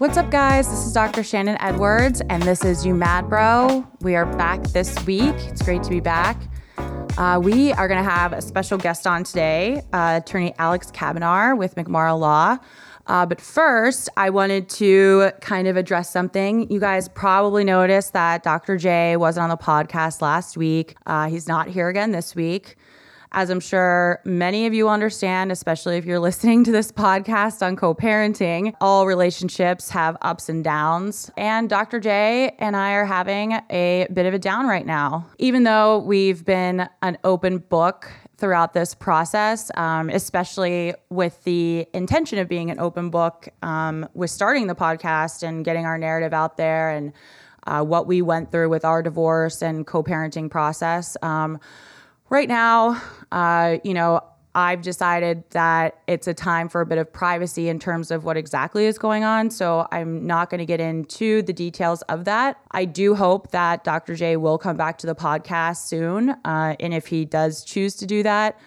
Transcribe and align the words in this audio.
What's 0.00 0.16
up, 0.16 0.30
guys? 0.30 0.66
This 0.66 0.86
is 0.86 0.94
Dr. 0.94 1.22
Shannon 1.22 1.58
Edwards, 1.60 2.22
and 2.30 2.42
this 2.42 2.64
is 2.64 2.86
You 2.86 2.94
Mad 2.94 3.28
Bro. 3.28 3.86
We 4.00 4.16
are 4.16 4.24
back 4.24 4.62
this 4.68 4.96
week. 5.04 5.34
It's 5.40 5.60
great 5.60 5.82
to 5.82 5.90
be 5.90 6.00
back. 6.00 6.40
Uh, 7.18 7.38
we 7.42 7.74
are 7.74 7.86
going 7.86 8.02
to 8.02 8.10
have 8.10 8.32
a 8.32 8.40
special 8.40 8.78
guest 8.78 9.06
on 9.06 9.24
today, 9.24 9.82
uh, 9.92 10.22
attorney 10.24 10.54
Alex 10.58 10.90
Kabinar 10.90 11.54
with 11.54 11.74
McMorrow 11.74 12.18
Law. 12.18 12.56
Uh, 13.08 13.26
but 13.26 13.42
first, 13.42 14.08
I 14.16 14.30
wanted 14.30 14.70
to 14.70 15.32
kind 15.42 15.68
of 15.68 15.76
address 15.76 16.10
something. 16.10 16.70
You 16.70 16.80
guys 16.80 17.06
probably 17.06 17.62
noticed 17.62 18.14
that 18.14 18.42
Dr. 18.42 18.78
J 18.78 19.18
wasn't 19.18 19.44
on 19.44 19.50
the 19.50 19.58
podcast 19.58 20.22
last 20.22 20.56
week. 20.56 20.96
Uh, 21.04 21.28
he's 21.28 21.46
not 21.46 21.68
here 21.68 21.88
again 21.88 22.10
this 22.10 22.34
week. 22.34 22.76
As 23.32 23.48
I'm 23.48 23.60
sure 23.60 24.20
many 24.24 24.66
of 24.66 24.74
you 24.74 24.88
understand, 24.88 25.52
especially 25.52 25.96
if 25.96 26.04
you're 26.04 26.18
listening 26.30 26.64
to 26.64 26.72
this 26.72 26.90
podcast 26.90 27.64
on 27.64 27.76
co 27.76 27.94
parenting, 27.94 28.74
all 28.80 29.06
relationships 29.06 29.90
have 29.90 30.16
ups 30.20 30.48
and 30.48 30.64
downs. 30.64 31.30
And 31.36 31.68
Dr. 31.68 32.00
J 32.00 32.56
and 32.58 32.76
I 32.76 32.92
are 32.92 33.04
having 33.04 33.52
a 33.70 34.08
bit 34.12 34.26
of 34.26 34.34
a 34.34 34.38
down 34.38 34.66
right 34.66 34.84
now. 34.84 35.26
Even 35.38 35.62
though 35.62 35.98
we've 35.98 36.44
been 36.44 36.88
an 37.02 37.18
open 37.22 37.58
book 37.58 38.10
throughout 38.36 38.72
this 38.72 38.94
process, 38.96 39.70
um, 39.76 40.08
especially 40.10 40.94
with 41.10 41.44
the 41.44 41.86
intention 41.92 42.38
of 42.38 42.48
being 42.48 42.70
an 42.70 42.80
open 42.80 43.10
book 43.10 43.48
um, 43.62 44.08
with 44.14 44.30
starting 44.30 44.66
the 44.66 44.74
podcast 44.74 45.44
and 45.44 45.64
getting 45.64 45.84
our 45.84 45.98
narrative 45.98 46.32
out 46.32 46.56
there 46.56 46.90
and 46.90 47.12
uh, 47.66 47.84
what 47.84 48.06
we 48.06 48.22
went 48.22 48.50
through 48.50 48.70
with 48.70 48.84
our 48.84 49.02
divorce 49.02 49.62
and 49.62 49.86
co 49.86 50.02
parenting 50.02 50.50
process. 50.50 51.16
Um, 51.22 51.60
right 52.30 52.48
now, 52.48 53.00
uh, 53.30 53.78
you 53.84 53.92
know, 53.92 54.22
I've 54.54 54.82
decided 54.82 55.44
that 55.50 55.98
it's 56.08 56.26
a 56.26 56.34
time 56.34 56.68
for 56.68 56.80
a 56.80 56.86
bit 56.86 56.98
of 56.98 57.12
privacy 57.12 57.68
in 57.68 57.78
terms 57.78 58.10
of 58.10 58.24
what 58.24 58.36
exactly 58.36 58.86
is 58.86 58.98
going 58.98 59.22
on. 59.22 59.50
So 59.50 59.86
I'm 59.92 60.26
not 60.26 60.50
going 60.50 60.58
to 60.58 60.66
get 60.66 60.80
into 60.80 61.42
the 61.42 61.52
details 61.52 62.02
of 62.02 62.24
that. 62.24 62.58
I 62.72 62.84
do 62.84 63.14
hope 63.14 63.52
that 63.52 63.84
Dr. 63.84 64.16
J 64.16 64.36
will 64.36 64.58
come 64.58 64.76
back 64.76 64.98
to 64.98 65.06
the 65.06 65.14
podcast 65.14 65.86
soon. 65.86 66.30
Uh, 66.44 66.74
and 66.80 66.92
if 66.92 67.06
he 67.06 67.24
does 67.24 67.64
choose 67.64 67.94
to 67.96 68.06
do 68.06 68.24
that, 68.24 68.58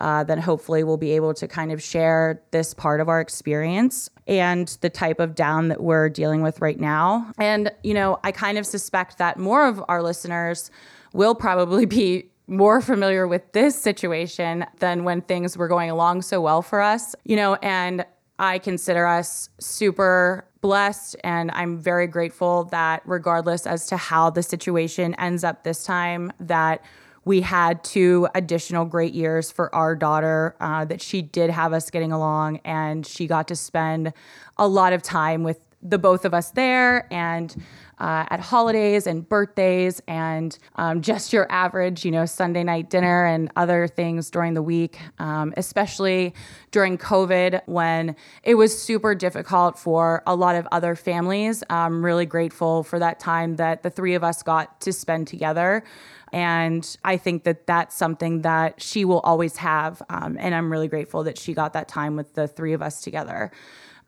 uh, 0.00 0.22
then 0.22 0.38
hopefully 0.38 0.84
we'll 0.84 0.96
be 0.96 1.12
able 1.12 1.34
to 1.34 1.48
kind 1.48 1.72
of 1.72 1.82
share 1.82 2.40
this 2.52 2.72
part 2.72 3.00
of 3.00 3.08
our 3.08 3.20
experience 3.20 4.08
and 4.28 4.76
the 4.80 4.90
type 4.90 5.18
of 5.18 5.34
down 5.34 5.68
that 5.68 5.82
we're 5.82 6.08
dealing 6.08 6.42
with 6.42 6.60
right 6.60 6.78
now. 6.78 7.32
And, 7.38 7.72
you 7.82 7.94
know, 7.94 8.20
I 8.22 8.30
kind 8.30 8.58
of 8.58 8.66
suspect 8.66 9.18
that 9.18 9.38
more 9.38 9.66
of 9.66 9.82
our 9.88 10.02
listeners 10.02 10.70
will 11.12 11.34
probably 11.34 11.84
be 11.86 12.31
more 12.52 12.80
familiar 12.80 13.26
with 13.26 13.50
this 13.52 13.80
situation 13.80 14.66
than 14.78 15.04
when 15.04 15.22
things 15.22 15.56
were 15.56 15.68
going 15.68 15.90
along 15.90 16.22
so 16.22 16.40
well 16.40 16.62
for 16.62 16.80
us, 16.80 17.16
you 17.24 17.34
know, 17.34 17.54
and 17.56 18.04
I 18.38 18.58
consider 18.58 19.06
us 19.06 19.48
super 19.58 20.46
blessed 20.60 21.16
and 21.24 21.50
I'm 21.52 21.78
very 21.78 22.06
grateful 22.06 22.64
that 22.64 23.02
regardless 23.04 23.66
as 23.66 23.86
to 23.88 23.96
how 23.96 24.30
the 24.30 24.42
situation 24.42 25.14
ends 25.14 25.44
up 25.44 25.64
this 25.64 25.84
time 25.84 26.32
that 26.40 26.84
we 27.24 27.40
had 27.40 27.84
two 27.84 28.28
additional 28.34 28.84
great 28.84 29.14
years 29.14 29.50
for 29.50 29.72
our 29.74 29.94
daughter 29.94 30.56
uh, 30.60 30.84
that 30.86 31.00
she 31.00 31.22
did 31.22 31.50
have 31.50 31.72
us 31.72 31.90
getting 31.90 32.12
along 32.12 32.60
and 32.64 33.06
she 33.06 33.26
got 33.26 33.48
to 33.48 33.56
spend 33.56 34.12
a 34.56 34.66
lot 34.66 34.92
of 34.92 35.02
time 35.02 35.42
with 35.42 35.60
the 35.82 35.98
both 35.98 36.24
of 36.24 36.32
us 36.32 36.50
there 36.52 37.12
and 37.12 37.56
uh, 37.98 38.26
at 38.30 38.40
holidays 38.40 39.06
and 39.06 39.28
birthdays 39.28 40.02
and 40.08 40.58
um, 40.76 41.02
just 41.02 41.32
your 41.32 41.50
average, 41.52 42.04
you 42.04 42.10
know, 42.10 42.26
Sunday 42.26 42.64
night 42.64 42.90
dinner 42.90 43.24
and 43.26 43.50
other 43.54 43.86
things 43.86 44.28
during 44.28 44.54
the 44.54 44.62
week, 44.62 44.98
um, 45.20 45.54
especially 45.56 46.34
during 46.72 46.98
COVID 46.98 47.62
when 47.66 48.16
it 48.42 48.56
was 48.56 48.76
super 48.76 49.14
difficult 49.14 49.78
for 49.78 50.22
a 50.26 50.34
lot 50.34 50.56
of 50.56 50.66
other 50.72 50.96
families. 50.96 51.62
I'm 51.70 52.04
really 52.04 52.26
grateful 52.26 52.82
for 52.82 52.98
that 52.98 53.20
time 53.20 53.56
that 53.56 53.84
the 53.84 53.90
three 53.90 54.14
of 54.14 54.24
us 54.24 54.42
got 54.42 54.80
to 54.80 54.92
spend 54.92 55.28
together. 55.28 55.84
And 56.32 56.96
I 57.04 57.18
think 57.18 57.44
that 57.44 57.66
that's 57.66 57.94
something 57.94 58.40
that 58.42 58.82
she 58.82 59.04
will 59.04 59.20
always 59.20 59.58
have. 59.58 60.02
Um, 60.08 60.36
and 60.40 60.54
I'm 60.54 60.72
really 60.72 60.88
grateful 60.88 61.22
that 61.24 61.38
she 61.38 61.52
got 61.52 61.74
that 61.74 61.88
time 61.88 62.16
with 62.16 62.34
the 62.34 62.48
three 62.48 62.72
of 62.72 62.82
us 62.82 63.02
together. 63.02 63.52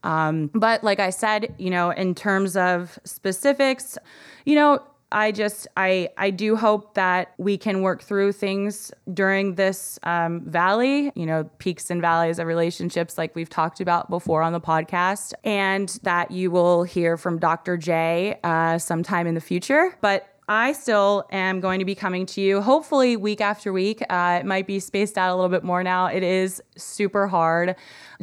Um, 0.05 0.51
but 0.55 0.85
like 0.85 1.01
I 1.01 1.11
said, 1.11 1.55
you 1.59 1.71
know, 1.71 1.91
in 1.91 2.15
terms 2.15 2.57
of 2.57 2.99
specifics, 3.05 3.99
you 4.45 4.55
know, 4.55 4.81
I 5.15 5.31
just 5.31 5.69
I 5.77 6.09
I 6.19 6.31
do 6.31 6.57
hope 6.57 6.95
that 6.95 7.35
we 7.39 7.57
can 7.57 7.83
work 7.83 8.03
through 8.03 8.33
things 8.33 8.93
during 9.13 9.55
this 9.55 9.99
um, 10.03 10.43
valley, 10.45 11.13
you 11.15 11.25
know, 11.25 11.45
peaks 11.59 11.89
and 11.89 12.01
valleys 12.01 12.41
of 12.41 12.49
relationships, 12.49 13.17
like 13.17 13.35
we've 13.37 13.49
talked 13.49 13.81
about 13.81 14.11
before 14.11 14.43
on 14.43 14.53
the 14.53 14.61
podcast, 14.61 15.33
and 15.45 15.89
that 16.03 16.33
you 16.33 16.51
will 16.51 16.83
hear 16.83 17.17
from 17.17 17.39
Dr. 17.39 17.77
J 17.77 18.39
uh, 18.43 18.79
sometime 18.79 19.29
in 19.29 19.35
the 19.35 19.41
future. 19.41 19.97
But 20.01 20.34
I 20.49 20.73
still 20.73 21.27
am 21.33 21.61
going 21.61 21.79
to 21.79 21.87
be 21.87 21.95
coming 21.95 22.27
to 22.27 22.41
you, 22.43 22.61
hopefully, 22.61 23.17
week 23.17 23.41
after 23.41 23.73
week. 23.73 24.03
Uh, 24.11 24.41
it 24.41 24.47
might 24.47 24.67
be 24.67 24.79
spaced 24.79 25.17
out 25.17 25.33
a 25.33 25.35
little 25.35 25.49
bit 25.49 25.65
more 25.65 25.83
now. 25.83 26.07
It 26.07 26.23
is 26.23 26.63
super 26.77 27.27
hard 27.27 27.77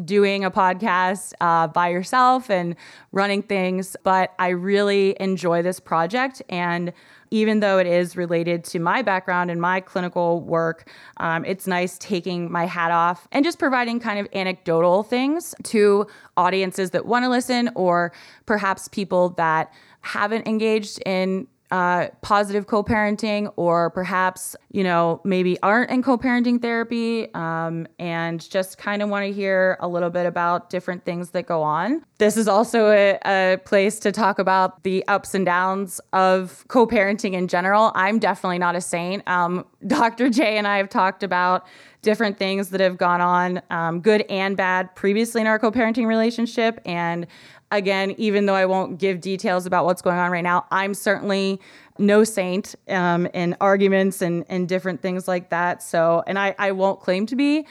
doing 0.06 0.46
a 0.46 0.52
podcast 0.52 1.34
uh, 1.42 1.68
by 1.68 1.90
yourself 1.90 2.52
and 2.52 2.76
running 3.12 3.42
things, 3.42 3.96
but 4.04 4.36
I 4.38 4.50
really 4.50 5.16
enjoy 5.20 5.64
this 5.64 5.80
project. 5.80 6.44
And 6.48 6.94
even 7.32 7.60
though 7.60 7.80
it 7.80 7.88
is 7.88 8.16
related 8.16 8.66
to 8.66 8.80
my 8.80 9.02
background 9.02 9.50
and 9.50 9.60
my 9.60 9.80
clinical 9.80 10.42
work, 10.42 10.92
um, 11.18 11.44
it's 11.44 11.66
nice 11.66 11.98
taking 11.98 12.52
my 12.52 12.68
hat 12.68 12.92
off 12.92 13.28
and 13.32 13.44
just 13.44 13.58
providing 13.58 14.00
kind 14.00 14.20
of 14.20 14.28
anecdotal 14.34 15.02
things 15.02 15.56
to 15.64 16.06
audiences 16.38 16.92
that 16.92 17.08
want 17.08 17.24
to 17.24 17.30
listen 17.30 17.72
or 17.74 18.12
perhaps 18.46 18.88
people 18.90 19.30
that 19.30 19.74
haven't 20.02 20.48
engaged 20.48 21.02
in 21.06 21.48
uh, 21.72 22.10
positive 22.22 22.68
co-parenting 22.68 23.52
or 23.56 23.90
perhaps 23.92 24.58
you 24.72 24.84
know 24.84 25.22
maybe 25.24 25.58
aren't 25.64 25.90
in 25.90 26.04
co-parenting 26.04 26.62
therapy 26.62 27.34
um, 27.34 27.88
and 27.98 28.50
just 28.50 28.78
kind 28.78 29.02
of 29.02 29.10
want 29.10 29.26
to 29.26 29.32
hear 29.32 29.78
a 29.80 29.88
little 29.88 30.10
bit 30.10 30.26
about 30.26 30.70
different 30.70 31.06
things 31.06 31.30
that 31.30 31.46
go 31.46 31.64
on 31.64 32.04
this 32.18 32.36
is 32.36 32.48
also 32.48 32.90
a, 32.92 33.18
a 33.26 33.58
place 33.64 34.00
to 34.00 34.12
talk 34.12 34.38
about 34.38 34.84
the 34.84 35.08
ups 35.08 35.34
and 35.34 35.46
downs 35.46 36.02
of 36.12 36.66
co-parenting 36.68 37.34
in 37.34 37.48
general 37.48 37.94
i'm 37.96 38.20
definitely 38.20 38.60
not 38.60 38.76
a 38.76 38.82
saint 38.82 39.26
um, 39.28 39.66
dr 39.88 40.30
j 40.30 40.58
and 40.58 40.68
i 40.68 40.78
have 40.78 40.90
talked 40.90 41.24
about 41.24 41.66
different 42.02 42.38
things 42.38 42.70
that 42.70 42.82
have 42.82 42.98
gone 42.98 43.22
on, 43.22 43.62
um, 43.70 44.02
good 44.02 44.22
and 44.30 44.58
bad, 44.58 44.94
previously 44.96 45.42
in 45.42 45.48
our 45.48 45.60
co 45.60 45.72
parenting 45.72 46.08
relationship. 46.08 46.80
And 46.86 47.28
again, 47.72 48.14
even 48.18 48.46
though 48.46 48.56
I 48.56 48.66
won't 48.66 49.00
give 49.00 49.22
details 49.22 49.66
about 49.66 49.86
what's 49.86 50.02
going 50.02 50.18
on 50.18 50.32
right 50.32 50.44
now, 50.44 50.66
I'm 50.72 50.94
certainly 50.94 51.60
no 51.98 52.24
saint 52.24 52.76
um, 52.90 53.28
in 53.28 53.56
arguments 53.62 54.22
and, 54.22 54.46
and 54.50 54.68
different 54.68 55.02
things 55.02 55.28
like 55.28 55.50
that. 55.50 55.82
So, 55.82 56.24
and 56.28 56.38
I, 56.38 56.56
I 56.60 56.72
won't 56.72 57.00
claim 57.00 57.26
to 57.28 57.36
be. 57.36 57.66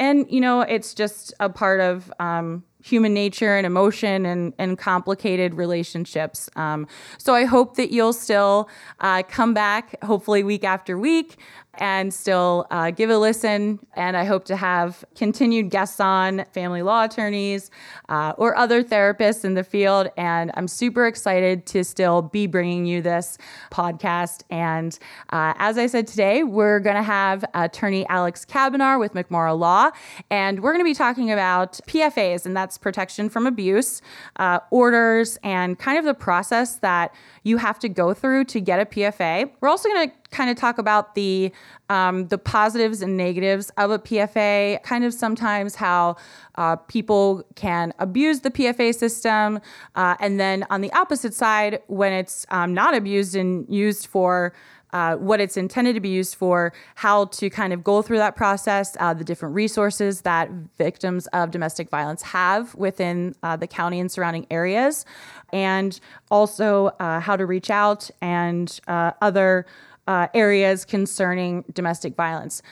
And, 0.00 0.26
you 0.28 0.40
know, 0.40 0.62
it's 0.62 0.92
just 0.92 1.32
a 1.38 1.48
part 1.48 1.80
of 1.80 2.12
um, 2.18 2.64
human 2.82 3.14
nature 3.14 3.56
and 3.56 3.64
emotion 3.64 4.26
and, 4.26 4.52
and 4.58 4.76
complicated 4.76 5.54
relationships. 5.54 6.50
Um, 6.56 6.86
so 7.16 7.34
I 7.34 7.44
hope 7.44 7.76
that 7.76 7.92
you'll 7.92 8.12
still 8.12 8.68
uh, 9.00 9.22
come 9.22 9.54
back, 9.54 10.02
hopefully, 10.02 10.42
week 10.42 10.64
after 10.64 10.98
week 10.98 11.38
and 11.78 12.12
still 12.12 12.66
uh, 12.70 12.90
give 12.90 13.10
a 13.10 13.18
listen. 13.18 13.78
And 13.94 14.16
I 14.16 14.24
hope 14.24 14.44
to 14.46 14.56
have 14.56 15.04
continued 15.14 15.70
guests 15.70 16.00
on, 16.00 16.44
family 16.52 16.82
law 16.82 17.04
attorneys 17.04 17.70
uh, 18.08 18.34
or 18.36 18.56
other 18.56 18.82
therapists 18.82 19.44
in 19.44 19.54
the 19.54 19.64
field. 19.64 20.08
And 20.16 20.50
I'm 20.54 20.68
super 20.68 21.06
excited 21.06 21.66
to 21.66 21.84
still 21.84 22.22
be 22.22 22.46
bringing 22.46 22.86
you 22.86 23.02
this 23.02 23.38
podcast. 23.70 24.42
And 24.50 24.98
uh, 25.30 25.54
as 25.56 25.78
I 25.78 25.86
said 25.86 26.06
today, 26.06 26.42
we're 26.42 26.80
going 26.80 26.96
to 26.96 27.02
have 27.02 27.44
attorney 27.54 28.06
Alex 28.08 28.44
Kabinar 28.44 28.98
with 28.98 29.14
McMorrow 29.14 29.58
Law. 29.58 29.90
And 30.30 30.60
we're 30.62 30.72
going 30.72 30.84
to 30.84 30.90
be 30.90 30.94
talking 30.94 31.30
about 31.30 31.80
PFAs, 31.86 32.46
and 32.46 32.56
that's 32.56 32.78
protection 32.78 33.28
from 33.28 33.46
abuse, 33.46 34.02
uh, 34.36 34.60
orders, 34.70 35.38
and 35.42 35.78
kind 35.78 35.98
of 35.98 36.04
the 36.04 36.14
process 36.14 36.76
that 36.76 37.14
you 37.42 37.58
have 37.58 37.78
to 37.80 37.88
go 37.88 38.14
through 38.14 38.44
to 38.44 38.60
get 38.60 38.80
a 38.80 38.86
PFA. 38.86 39.50
We're 39.60 39.68
also 39.68 39.88
going 39.88 40.10
to 40.10 40.16
kind 40.34 40.50
of 40.50 40.56
talk 40.56 40.78
about 40.78 41.14
the 41.14 41.52
um, 41.88 42.28
the 42.28 42.38
positives 42.38 43.00
and 43.02 43.16
negatives 43.16 43.70
of 43.76 43.90
a 43.90 43.98
PFA, 43.98 44.82
kind 44.82 45.04
of 45.04 45.14
sometimes 45.14 45.76
how 45.76 46.16
uh, 46.56 46.76
people 46.76 47.44
can 47.54 47.94
abuse 47.98 48.40
the 48.40 48.50
PFA 48.50 48.94
system, 48.94 49.60
uh, 49.94 50.16
and 50.20 50.40
then 50.40 50.66
on 50.70 50.80
the 50.80 50.92
opposite 50.92 51.34
side, 51.34 51.80
when 51.86 52.12
it's 52.12 52.46
um, 52.50 52.74
not 52.74 52.94
abused 52.94 53.36
and 53.36 53.66
used 53.68 54.06
for 54.06 54.52
uh, 54.94 55.16
what 55.16 55.40
it's 55.40 55.56
intended 55.56 55.94
to 55.94 56.00
be 56.00 56.08
used 56.08 56.36
for, 56.36 56.72
how 56.94 57.24
to 57.26 57.50
kind 57.50 57.72
of 57.72 57.82
go 57.82 58.00
through 58.00 58.18
that 58.18 58.36
process, 58.36 58.96
uh, 59.00 59.12
the 59.12 59.24
different 59.24 59.54
resources 59.54 60.20
that 60.20 60.48
victims 60.78 61.26
of 61.32 61.50
domestic 61.50 61.90
violence 61.90 62.22
have 62.22 62.74
within 62.76 63.34
uh, 63.42 63.56
the 63.56 63.66
county 63.66 63.98
and 63.98 64.10
surrounding 64.10 64.46
areas, 64.50 65.04
and 65.52 65.98
also 66.30 66.86
uh, 67.00 67.18
how 67.18 67.36
to 67.36 67.44
reach 67.44 67.70
out 67.70 68.08
and 68.22 68.80
uh, 68.86 69.10
other 69.20 69.66
uh, 70.06 70.28
areas 70.34 70.84
concerning 70.84 71.64
domestic 71.72 72.14
violence. 72.14 72.62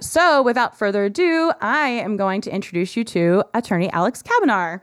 so, 0.00 0.42
without 0.42 0.78
further 0.78 1.04
ado, 1.04 1.52
I 1.60 1.88
am 1.88 2.16
going 2.16 2.40
to 2.42 2.54
introduce 2.54 2.96
you 2.96 3.04
to 3.04 3.44
attorney 3.54 3.90
Alex 3.92 4.22
Kabinar. 4.22 4.80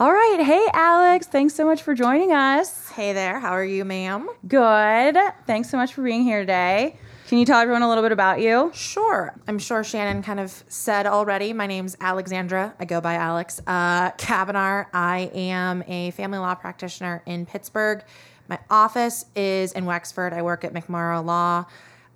All 0.00 0.12
right. 0.12 0.40
Hey, 0.40 0.66
Alex. 0.72 1.26
Thanks 1.26 1.54
so 1.54 1.66
much 1.66 1.82
for 1.82 1.94
joining 1.94 2.32
us. 2.32 2.88
Hey 2.88 3.12
there. 3.12 3.38
How 3.38 3.50
are 3.50 3.64
you, 3.64 3.84
ma'am? 3.84 4.30
Good. 4.48 5.14
Thanks 5.46 5.68
so 5.68 5.76
much 5.76 5.92
for 5.92 6.02
being 6.02 6.22
here 6.22 6.40
today. 6.40 6.96
Can 7.28 7.36
you 7.36 7.44
tell 7.44 7.60
everyone 7.60 7.82
a 7.82 7.88
little 7.88 8.02
bit 8.02 8.10
about 8.10 8.40
you? 8.40 8.70
Sure. 8.72 9.34
I'm 9.46 9.58
sure 9.58 9.84
Shannon 9.84 10.22
kind 10.22 10.40
of 10.40 10.64
said 10.68 11.06
already. 11.06 11.52
My 11.52 11.66
name's 11.66 11.98
Alexandra. 12.00 12.74
I 12.80 12.86
go 12.86 13.02
by 13.02 13.16
Alex 13.16 13.60
uh, 13.66 14.12
Kavanagh. 14.12 14.86
I 14.94 15.30
am 15.34 15.84
a 15.86 16.12
family 16.12 16.38
law 16.38 16.54
practitioner 16.54 17.22
in 17.26 17.44
Pittsburgh. 17.44 18.02
My 18.50 18.58
office 18.68 19.26
is 19.36 19.70
in 19.72 19.84
Wexford. 19.86 20.32
I 20.32 20.42
work 20.42 20.64
at 20.64 20.74
McMorrow 20.74 21.24
Law. 21.24 21.66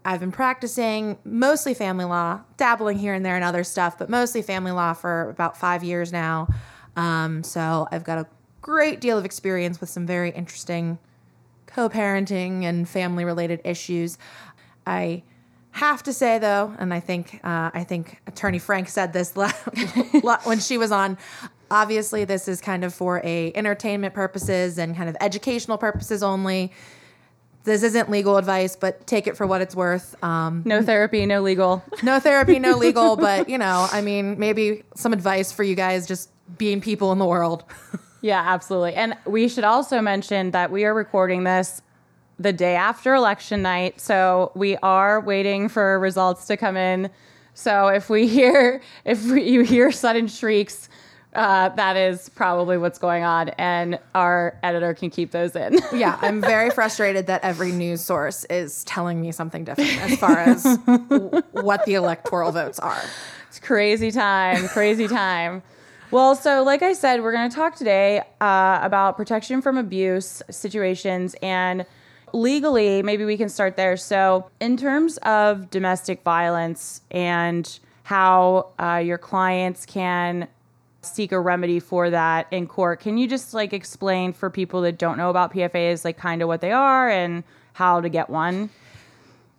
I've 0.04 0.18
been 0.18 0.32
practicing 0.32 1.16
mostly 1.24 1.74
family 1.74 2.04
law, 2.04 2.40
dabbling 2.56 2.98
here 2.98 3.14
and 3.14 3.24
there 3.24 3.36
in 3.36 3.44
other 3.44 3.62
stuff, 3.62 3.96
but 3.96 4.10
mostly 4.10 4.42
family 4.42 4.72
law 4.72 4.94
for 4.94 5.30
about 5.30 5.56
five 5.56 5.84
years 5.84 6.12
now. 6.12 6.48
Um, 6.96 7.44
so 7.44 7.86
I've 7.92 8.02
got 8.02 8.18
a 8.18 8.26
great 8.60 9.00
deal 9.00 9.16
of 9.16 9.24
experience 9.24 9.80
with 9.80 9.88
some 9.88 10.06
very 10.06 10.30
interesting 10.30 10.98
co 11.66 11.88
parenting 11.88 12.64
and 12.64 12.88
family 12.88 13.24
related 13.24 13.60
issues. 13.64 14.18
I 14.84 15.22
have 15.70 16.02
to 16.02 16.12
say 16.12 16.38
though, 16.38 16.74
and 16.80 16.92
I 16.92 16.98
think 16.98 17.40
uh, 17.44 17.70
I 17.72 17.84
think 17.84 18.20
Attorney 18.26 18.58
Frank 18.58 18.88
said 18.88 19.12
this 19.12 19.34
when 20.42 20.58
she 20.58 20.78
was 20.78 20.90
on. 20.90 21.16
Obviously, 21.70 22.24
this 22.24 22.48
is 22.48 22.60
kind 22.60 22.84
of 22.84 22.94
for 22.94 23.20
a 23.24 23.52
entertainment 23.54 24.14
purposes 24.14 24.78
and 24.78 24.96
kind 24.96 25.08
of 25.08 25.16
educational 25.20 25.78
purposes 25.78 26.22
only. 26.22 26.72
This 27.64 27.82
isn't 27.82 28.10
legal 28.10 28.36
advice, 28.36 28.76
but 28.76 29.06
take 29.06 29.26
it 29.26 29.36
for 29.38 29.46
what 29.46 29.62
it's 29.62 29.74
worth. 29.74 30.22
Um, 30.22 30.62
no 30.66 30.82
therapy, 30.82 31.24
no 31.24 31.40
legal. 31.40 31.82
No 32.02 32.20
therapy, 32.20 32.58
no 32.58 32.76
legal. 32.76 33.16
but 33.28 33.48
you 33.48 33.56
know, 33.56 33.88
I 33.90 34.02
mean, 34.02 34.38
maybe 34.38 34.82
some 34.94 35.12
advice 35.12 35.50
for 35.50 35.62
you 35.62 35.74
guys 35.74 36.06
just 36.06 36.28
being 36.58 36.80
people 36.80 37.10
in 37.12 37.18
the 37.18 37.24
world. 37.24 37.64
yeah, 38.20 38.42
absolutely. 38.44 38.94
And 38.94 39.16
we 39.24 39.48
should 39.48 39.64
also 39.64 40.02
mention 40.02 40.50
that 40.50 40.70
we 40.70 40.84
are 40.84 40.92
recording 40.92 41.44
this 41.44 41.80
the 42.38 42.52
day 42.52 42.74
after 42.74 43.14
election 43.14 43.62
night. 43.62 44.00
So 44.00 44.52
we 44.54 44.76
are 44.78 45.20
waiting 45.20 45.68
for 45.68 45.98
results 45.98 46.46
to 46.46 46.56
come 46.56 46.76
in. 46.76 47.10
So 47.54 47.86
if 47.88 48.10
we 48.10 48.26
hear, 48.26 48.82
if 49.04 49.24
we, 49.24 49.42
you 49.42 49.62
hear 49.62 49.92
sudden 49.92 50.26
shrieks, 50.26 50.88
uh, 51.34 51.70
that 51.70 51.96
is 51.96 52.28
probably 52.30 52.78
what's 52.78 52.98
going 52.98 53.24
on, 53.24 53.50
and 53.50 53.98
our 54.14 54.58
editor 54.62 54.94
can 54.94 55.10
keep 55.10 55.30
those 55.30 55.56
in. 55.56 55.78
yeah, 55.92 56.18
I'm 56.20 56.40
very 56.40 56.70
frustrated 56.70 57.26
that 57.26 57.44
every 57.44 57.72
news 57.72 58.00
source 58.00 58.44
is 58.44 58.84
telling 58.84 59.20
me 59.20 59.32
something 59.32 59.64
different 59.64 60.02
as 60.02 60.18
far 60.18 60.38
as 60.38 60.62
w- 60.86 61.42
what 61.52 61.84
the 61.84 61.94
electoral 61.94 62.52
votes 62.52 62.78
are. 62.78 63.02
It's 63.48 63.60
crazy 63.60 64.10
time, 64.10 64.68
crazy 64.68 65.08
time. 65.08 65.62
Well, 66.10 66.36
so 66.36 66.62
like 66.62 66.82
I 66.82 66.92
said, 66.92 67.22
we're 67.22 67.32
going 67.32 67.50
to 67.50 67.54
talk 67.54 67.74
today 67.76 68.22
uh, 68.40 68.78
about 68.82 69.16
protection 69.16 69.62
from 69.62 69.76
abuse 69.76 70.42
situations 70.50 71.34
and 71.42 71.84
legally, 72.34 73.02
maybe 73.02 73.24
we 73.24 73.36
can 73.36 73.48
start 73.48 73.76
there. 73.76 73.96
So, 73.96 74.50
in 74.60 74.76
terms 74.76 75.16
of 75.18 75.70
domestic 75.70 76.22
violence 76.22 77.00
and 77.10 77.78
how 78.02 78.68
uh, 78.78 79.02
your 79.04 79.18
clients 79.18 79.86
can 79.86 80.48
seek 81.04 81.32
a 81.32 81.40
remedy 81.40 81.80
for 81.80 82.10
that 82.10 82.46
in 82.50 82.66
court, 82.66 83.00
can 83.00 83.18
you 83.18 83.28
just 83.28 83.54
like 83.54 83.72
explain 83.72 84.32
for 84.32 84.50
people 84.50 84.82
that 84.82 84.98
don't 84.98 85.16
know 85.16 85.30
about 85.30 85.52
PFAs, 85.52 86.04
like 86.04 86.16
kind 86.16 86.42
of 86.42 86.48
what 86.48 86.60
they 86.60 86.72
are 86.72 87.08
and 87.08 87.44
how 87.74 88.00
to 88.00 88.08
get 88.08 88.30
one? 88.30 88.70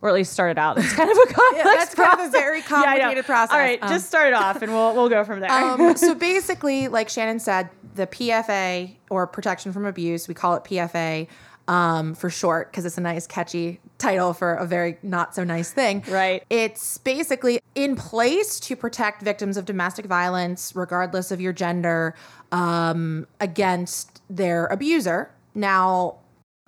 or 0.02 0.10
at 0.10 0.14
least 0.14 0.32
start 0.32 0.50
it 0.52 0.58
out. 0.58 0.78
It's 0.78 0.92
kind 0.92 1.10
of 1.10 1.16
a 1.16 1.32
complex. 1.32 1.52
yeah, 1.56 1.62
that's 1.64 1.94
process. 1.94 2.16
kind 2.16 2.28
of 2.28 2.34
a 2.34 2.38
very 2.38 2.62
complicated 2.62 3.16
yeah, 3.16 3.22
process. 3.22 3.52
All 3.52 3.58
right, 3.58 3.82
um, 3.82 3.88
just 3.88 4.06
start 4.06 4.28
it 4.28 4.34
off, 4.34 4.62
and 4.62 4.72
we'll 4.72 4.94
we'll 4.94 5.08
go 5.08 5.24
from 5.24 5.40
there. 5.40 5.50
Um, 5.50 5.96
so 5.96 6.14
basically, 6.14 6.88
like 6.88 7.08
Shannon 7.08 7.40
said, 7.40 7.70
the 7.94 8.06
PFA 8.06 8.94
or 9.10 9.26
Protection 9.26 9.72
from 9.72 9.86
Abuse, 9.86 10.28
we 10.28 10.34
call 10.34 10.54
it 10.54 10.64
PFA 10.64 11.26
um, 11.68 12.14
for 12.14 12.30
short 12.30 12.70
because 12.70 12.84
it's 12.84 12.98
a 12.98 13.00
nice, 13.00 13.26
catchy 13.26 13.80
title 13.98 14.32
for 14.32 14.54
a 14.54 14.66
very 14.66 14.98
not 15.02 15.34
so 15.34 15.44
nice 15.44 15.72
thing. 15.72 16.04
Right. 16.08 16.44
It's 16.50 16.98
basically 16.98 17.60
in 17.74 17.96
place 17.96 18.60
to 18.60 18.76
protect 18.76 19.22
victims 19.22 19.56
of 19.56 19.64
domestic 19.64 20.06
violence, 20.06 20.74
regardless 20.74 21.30
of 21.30 21.40
your 21.40 21.52
gender, 21.52 22.14
um, 22.52 23.26
against 23.40 24.22
their 24.30 24.66
abuser. 24.66 25.30
Now, 25.54 26.16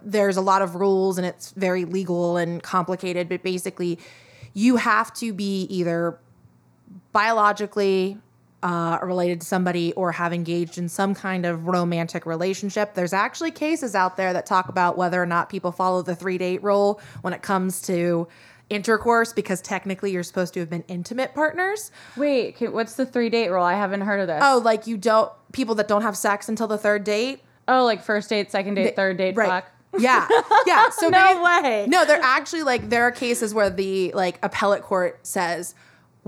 there's 0.03 0.37
a 0.37 0.41
lot 0.41 0.63
of 0.63 0.75
rules 0.77 1.19
and 1.19 1.27
it's 1.27 1.53
very 1.53 1.85
legal 1.85 2.37
and 2.37 2.63
complicated, 2.63 3.29
but 3.29 3.43
basically, 3.43 3.99
you 4.55 4.77
have 4.77 5.13
to 5.15 5.33
be 5.33 5.63
either 5.65 6.19
biologically 7.13 8.19
uh, 8.63 8.99
related 9.03 9.41
to 9.41 9.47
somebody 9.47 9.93
or 9.93 10.13
have 10.13 10.33
engaged 10.33 10.79
in 10.79 10.89
some 10.89 11.15
kind 11.15 11.47
of 11.47 11.67
romantic 11.67 12.27
relationship. 12.27 12.95
There's 12.95 13.13
actually 13.13 13.53
cases 13.53 13.95
out 13.95 14.17
there 14.17 14.33
that 14.33 14.47
talk 14.47 14.69
about 14.69 14.99
whether 14.99 15.23
or 15.23 15.27
not 15.27 15.49
people 15.49 15.73
follow 15.73 16.03
the 16.03 16.15
three 16.15 16.39
date 16.39 16.63
rule 16.63 17.01
when 17.21 17.33
it 17.33 17.43
comes 17.43 17.81
to 17.83 18.27
intercourse 18.71 19.33
because 19.33 19.61
technically 19.61 20.13
you're 20.13 20.23
supposed 20.23 20.55
to 20.55 20.61
have 20.61 20.69
been 20.69 20.85
intimate 20.89 21.35
partners. 21.35 21.91
Wait, 22.17 22.61
what's 22.61 22.95
the 22.95 23.07
three 23.07 23.31
date 23.31 23.51
rule? 23.51 23.63
I 23.63 23.75
haven't 23.75 24.03
heard 24.03 24.21
of 24.21 24.27
this. 24.27 24.43
Oh, 24.45 24.61
like 24.65 24.87
you 24.87 24.97
don't 24.97 25.31
people 25.53 25.77
that 25.77 25.89
don't 25.89 26.03
have 26.03 26.17
sex 26.17 26.49
until 26.49 26.67
the 26.67 26.79
third 26.79 27.05
date. 27.05 27.43
Oh, 27.67 27.85
like 27.85 28.03
first 28.03 28.29
date, 28.29 28.51
second 28.51 28.75
date, 28.75 28.97
third 28.97 29.19
date, 29.19 29.37
right. 29.37 29.49
fuck. 29.49 29.73
Yeah, 29.99 30.29
yeah. 30.67 30.91
So 30.93 31.09
no 31.09 31.43
way. 31.43 31.87
No, 31.89 32.05
they're 32.05 32.21
actually 32.23 32.63
like 32.63 32.91
there 32.91 33.05
are 33.05 33.13
cases 33.13 33.55
where 33.55 33.71
the 33.71 34.13
like 34.13 34.39
appellate 34.43 34.83
court 34.83 35.27
says 35.27 35.75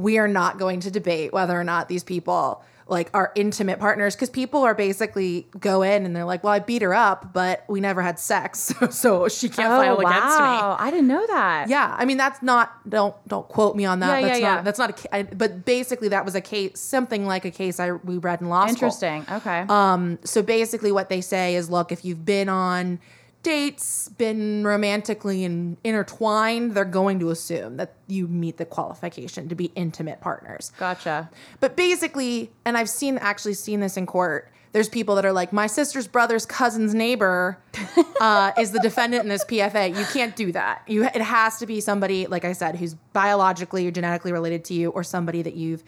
we 0.03 0.19
are 0.19 0.29
not 0.29 0.59
going 0.59 0.81
to 0.81 0.91
debate 0.91 1.33
whether 1.33 1.59
or 1.59 1.65
not 1.65 1.89
these 1.89 2.05
people 2.05 2.63
like 2.91 3.09
are 3.15 3.31
intimate 3.37 3.79
partners 3.79 4.17
because 4.17 4.29
people 4.29 4.65
are 4.65 4.75
basically 4.75 5.47
go 5.61 5.83
in 5.83 6.05
and 6.05 6.15
they're 6.15 6.25
like, 6.25 6.43
well, 6.43 6.53
I 6.53 6.59
beat 6.59 6.83
her 6.83 6.93
up, 6.93 7.33
but 7.33 7.65
we 7.69 7.81
never 7.81 8.03
had 8.03 8.19
sex, 8.19 8.75
so, 8.91 9.29
she 9.29 9.49
can't 9.49 9.73
oh, 9.73 9.77
file 9.77 9.97
wow. 9.97 10.11
against 10.11 10.39
me. 10.39 10.45
Oh, 10.45 10.77
I 10.79 10.91
didn't 10.91 11.07
know 11.07 11.25
that. 11.29 11.69
Yeah, 11.69 11.95
I 11.97 12.05
mean 12.05 12.17
that's 12.17 12.43
not 12.43 12.73
don't 12.89 13.15
don't 13.29 13.49
quote 13.49 13.77
me 13.77 13.85
on 13.85 14.01
that. 14.01 14.21
Yeah, 14.21 14.27
that's 14.29 14.41
yeah, 14.41 14.49
not 14.49 14.57
yeah. 14.57 14.63
that's 14.63 14.79
not 14.79 15.05
a. 15.05 15.15
I, 15.15 15.23
but 15.23 15.65
basically 15.65 16.09
that 16.09 16.25
was 16.25 16.35
a 16.35 16.41
case, 16.41 16.81
something 16.81 17.27
like 17.27 17.45
a 17.45 17.51
case 17.53 17.79
I 17.79 17.93
we 17.93 18.19
read 18.19 18.41
in 18.41 18.49
law 18.49 18.63
school. 18.63 18.71
Interesting. 18.71 19.25
Okay. 19.31 19.65
Um. 19.69 20.19
So 20.25 20.43
basically, 20.43 20.91
what 20.91 21.09
they 21.09 21.21
say 21.21 21.55
is, 21.55 21.71
look, 21.71 21.93
if 21.93 22.05
you've 22.05 22.25
been 22.25 22.49
on 22.49 22.99
dates 23.43 24.09
been 24.09 24.65
romantically 24.65 25.45
in, 25.45 25.77
intertwined, 25.85 26.75
they're 26.75 26.85
going 26.85 27.19
to 27.21 27.31
assume 27.31 27.77
that 27.79 27.95
you 28.07 28.29
meet 28.29 28.57
the 28.59 28.65
qualification 28.65 29.49
to 29.49 29.55
be 29.55 29.73
intimate 29.75 30.21
partners. 30.21 30.73
Gotcha. 30.79 31.31
But 31.59 31.77
basically, 31.77 32.51
and 32.65 32.77
I've 32.77 32.91
seen 32.91 33.19
actually 33.19 33.55
seen 33.55 33.81
this 33.81 33.97
in 33.97 34.07
court. 34.07 34.51
There's 34.73 34.89
people 34.89 35.17
that 35.17 35.25
are 35.25 35.33
like, 35.33 35.53
my 35.53 35.67
sister's 35.67 36.07
brother's 36.07 36.47
cousin's 36.47 36.95
neighbor 36.95 37.59
uh, 38.21 38.53
is 38.59 38.71
the 38.71 38.79
defendant 38.79 39.25
in 39.25 39.29
this 39.29 39.45
PFA. 39.45 39.97
You 39.99 40.05
can't 40.13 40.37
do 40.37 40.53
that. 40.53 40.83
You, 40.87 41.05
it 41.05 41.21
has 41.21 41.59
to 41.59 41.67
be 41.67 41.81
somebody, 41.81 42.27
like 42.27 42.45
I 42.45 42.53
said, 42.53 42.77
who's 42.77 42.95
biologically 43.13 43.87
or 43.87 43.91
genetically 43.91 44.33
related 44.33 44.65
to 44.67 44.75
you, 44.75 44.91
or 44.91 45.03
somebody 45.03 45.43
that 45.43 45.55
you've 45.55 45.83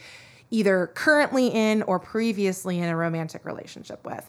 either 0.50 0.88
currently 0.94 1.48
in 1.48 1.82
or 1.82 1.98
previously 1.98 2.78
in 2.78 2.84
a 2.84 2.96
romantic 2.96 3.44
relationship 3.44 4.04
with. 4.04 4.28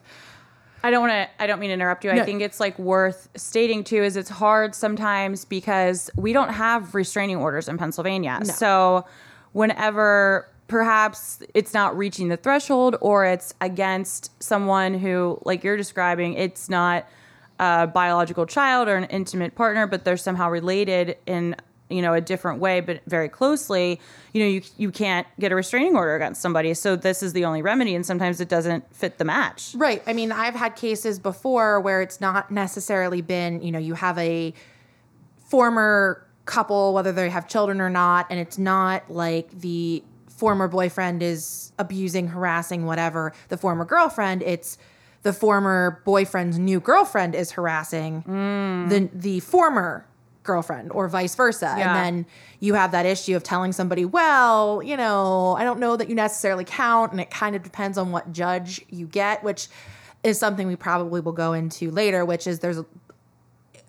I 0.83 0.91
don't 0.91 1.01
want 1.01 1.13
to. 1.13 1.29
I 1.41 1.47
don't 1.47 1.59
mean 1.59 1.69
to 1.69 1.73
interrupt 1.73 2.03
you. 2.03 2.13
No. 2.13 2.21
I 2.21 2.25
think 2.25 2.41
it's 2.41 2.59
like 2.59 2.77
worth 2.77 3.29
stating 3.35 3.83
too. 3.83 4.03
Is 4.03 4.17
it's 4.17 4.29
hard 4.29 4.75
sometimes 4.75 5.45
because 5.45 6.11
we 6.15 6.33
don't 6.33 6.49
have 6.49 6.93
restraining 6.93 7.37
orders 7.37 7.69
in 7.69 7.77
Pennsylvania. 7.77 8.39
No. 8.43 8.51
So 8.51 9.05
whenever 9.53 10.49
perhaps 10.67 11.41
it's 11.53 11.73
not 11.73 11.97
reaching 11.97 12.29
the 12.29 12.37
threshold 12.37 12.95
or 12.99 13.25
it's 13.25 13.53
against 13.61 14.31
someone 14.41 14.93
who, 14.93 15.39
like 15.45 15.63
you're 15.63 15.77
describing, 15.77 16.33
it's 16.33 16.69
not 16.69 17.07
a 17.59 17.87
biological 17.87 18.45
child 18.45 18.87
or 18.87 18.95
an 18.95 19.03
intimate 19.05 19.55
partner, 19.55 19.87
but 19.87 20.03
they're 20.03 20.17
somehow 20.17 20.49
related 20.49 21.17
in 21.25 21.55
you 21.93 22.01
know 22.01 22.13
a 22.13 22.21
different 22.21 22.59
way 22.59 22.81
but 22.81 23.01
very 23.05 23.29
closely 23.29 23.99
you 24.33 24.41
know 24.41 24.47
you 24.47 24.61
you 24.77 24.91
can't 24.91 25.27
get 25.39 25.51
a 25.51 25.55
restraining 25.55 25.95
order 25.95 26.15
against 26.15 26.41
somebody. 26.41 26.73
So 26.73 26.95
this 26.95 27.21
is 27.23 27.33
the 27.33 27.45
only 27.45 27.61
remedy 27.61 27.95
and 27.95 28.05
sometimes 28.05 28.41
it 28.41 28.49
doesn't 28.49 28.95
fit 28.95 29.17
the 29.17 29.25
match. 29.25 29.73
Right. 29.75 30.01
I 30.07 30.13
mean 30.13 30.31
i've 30.31 30.55
had 30.55 30.75
cases 30.75 31.19
before 31.19 31.79
where 31.79 32.01
it's 32.01 32.19
not 32.19 32.51
necessarily 32.51 33.21
been 33.21 33.61
you 33.61 33.71
know 33.71 33.79
you 33.79 33.93
have 33.93 34.17
a 34.17 34.53
former 35.37 36.25
couple 36.45 36.93
whether 36.93 37.11
they 37.11 37.29
have 37.29 37.47
children 37.47 37.79
or 37.79 37.89
not 37.89 38.27
and 38.29 38.39
it's 38.39 38.57
not 38.57 39.09
like 39.09 39.49
the 39.51 40.03
former 40.27 40.67
boyfriend 40.67 41.23
is 41.23 41.71
abusing 41.79 42.27
harassing 42.27 42.85
whatever 42.85 43.31
the 43.47 43.55
former 43.55 43.85
girlfriend 43.85 44.41
it's 44.41 44.77
the 45.21 45.31
former 45.31 46.01
boyfriend's 46.03 46.59
new 46.59 46.79
girlfriend 46.79 47.33
is 47.33 47.51
harassing 47.51 48.23
mm. 48.23 48.89
the 48.89 49.09
the 49.13 49.39
former 49.39 50.05
girlfriend 50.43 50.91
or 50.91 51.07
vice 51.07 51.35
versa. 51.35 51.73
Yeah. 51.77 51.95
And 51.95 51.95
then 51.95 52.25
you 52.59 52.73
have 52.75 52.91
that 52.91 53.05
issue 53.05 53.35
of 53.35 53.43
telling 53.43 53.71
somebody, 53.71 54.05
well, 54.05 54.81
you 54.83 54.97
know, 54.97 55.55
I 55.57 55.63
don't 55.63 55.79
know 55.79 55.95
that 55.97 56.09
you 56.09 56.15
necessarily 56.15 56.65
count. 56.65 57.11
And 57.11 57.19
it 57.19 57.31
kind 57.31 57.55
of 57.55 57.63
depends 57.63 57.97
on 57.97 58.11
what 58.11 58.31
judge 58.31 58.85
you 58.89 59.07
get, 59.07 59.43
which 59.43 59.67
is 60.23 60.39
something 60.39 60.67
we 60.67 60.75
probably 60.75 61.21
will 61.21 61.33
go 61.33 61.53
into 61.53 61.91
later, 61.91 62.23
which 62.25 62.47
is 62.47 62.59
there's 62.59 62.81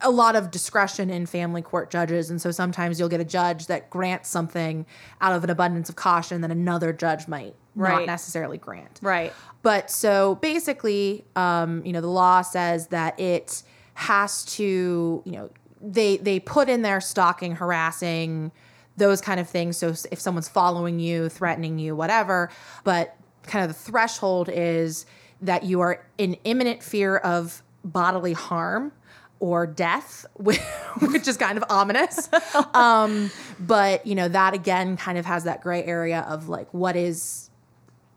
a 0.00 0.10
lot 0.10 0.36
of 0.36 0.50
discretion 0.50 1.08
in 1.10 1.26
family 1.26 1.62
court 1.62 1.90
judges. 1.90 2.30
And 2.30 2.40
so 2.40 2.50
sometimes 2.50 2.98
you'll 2.98 3.08
get 3.08 3.20
a 3.20 3.24
judge 3.24 3.68
that 3.68 3.90
grants 3.90 4.28
something 4.28 4.86
out 5.20 5.32
of 5.32 5.44
an 5.44 5.50
abundance 5.50 5.88
of 5.88 5.96
caution 5.96 6.40
that 6.42 6.50
another 6.50 6.92
judge 6.92 7.28
might 7.28 7.54
not 7.74 8.06
necessarily 8.06 8.58
grant. 8.58 9.00
Right. 9.02 9.32
But 9.62 9.90
so 9.90 10.36
basically, 10.36 11.24
um, 11.36 11.84
you 11.84 11.92
know, 11.92 12.00
the 12.00 12.06
law 12.08 12.42
says 12.42 12.88
that 12.88 13.18
it 13.18 13.62
has 13.94 14.44
to, 14.44 15.22
you 15.24 15.32
know, 15.32 15.50
they 15.84 16.16
they 16.16 16.40
put 16.40 16.68
in 16.68 16.82
there 16.82 17.00
stalking, 17.00 17.56
harassing, 17.56 18.52
those 18.96 19.20
kind 19.20 19.40
of 19.40 19.48
things. 19.48 19.76
So 19.76 19.94
if 20.10 20.20
someone's 20.20 20.48
following 20.48 20.98
you, 20.98 21.28
threatening 21.28 21.78
you, 21.78 21.94
whatever, 21.94 22.50
but 22.84 23.16
kind 23.42 23.64
of 23.64 23.76
the 23.76 23.82
threshold 23.82 24.48
is 24.48 25.06
that 25.42 25.64
you 25.64 25.80
are 25.80 26.04
in 26.16 26.34
imminent 26.44 26.82
fear 26.82 27.16
of 27.18 27.62
bodily 27.84 28.32
harm 28.32 28.92
or 29.40 29.66
death, 29.66 30.24
which 30.34 30.58
which 31.00 31.28
is 31.28 31.36
kind 31.36 31.58
of 31.58 31.64
ominous. 31.68 32.28
Um, 32.74 33.30
but 33.60 34.04
you 34.06 34.14
know 34.14 34.28
that 34.28 34.54
again 34.54 34.96
kind 34.96 35.16
of 35.18 35.26
has 35.26 35.44
that 35.44 35.60
gray 35.60 35.84
area 35.84 36.24
of 36.28 36.48
like 36.48 36.72
what 36.72 36.96
is 36.96 37.50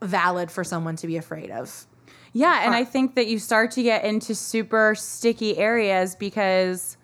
valid 0.02 0.50
for 0.50 0.64
someone 0.64 0.96
to 0.96 1.06
be 1.06 1.16
afraid 1.16 1.50
of. 1.50 1.86
Yeah, 2.32 2.64
and 2.64 2.74
I 2.74 2.84
think 2.84 3.14
that 3.14 3.26
you 3.26 3.38
start 3.38 3.72
to 3.72 3.82
get 3.82 4.04
into 4.04 4.34
super 4.34 4.94
sticky 4.96 5.56
areas 5.58 6.14
because 6.14 6.96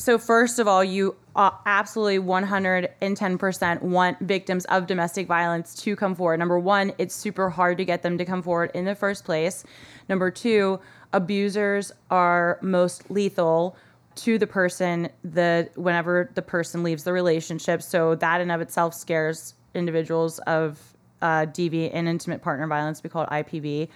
so 0.00 0.18
first 0.18 0.58
of 0.58 0.66
all, 0.66 0.82
you 0.82 1.14
uh, 1.36 1.50
absolutely 1.66 2.18
110% 2.18 3.82
want 3.82 4.18
victims 4.20 4.64
of 4.66 4.86
domestic 4.86 5.26
violence 5.26 5.74
to 5.82 5.94
come 5.94 6.14
forward. 6.14 6.38
Number 6.38 6.58
1, 6.58 6.92
it's 6.96 7.14
super 7.14 7.50
hard 7.50 7.76
to 7.78 7.84
get 7.84 8.02
them 8.02 8.16
to 8.16 8.24
come 8.24 8.42
forward 8.42 8.70
in 8.74 8.86
the 8.86 8.94
first 8.94 9.24
place. 9.24 9.62
Number 10.08 10.30
2, 10.30 10.80
abusers 11.12 11.92
are 12.10 12.58
most 12.62 13.10
lethal 13.10 13.76
to 14.16 14.38
the 14.38 14.46
person 14.46 15.10
the 15.22 15.68
whenever 15.76 16.30
the 16.34 16.42
person 16.42 16.82
leaves 16.82 17.04
the 17.04 17.12
relationship. 17.12 17.82
So 17.82 18.14
that 18.16 18.40
in 18.40 18.50
of 18.50 18.60
itself 18.60 18.94
scares 18.94 19.54
individuals 19.74 20.38
of 20.40 20.80
uh, 21.20 21.46
deviant 21.46 21.90
and 21.92 22.08
intimate 22.08 22.40
partner 22.40 22.66
violence. 22.66 23.02
We 23.02 23.10
call 23.10 23.24
it 23.24 23.30
IPV. 23.30 23.88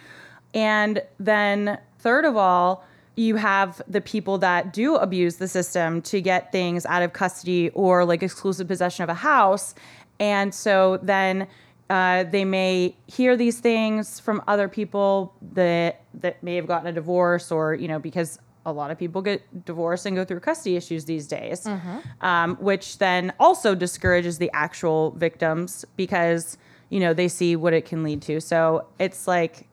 And 0.52 1.02
then, 1.18 1.78
third 1.98 2.24
of 2.24 2.36
all, 2.36 2.84
you 3.16 3.36
have 3.36 3.80
the 3.88 4.00
people 4.00 4.38
that 4.38 4.72
do 4.72 4.96
abuse 4.96 5.36
the 5.36 5.48
system 5.48 6.02
to 6.02 6.20
get 6.20 6.50
things 6.52 6.84
out 6.86 7.02
of 7.02 7.12
custody 7.12 7.70
or 7.70 8.04
like 8.04 8.22
exclusive 8.22 8.66
possession 8.66 9.04
of 9.04 9.08
a 9.08 9.14
house. 9.14 9.74
And 10.18 10.54
so 10.54 10.98
then 11.02 11.46
uh, 11.90 12.24
they 12.24 12.44
may 12.44 12.96
hear 13.06 13.36
these 13.36 13.60
things 13.60 14.18
from 14.18 14.42
other 14.48 14.68
people 14.68 15.34
that 15.52 16.00
that 16.14 16.42
may 16.42 16.56
have 16.56 16.66
gotten 16.66 16.86
a 16.86 16.92
divorce 16.92 17.52
or 17.52 17.74
you 17.74 17.86
know 17.88 17.98
because 17.98 18.38
a 18.66 18.72
lot 18.72 18.90
of 18.90 18.98
people 18.98 19.20
get 19.20 19.64
divorced 19.66 20.06
and 20.06 20.16
go 20.16 20.24
through 20.24 20.40
custody 20.40 20.74
issues 20.76 21.04
these 21.04 21.26
days, 21.26 21.66
um, 22.22 22.56
which 22.56 22.96
then 22.98 23.32
also 23.38 23.74
discourages 23.74 24.38
the 24.38 24.50
actual 24.54 25.10
victims 25.12 25.84
because 25.96 26.56
you 26.88 26.98
know 26.98 27.12
they 27.12 27.28
see 27.28 27.54
what 27.56 27.74
it 27.74 27.84
can 27.84 28.02
lead 28.02 28.22
to. 28.22 28.40
So 28.40 28.86
it's 28.98 29.28
like 29.28 29.68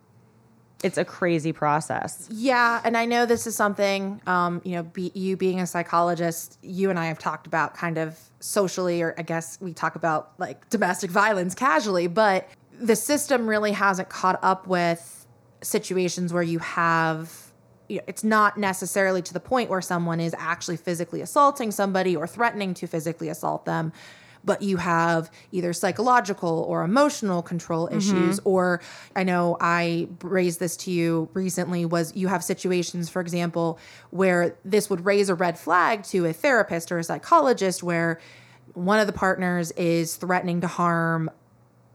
it's 0.83 0.97
a 0.97 1.05
crazy 1.05 1.51
process. 1.51 2.27
Yeah, 2.31 2.81
and 2.83 2.97
I 2.97 3.05
know 3.05 3.25
this 3.25 3.47
is 3.47 3.55
something, 3.55 4.21
um, 4.27 4.61
you 4.63 4.73
know, 4.73 4.83
be, 4.83 5.11
you 5.13 5.37
being 5.37 5.59
a 5.59 5.67
psychologist, 5.67 6.57
you 6.61 6.89
and 6.89 6.97
I 6.97 7.05
have 7.05 7.19
talked 7.19 7.47
about 7.47 7.75
kind 7.75 7.97
of 7.97 8.17
socially, 8.39 9.01
or 9.01 9.13
I 9.17 9.21
guess 9.21 9.59
we 9.61 9.73
talk 9.73 9.95
about 9.95 10.33
like 10.37 10.69
domestic 10.69 11.11
violence 11.11 11.55
casually, 11.55 12.07
but 12.07 12.49
the 12.79 12.95
system 12.95 13.47
really 13.47 13.71
hasn't 13.71 14.09
caught 14.09 14.39
up 14.41 14.67
with 14.67 15.27
situations 15.61 16.33
where 16.33 16.43
you 16.43 16.59
have. 16.59 17.31
You 17.87 17.97
know, 17.97 18.03
it's 18.07 18.23
not 18.23 18.57
necessarily 18.57 19.21
to 19.21 19.33
the 19.33 19.41
point 19.41 19.69
where 19.69 19.81
someone 19.81 20.21
is 20.21 20.33
actually 20.37 20.77
physically 20.77 21.19
assaulting 21.19 21.71
somebody 21.71 22.15
or 22.15 22.25
threatening 22.25 22.73
to 22.75 22.87
physically 22.87 23.27
assault 23.27 23.65
them, 23.65 23.91
but 24.43 24.61
you 24.61 24.77
have 24.77 25.31
either 25.51 25.73
psychological 25.73 26.65
or 26.67 26.83
emotional 26.83 27.41
control 27.41 27.87
mm-hmm. 27.87 27.97
issues 27.97 28.39
or 28.43 28.81
i 29.15 29.23
know 29.23 29.57
i 29.59 30.07
raised 30.23 30.59
this 30.59 30.75
to 30.75 30.91
you 30.91 31.29
recently 31.33 31.85
was 31.85 32.15
you 32.15 32.27
have 32.27 32.43
situations 32.43 33.09
for 33.09 33.21
example 33.21 33.79
where 34.09 34.55
this 34.65 34.89
would 34.89 35.05
raise 35.05 35.29
a 35.29 35.35
red 35.35 35.57
flag 35.57 36.03
to 36.03 36.25
a 36.25 36.33
therapist 36.33 36.91
or 36.91 36.99
a 36.99 37.03
psychologist 37.03 37.83
where 37.83 38.19
one 38.73 38.99
of 38.99 39.07
the 39.07 39.13
partners 39.13 39.71
is 39.71 40.15
threatening 40.15 40.61
to 40.61 40.67
harm 40.67 41.29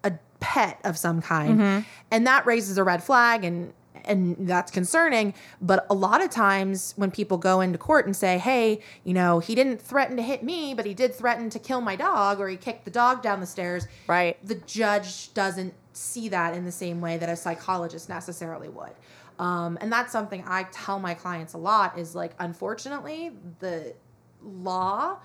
a 0.04 0.12
pet 0.40 0.80
of 0.84 0.96
some 0.96 1.22
kind. 1.22 1.58
Mm-hmm. 1.58 1.80
And 2.10 2.26
that 2.26 2.46
raises 2.46 2.78
a 2.78 2.84
red 2.84 3.02
flag 3.02 3.44
and 3.44 3.72
and 4.06 4.36
that's 4.48 4.70
concerning 4.70 5.34
but 5.60 5.86
a 5.90 5.94
lot 5.94 6.22
of 6.22 6.30
times 6.30 6.94
when 6.96 7.10
people 7.10 7.38
go 7.38 7.60
into 7.60 7.78
court 7.78 8.06
and 8.06 8.14
say 8.16 8.38
hey 8.38 8.80
you 9.04 9.12
know 9.14 9.38
he 9.38 9.54
didn't 9.54 9.80
threaten 9.80 10.16
to 10.16 10.22
hit 10.22 10.42
me 10.42 10.74
but 10.74 10.86
he 10.86 10.94
did 10.94 11.14
threaten 11.14 11.50
to 11.50 11.58
kill 11.58 11.80
my 11.80 11.96
dog 11.96 12.40
or 12.40 12.48
he 12.48 12.56
kicked 12.56 12.84
the 12.84 12.90
dog 12.90 13.22
down 13.22 13.40
the 13.40 13.46
stairs 13.46 13.86
Right. 14.06 14.36
the 14.46 14.54
judge 14.54 15.32
doesn't 15.34 15.74
see 15.92 16.28
that 16.28 16.54
in 16.54 16.64
the 16.64 16.72
same 16.72 17.00
way 17.00 17.16
that 17.18 17.28
a 17.28 17.36
psychologist 17.36 18.08
necessarily 18.08 18.68
would 18.68 18.92
um, 19.38 19.78
and 19.80 19.92
that's 19.92 20.12
something 20.12 20.44
i 20.46 20.64
tell 20.72 20.98
my 20.98 21.14
clients 21.14 21.54
a 21.54 21.58
lot 21.58 21.98
is 21.98 22.14
like 22.14 22.32
unfortunately 22.38 23.32
the 23.60 23.94
law 24.42 25.18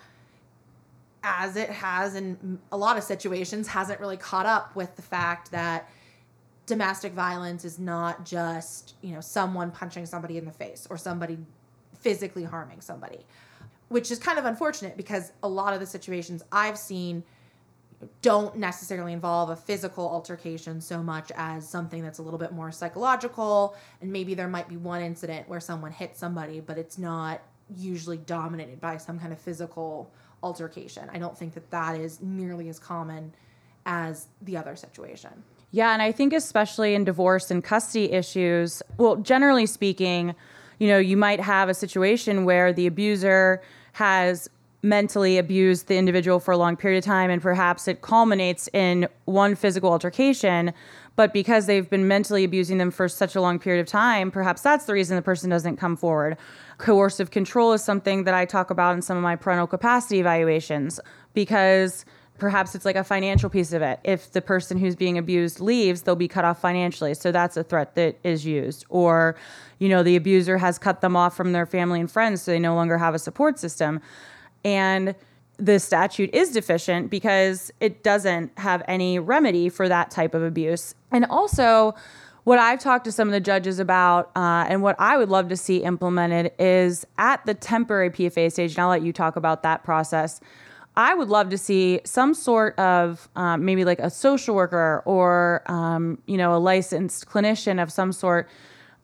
as 1.23 1.55
it 1.55 1.69
has 1.69 2.15
in 2.15 2.59
a 2.71 2.77
lot 2.77 2.97
of 2.97 3.03
situations, 3.03 3.67
hasn't 3.67 3.99
really 3.99 4.17
caught 4.17 4.45
up 4.45 4.75
with 4.75 4.95
the 4.95 5.01
fact 5.01 5.51
that 5.51 5.87
domestic 6.65 7.13
violence 7.13 7.65
is 7.65 7.79
not 7.79 8.25
just, 8.25 8.95
you 9.01 9.13
know, 9.13 9.21
someone 9.21 9.71
punching 9.71 10.05
somebody 10.05 10.37
in 10.37 10.45
the 10.45 10.51
face 10.51 10.87
or 10.89 10.97
somebody 10.97 11.37
physically 11.99 12.43
harming 12.43 12.81
somebody, 12.81 13.25
which 13.89 14.11
is 14.11 14.19
kind 14.19 14.39
of 14.39 14.45
unfortunate 14.45 14.97
because 14.97 15.31
a 15.43 15.47
lot 15.47 15.73
of 15.73 15.79
the 15.79 15.85
situations 15.85 16.43
I've 16.51 16.77
seen 16.77 17.23
don't 18.21 18.57
necessarily 18.57 19.13
involve 19.13 19.51
a 19.51 19.55
physical 19.55 20.09
altercation 20.09 20.81
so 20.81 21.03
much 21.03 21.31
as 21.35 21.67
something 21.69 22.01
that's 22.01 22.17
a 22.17 22.21
little 22.23 22.39
bit 22.39 22.51
more 22.51 22.71
psychological. 22.71 23.75
And 24.01 24.11
maybe 24.11 24.33
there 24.33 24.47
might 24.47 24.67
be 24.67 24.77
one 24.77 25.01
incident 25.01 25.47
where 25.47 25.59
someone 25.59 25.91
hit 25.91 26.15
somebody 26.15 26.59
but 26.59 26.77
it's 26.77 26.97
not 26.97 27.41
usually 27.77 28.17
dominated 28.17 28.81
by 28.81 28.97
some 28.97 29.19
kind 29.19 29.31
of 29.31 29.39
physical 29.39 30.11
altercation. 30.43 31.09
I 31.13 31.19
don't 31.19 31.37
think 31.37 31.53
that 31.53 31.69
that 31.71 31.99
is 31.99 32.21
nearly 32.21 32.69
as 32.69 32.79
common 32.79 33.33
as 33.85 34.27
the 34.41 34.57
other 34.57 34.75
situation 34.75 35.43
Yeah, 35.71 35.93
and 35.93 36.01
I 36.01 36.11
think 36.11 36.33
especially 36.33 36.95
in 36.95 37.05
divorce 37.05 37.49
and 37.49 37.63
custody 37.63 38.11
issues, 38.11 38.83
well, 38.97 39.15
generally 39.15 39.65
speaking, 39.65 40.35
you 40.79 40.87
know, 40.87 40.97
you 40.97 41.15
might 41.15 41.39
have 41.39 41.69
a 41.69 41.73
situation 41.73 42.43
where 42.43 42.73
the 42.73 42.87
abuser 42.87 43.61
has 43.93 44.49
mentally 44.83 45.37
abused 45.37 45.87
the 45.87 45.97
individual 45.97 46.39
for 46.39 46.51
a 46.51 46.57
long 46.57 46.75
period 46.75 46.97
of 46.97 47.05
time 47.05 47.29
and 47.29 47.41
perhaps 47.41 47.87
it 47.87 48.01
culminates 48.01 48.67
in 48.73 49.07
one 49.25 49.55
physical 49.55 49.91
altercation, 49.91 50.73
but 51.15 51.33
because 51.33 51.67
they've 51.67 51.89
been 51.89 52.07
mentally 52.07 52.43
abusing 52.43 52.77
them 52.77 52.89
for 52.89 53.07
such 53.07 53.35
a 53.35 53.41
long 53.41 53.59
period 53.59 53.79
of 53.79 53.87
time, 53.87 54.31
perhaps 54.31 54.61
that's 54.61 54.85
the 54.85 54.93
reason 54.93 55.15
the 55.15 55.21
person 55.21 55.49
doesn't 55.49 55.77
come 55.77 55.95
forward. 55.95 56.35
Coercive 56.79 57.29
control 57.29 57.73
is 57.73 57.83
something 57.83 58.23
that 58.23 58.33
I 58.33 58.45
talk 58.45 58.71
about 58.71 58.95
in 58.95 59.01
some 59.01 59.17
of 59.17 59.23
my 59.23 59.35
parental 59.35 59.67
capacity 59.67 60.19
evaluations 60.19 60.99
because 61.33 62.03
perhaps 62.41 62.73
it's 62.73 62.85
like 62.85 62.95
a 62.95 63.03
financial 63.03 63.51
piece 63.51 63.71
of 63.71 63.83
it. 63.83 63.99
If 64.03 64.31
the 64.31 64.41
person 64.41 64.79
who's 64.79 64.95
being 64.95 65.15
abused 65.15 65.59
leaves, 65.59 66.01
they'll 66.01 66.15
be 66.15 66.27
cut 66.27 66.43
off 66.43 66.59
financially. 66.59 67.13
So 67.13 67.31
that's 67.31 67.55
a 67.55 67.63
threat 67.63 67.93
that 67.93 68.17
is 68.23 68.47
used. 68.47 68.83
Or, 68.89 69.35
you 69.77 69.87
know, 69.87 70.01
the 70.01 70.15
abuser 70.15 70.57
has 70.57 70.79
cut 70.79 71.01
them 71.01 71.15
off 71.15 71.37
from 71.37 71.51
their 71.51 71.67
family 71.67 71.99
and 71.99 72.09
friends, 72.11 72.41
so 72.41 72.49
they 72.49 72.57
no 72.57 72.73
longer 72.73 72.97
have 72.97 73.13
a 73.13 73.19
support 73.19 73.59
system. 73.59 74.01
And 74.65 75.13
the 75.57 75.77
statute 75.77 76.33
is 76.33 76.49
deficient 76.49 77.11
because 77.11 77.71
it 77.79 78.01
doesn't 78.01 78.57
have 78.57 78.81
any 78.87 79.19
remedy 79.19 79.69
for 79.69 79.87
that 79.87 80.09
type 80.09 80.33
of 80.33 80.41
abuse. 80.41 80.95
And 81.11 81.25
also, 81.25 81.93
what 82.43 82.57
I've 82.57 82.79
talked 82.79 83.05
to 83.05 83.11
some 83.11 83.27
of 83.27 83.33
the 83.33 83.39
judges 83.39 83.77
about, 83.77 84.31
uh, 84.35 84.65
and 84.67 84.81
what 84.81 84.95
I 84.97 85.15
would 85.15 85.29
love 85.29 85.47
to 85.49 85.55
see 85.55 85.83
implemented 85.83 86.53
is 86.57 87.05
at 87.19 87.45
the 87.45 87.53
temporary 87.53 88.09
PFA 88.09 88.51
stage, 88.51 88.71
and 88.71 88.79
I'll 88.79 88.89
let 88.89 89.03
you 89.03 89.13
talk 89.13 89.35
about 89.35 89.61
that 89.61 89.83
process. 89.83 90.41
I 90.95 91.13
would 91.13 91.29
love 91.29 91.49
to 91.49 91.57
see 91.57 92.01
some 92.03 92.33
sort 92.33 92.77
of 92.77 93.29
um, 93.35 93.63
maybe 93.63 93.85
like 93.85 93.99
a 93.99 94.09
social 94.09 94.55
worker 94.55 95.01
or 95.05 95.63
um, 95.67 96.21
you 96.25 96.37
know 96.37 96.55
a 96.55 96.59
licensed 96.59 97.27
clinician 97.27 97.81
of 97.81 97.91
some 97.91 98.11
sort. 98.11 98.49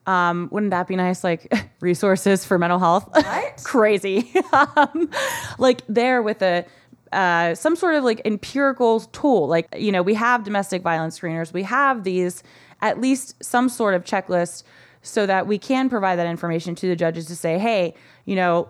Um, 0.06 0.48
wouldn't 0.52 0.72
that 0.72 0.88
be 0.88 0.96
nice? 0.96 1.24
Like 1.24 1.52
resources 1.82 2.46
for 2.46 2.58
mental 2.58 2.80
health. 2.80 3.10
Right? 3.16 3.54
Crazy. 3.64 4.34
um, 4.76 5.10
like 5.58 5.82
there 5.88 6.22
with 6.22 6.42
a 6.42 6.66
uh, 7.14 7.56
some 7.56 7.76
sort 7.76 7.96
of 7.96 8.04
like 8.04 8.22
empirical 8.26 9.00
tool. 9.00 9.48
Like 9.48 9.68
you 9.78 9.92
know 9.92 10.02
we 10.02 10.14
have 10.16 10.44
domestic 10.44 10.82
violence 10.82 11.20
screeners. 11.20 11.54
We 11.54 11.64
have 11.64 12.04
these 12.04 12.44
at 12.82 13.00
least 13.00 13.42
some 13.44 13.70
sort 13.70 13.94
of 13.94 14.04
checklist 14.04 14.64
so 15.02 15.26
that 15.26 15.48
we 15.48 15.58
can 15.58 15.90
provide 15.90 16.18
that 16.18 16.28
information 16.28 16.76
to 16.76 16.88
the 16.88 16.96
judges 16.96 17.28
to 17.28 17.36
say, 17.36 17.58
hey, 17.58 17.94
you 18.26 18.36
know, 18.36 18.70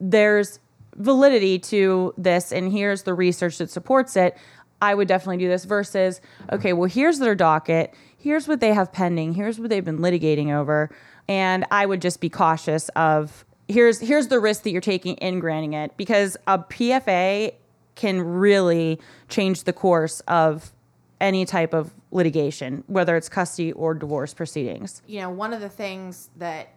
there's 0.00 0.58
validity 0.96 1.58
to 1.58 2.14
this 2.16 2.52
and 2.52 2.72
here's 2.72 3.02
the 3.02 3.14
research 3.14 3.58
that 3.58 3.70
supports 3.70 4.16
it 4.16 4.36
i 4.80 4.94
would 4.94 5.08
definitely 5.08 5.36
do 5.36 5.48
this 5.48 5.64
versus 5.64 6.20
okay 6.52 6.72
well 6.72 6.88
here's 6.88 7.18
their 7.18 7.34
docket 7.34 7.94
here's 8.16 8.48
what 8.48 8.60
they 8.60 8.72
have 8.72 8.92
pending 8.92 9.34
here's 9.34 9.58
what 9.58 9.68
they've 9.68 9.84
been 9.84 9.98
litigating 9.98 10.52
over 10.52 10.90
and 11.28 11.64
i 11.70 11.84
would 11.84 12.00
just 12.00 12.20
be 12.20 12.30
cautious 12.30 12.88
of 12.90 13.44
here's 13.68 14.00
here's 14.00 14.28
the 14.28 14.40
risk 14.40 14.62
that 14.62 14.70
you're 14.70 14.80
taking 14.80 15.14
in 15.16 15.40
granting 15.40 15.72
it 15.72 15.96
because 15.96 16.36
a 16.46 16.58
PFA 16.58 17.54
can 17.94 18.20
really 18.20 19.00
change 19.28 19.64
the 19.64 19.72
course 19.72 20.20
of 20.20 20.72
any 21.20 21.46
type 21.46 21.72
of 21.72 21.94
litigation, 22.10 22.84
whether 22.86 23.16
it's 23.16 23.28
custody 23.28 23.72
or 23.72 23.94
divorce 23.94 24.34
proceedings. 24.34 25.02
You 25.06 25.20
know, 25.20 25.30
one 25.30 25.52
of 25.54 25.60
the 25.60 25.68
things 25.68 26.28
that 26.36 26.74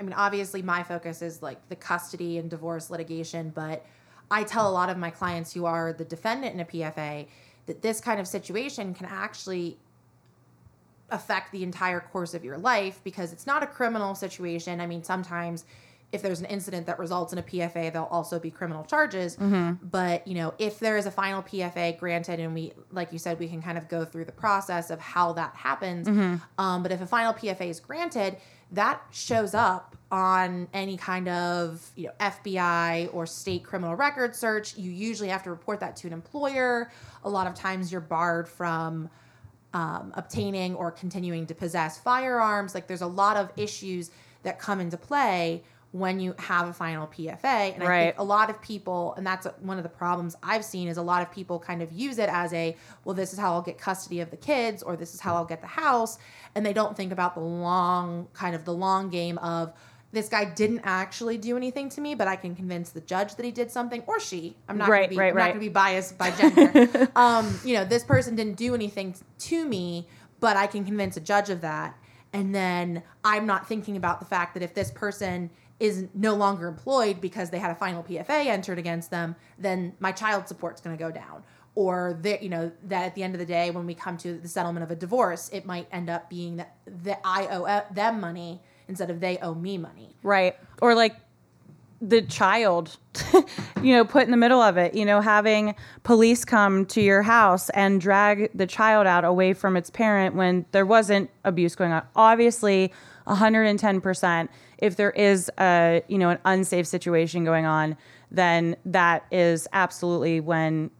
I 0.00 0.02
mean, 0.02 0.14
obviously 0.14 0.62
my 0.62 0.82
focus 0.82 1.20
is 1.20 1.42
like 1.42 1.68
the 1.68 1.76
custody 1.76 2.38
and 2.38 2.48
divorce 2.48 2.88
litigation, 2.88 3.50
but 3.50 3.84
I 4.30 4.44
tell 4.44 4.68
a 4.68 4.72
lot 4.72 4.88
of 4.88 4.96
my 4.96 5.10
clients 5.10 5.52
who 5.52 5.66
are 5.66 5.92
the 5.92 6.04
defendant 6.04 6.54
in 6.54 6.60
a 6.60 6.64
PFA 6.64 7.26
that 7.66 7.82
this 7.82 8.00
kind 8.00 8.18
of 8.18 8.26
situation 8.26 8.94
can 8.94 9.06
actually 9.06 9.76
affect 11.10 11.52
the 11.52 11.62
entire 11.62 12.00
course 12.00 12.32
of 12.32 12.44
your 12.44 12.56
life 12.56 13.00
because 13.04 13.32
it's 13.32 13.46
not 13.46 13.62
a 13.62 13.66
criminal 13.66 14.14
situation. 14.14 14.80
I 14.80 14.86
mean, 14.86 15.02
sometimes 15.04 15.66
if 16.12 16.22
there's 16.22 16.40
an 16.40 16.46
incident 16.46 16.86
that 16.86 16.98
results 16.98 17.32
in 17.32 17.38
a 17.38 17.42
PFA, 17.42 17.92
there'll 17.92 18.08
also 18.08 18.38
be 18.38 18.50
criminal 18.50 18.84
charges. 18.84 19.36
Mm-hmm. 19.36 19.86
But 19.86 20.26
you 20.26 20.34
know, 20.34 20.54
if 20.58 20.78
there 20.78 20.96
is 20.96 21.06
a 21.06 21.10
final 21.10 21.42
PFA 21.42 21.98
granted, 21.98 22.40
and 22.40 22.54
we, 22.54 22.72
like 22.90 23.12
you 23.12 23.18
said, 23.18 23.38
we 23.38 23.48
can 23.48 23.62
kind 23.62 23.78
of 23.78 23.88
go 23.88 24.04
through 24.04 24.24
the 24.24 24.32
process 24.32 24.90
of 24.90 24.98
how 24.98 25.34
that 25.34 25.54
happens. 25.54 26.08
Mm-hmm. 26.08 26.36
Um, 26.58 26.82
but 26.82 26.90
if 26.90 27.00
a 27.00 27.06
final 27.06 27.32
PFA 27.32 27.68
is 27.68 27.80
granted, 27.80 28.38
that 28.72 29.02
shows 29.10 29.54
up 29.54 29.96
on 30.10 30.68
any 30.74 30.96
kind 30.96 31.28
of 31.28 31.88
you 31.96 32.06
know 32.06 32.12
FBI 32.20 33.12
or 33.14 33.26
state 33.26 33.64
criminal 33.64 33.94
record 33.94 34.34
search. 34.34 34.76
You 34.76 34.90
usually 34.90 35.28
have 35.28 35.42
to 35.44 35.50
report 35.50 35.80
that 35.80 35.96
to 35.96 36.06
an 36.06 36.12
employer. 36.12 36.90
A 37.24 37.30
lot 37.30 37.46
of 37.46 37.54
times, 37.54 37.92
you're 37.92 38.00
barred 38.00 38.48
from 38.48 39.08
um, 39.72 40.12
obtaining 40.16 40.74
or 40.74 40.90
continuing 40.90 41.46
to 41.46 41.54
possess 41.54 41.98
firearms. 41.98 42.74
Like, 42.74 42.86
there's 42.86 43.02
a 43.02 43.06
lot 43.06 43.36
of 43.36 43.50
issues 43.56 44.10
that 44.42 44.58
come 44.58 44.80
into 44.80 44.96
play 44.96 45.62
when 45.92 46.20
you 46.20 46.34
have 46.38 46.68
a 46.68 46.72
final 46.72 47.06
PFA. 47.06 47.74
And 47.74 47.82
right. 47.82 47.98
I 47.98 48.04
think 48.06 48.18
a 48.18 48.24
lot 48.24 48.48
of 48.48 48.60
people, 48.62 49.14
and 49.16 49.26
that's 49.26 49.46
one 49.60 49.76
of 49.76 49.82
the 49.82 49.88
problems 49.88 50.36
I've 50.42 50.64
seen, 50.64 50.88
is 50.88 50.98
a 50.98 51.02
lot 51.02 51.22
of 51.22 51.32
people 51.32 51.58
kind 51.58 51.82
of 51.82 51.90
use 51.92 52.18
it 52.18 52.28
as 52.28 52.52
a, 52.52 52.76
well, 53.04 53.14
this 53.14 53.32
is 53.32 53.38
how 53.38 53.54
I'll 53.54 53.62
get 53.62 53.78
custody 53.78 54.20
of 54.20 54.30
the 54.30 54.36
kids, 54.36 54.82
or 54.82 54.96
this 54.96 55.14
is 55.14 55.20
how 55.20 55.34
I'll 55.34 55.44
get 55.44 55.60
the 55.60 55.66
house. 55.66 56.18
And 56.54 56.64
they 56.64 56.72
don't 56.72 56.96
think 56.96 57.12
about 57.12 57.34
the 57.34 57.40
long, 57.40 58.28
kind 58.34 58.54
of 58.54 58.64
the 58.64 58.74
long 58.74 59.10
game 59.10 59.38
of, 59.38 59.72
this 60.12 60.28
guy 60.28 60.44
didn't 60.44 60.80
actually 60.82 61.38
do 61.38 61.56
anything 61.56 61.88
to 61.90 62.00
me, 62.00 62.14
but 62.14 62.26
I 62.26 62.34
can 62.34 62.56
convince 62.56 62.90
the 62.90 63.00
judge 63.00 63.36
that 63.36 63.44
he 63.44 63.52
did 63.52 63.70
something, 63.70 64.02
or 64.08 64.18
she. 64.18 64.56
I'm 64.68 64.76
not 64.76 64.88
right, 64.88 65.02
gonna 65.02 65.08
be, 65.10 65.16
right, 65.16 65.28
I'm 65.28 65.36
right. 65.36 65.42
not 65.42 65.48
going 65.50 65.60
to 65.60 65.66
be 65.66 65.72
biased 65.72 66.18
by 66.18 66.32
gender. 66.32 67.08
um, 67.16 67.60
you 67.64 67.74
know, 67.74 67.84
this 67.84 68.02
person 68.02 68.34
didn't 68.34 68.56
do 68.56 68.74
anything 68.74 69.14
to 69.38 69.64
me, 69.64 70.08
but 70.40 70.56
I 70.56 70.66
can 70.66 70.84
convince 70.84 71.16
a 71.16 71.20
judge 71.20 71.48
of 71.48 71.60
that. 71.60 71.96
And 72.32 72.54
then 72.54 73.02
I'm 73.24 73.46
not 73.46 73.68
thinking 73.68 73.96
about 73.96 74.20
the 74.20 74.26
fact 74.26 74.54
that 74.54 74.62
if 74.62 74.74
this 74.74 74.90
person 74.90 75.50
is 75.80 76.06
no 76.14 76.34
longer 76.34 76.68
employed 76.68 77.20
because 77.20 77.50
they 77.50 77.58
had 77.58 77.70
a 77.70 77.74
final 77.74 78.02
PFA 78.02 78.46
entered 78.46 78.78
against 78.78 79.10
them, 79.10 79.34
then 79.58 79.94
my 79.98 80.12
child 80.12 80.46
support's 80.46 80.80
going 80.80 80.96
to 80.96 81.02
go 81.02 81.10
down. 81.10 81.42
Or 81.74 82.18
that 82.22 82.42
you 82.42 82.48
know 82.48 82.72
that 82.84 83.06
at 83.06 83.14
the 83.14 83.22
end 83.22 83.34
of 83.34 83.38
the 83.38 83.46
day, 83.46 83.70
when 83.70 83.86
we 83.86 83.94
come 83.94 84.16
to 84.18 84.36
the 84.38 84.48
settlement 84.48 84.84
of 84.84 84.90
a 84.90 84.96
divorce, 84.96 85.48
it 85.52 85.64
might 85.64 85.86
end 85.92 86.10
up 86.10 86.28
being 86.28 86.56
that 86.56 86.74
that 87.04 87.20
I 87.24 87.46
owe 87.46 87.64
uh, 87.64 87.84
them 87.92 88.20
money 88.20 88.60
instead 88.88 89.08
of 89.08 89.20
they 89.20 89.38
owe 89.38 89.54
me 89.54 89.78
money. 89.78 90.16
Right. 90.22 90.56
Or 90.82 90.94
like 90.94 91.16
the 92.00 92.22
child, 92.22 92.96
you 93.82 93.94
know, 93.94 94.04
put 94.04 94.24
in 94.24 94.32
the 94.32 94.36
middle 94.36 94.60
of 94.60 94.76
it, 94.76 94.94
you 94.94 95.04
know, 95.04 95.20
having 95.20 95.74
police 96.02 96.44
come 96.44 96.86
to 96.86 97.00
your 97.00 97.22
house 97.22 97.70
and 97.70 98.00
drag 98.00 98.50
the 98.52 98.66
child 98.66 99.06
out 99.06 99.24
away 99.24 99.52
from 99.52 99.76
its 99.76 99.90
parent 99.90 100.34
when 100.34 100.66
there 100.72 100.86
wasn't 100.86 101.30
abuse 101.44 101.76
going 101.76 101.92
on. 101.92 102.02
Obviously, 102.16 102.92
110%. 103.26 104.48
If 104.80 104.96
there 104.96 105.10
is 105.10 105.50
a, 105.58 106.02
you 106.08 106.18
know, 106.18 106.30
an 106.30 106.38
unsafe 106.44 106.86
situation 106.86 107.44
going 107.44 107.66
on, 107.66 107.96
then 108.30 108.76
that 108.84 109.26
is 109.30 109.68
absolutely 109.72 110.40
when 110.40 110.90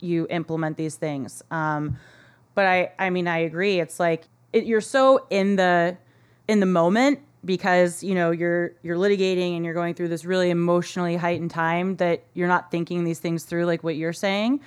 you 0.00 0.26
implement 0.30 0.76
these 0.76 0.96
things. 0.96 1.42
Um, 1.50 1.98
but 2.54 2.66
I, 2.66 2.92
I 2.98 3.10
mean, 3.10 3.28
I 3.28 3.38
agree. 3.38 3.80
It's 3.80 4.00
like 4.00 4.24
it, 4.52 4.64
you're 4.64 4.80
so 4.80 5.26
in 5.30 5.56
the 5.56 5.96
in 6.48 6.60
the 6.60 6.66
moment 6.66 7.20
because 7.44 8.02
you 8.02 8.14
know 8.14 8.30
you're 8.30 8.72
you're 8.82 8.96
litigating 8.96 9.56
and 9.56 9.64
you're 9.64 9.74
going 9.74 9.94
through 9.94 10.08
this 10.08 10.24
really 10.24 10.50
emotionally 10.50 11.16
heightened 11.16 11.50
time 11.50 11.96
that 11.96 12.24
you're 12.34 12.48
not 12.48 12.70
thinking 12.70 13.04
these 13.04 13.20
things 13.20 13.44
through 13.44 13.64
like 13.64 13.84
what 13.84 13.96
you're 13.96 14.12
saying 14.12 14.60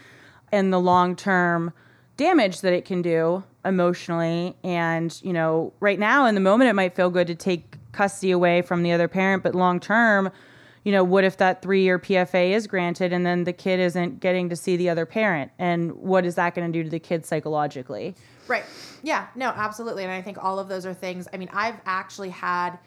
and 0.51 0.71
the 0.71 0.79
long 0.79 1.15
term 1.15 1.73
damage 2.17 2.61
that 2.61 2.73
it 2.73 2.85
can 2.85 3.01
do 3.01 3.43
emotionally 3.65 4.55
and 4.63 5.19
you 5.23 5.33
know 5.33 5.73
right 5.79 5.99
now 5.99 6.25
in 6.25 6.35
the 6.35 6.41
moment 6.41 6.69
it 6.69 6.73
might 6.73 6.95
feel 6.95 7.09
good 7.09 7.27
to 7.27 7.35
take 7.35 7.75
custody 7.91 8.31
away 8.31 8.61
from 8.61 8.83
the 8.83 8.91
other 8.91 9.07
parent 9.07 9.43
but 9.43 9.55
long 9.55 9.79
term 9.79 10.31
you 10.83 10.91
know 10.91 11.03
what 11.03 11.23
if 11.23 11.37
that 11.37 11.61
3 11.61 11.81
year 11.83 11.99
PFA 11.99 12.51
is 12.51 12.67
granted 12.67 13.11
and 13.11 13.25
then 13.25 13.43
the 13.43 13.53
kid 13.53 13.79
isn't 13.79 14.19
getting 14.19 14.49
to 14.49 14.55
see 14.55 14.77
the 14.77 14.89
other 14.89 15.05
parent 15.05 15.51
and 15.59 15.91
what 15.93 16.25
is 16.25 16.35
that 16.35 16.55
going 16.55 16.71
to 16.71 16.77
do 16.77 16.83
to 16.83 16.89
the 16.89 16.99
kid 16.99 17.25
psychologically 17.25 18.15
Right. 18.49 18.65
Yeah, 19.03 19.27
no, 19.35 19.49
absolutely. 19.49 20.03
And 20.03 20.11
I 20.11 20.23
think 20.23 20.43
all 20.43 20.57
of 20.59 20.67
those 20.67 20.85
are 20.85 20.93
things. 20.93 21.27
I 21.31 21.37
mean, 21.37 21.49
I've 21.53 21.79
actually 21.85 22.31
had 22.31 22.79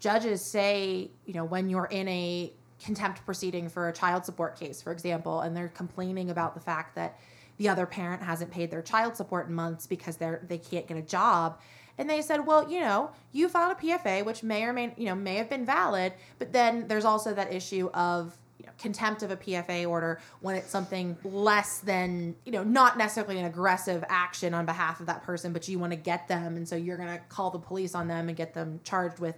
judges 0.00 0.42
say, 0.42 1.10
you 1.26 1.34
know, 1.34 1.44
when 1.44 1.68
you're 1.68 1.84
in 1.86 2.08
a 2.08 2.52
contempt 2.82 3.24
proceeding 3.26 3.68
for 3.68 3.88
a 3.88 3.92
child 3.92 4.24
support 4.24 4.58
case, 4.58 4.80
for 4.80 4.92
example, 4.92 5.42
and 5.42 5.54
they're 5.54 5.68
complaining 5.68 6.30
about 6.30 6.54
the 6.54 6.60
fact 6.60 6.94
that 6.94 7.18
the 7.58 7.68
other 7.68 7.86
parent 7.86 8.22
hasn't 8.22 8.50
paid 8.50 8.70
their 8.70 8.82
child 8.82 9.14
support 9.14 9.46
in 9.46 9.54
months 9.54 9.86
because 9.86 10.16
they're 10.16 10.42
they 10.48 10.58
can't 10.58 10.88
get 10.88 10.96
a 10.96 11.02
job. 11.02 11.60
And 11.98 12.10
they 12.10 12.22
said, 12.22 12.46
well, 12.46 12.70
you 12.70 12.80
know, 12.80 13.10
you 13.32 13.48
filed 13.48 13.76
a 13.78 13.80
PFA, 13.80 14.24
which 14.24 14.42
may 14.42 14.64
or 14.64 14.72
may 14.72 14.94
you 14.96 15.06
know 15.06 15.14
may 15.14 15.36
have 15.36 15.48
been 15.48 15.64
valid, 15.64 16.12
but 16.38 16.52
then 16.52 16.88
there's 16.88 17.04
also 17.04 17.34
that 17.34 17.52
issue 17.52 17.88
of 17.94 18.36
you 18.58 18.66
know, 18.66 18.72
contempt 18.78 19.22
of 19.22 19.30
a 19.30 19.36
PFA 19.36 19.88
order 19.88 20.20
when 20.40 20.56
it's 20.56 20.70
something 20.70 21.16
less 21.24 21.78
than, 21.78 22.34
you 22.44 22.52
know, 22.52 22.64
not 22.64 22.96
necessarily 22.96 23.38
an 23.38 23.46
aggressive 23.46 24.04
action 24.08 24.54
on 24.54 24.64
behalf 24.64 25.00
of 25.00 25.06
that 25.06 25.22
person, 25.22 25.52
but 25.52 25.68
you 25.68 25.78
want 25.78 25.92
to 25.92 25.98
get 25.98 26.28
them. 26.28 26.56
And 26.56 26.68
so 26.68 26.76
you're 26.76 26.96
going 26.96 27.12
to 27.12 27.20
call 27.28 27.50
the 27.50 27.58
police 27.58 27.94
on 27.94 28.08
them 28.08 28.28
and 28.28 28.36
get 28.36 28.54
them 28.54 28.80
charged 28.84 29.18
with. 29.18 29.36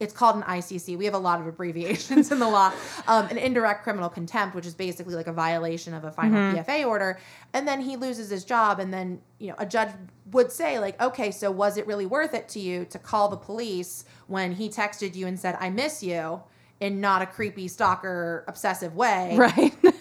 It's 0.00 0.12
called 0.14 0.36
an 0.36 0.42
ICC. 0.42 0.96
We 0.96 1.04
have 1.04 1.14
a 1.14 1.18
lot 1.18 1.40
of 1.40 1.46
abbreviations 1.46 2.32
in 2.32 2.38
the 2.38 2.48
law. 2.48 2.72
Um, 3.06 3.28
an 3.28 3.38
indirect 3.38 3.84
criminal 3.84 4.08
contempt, 4.08 4.54
which 4.56 4.66
is 4.66 4.74
basically 4.74 5.14
like 5.14 5.26
a 5.26 5.32
violation 5.32 5.94
of 5.94 6.04
a 6.04 6.10
final 6.10 6.54
PFA 6.54 6.86
order. 6.86 7.18
And 7.52 7.68
then 7.68 7.80
he 7.80 7.96
loses 7.96 8.30
his 8.30 8.44
job. 8.44 8.80
And 8.80 8.92
then, 8.92 9.20
you 9.38 9.48
know, 9.48 9.54
a 9.58 9.66
judge 9.66 9.90
would 10.32 10.50
say, 10.50 10.78
like, 10.78 11.00
okay, 11.00 11.30
so 11.30 11.50
was 11.50 11.76
it 11.76 11.86
really 11.86 12.06
worth 12.06 12.34
it 12.34 12.48
to 12.50 12.60
you 12.60 12.86
to 12.86 12.98
call 12.98 13.28
the 13.28 13.36
police 13.36 14.04
when 14.26 14.52
he 14.52 14.68
texted 14.68 15.14
you 15.14 15.26
and 15.26 15.38
said, 15.38 15.56
I 15.60 15.70
miss 15.70 16.02
you? 16.02 16.42
in 16.80 16.98
not 16.98 17.20
a 17.20 17.26
creepy 17.26 17.68
stalker 17.68 18.42
obsessive 18.48 18.96
way. 18.96 19.36
right 19.36 19.74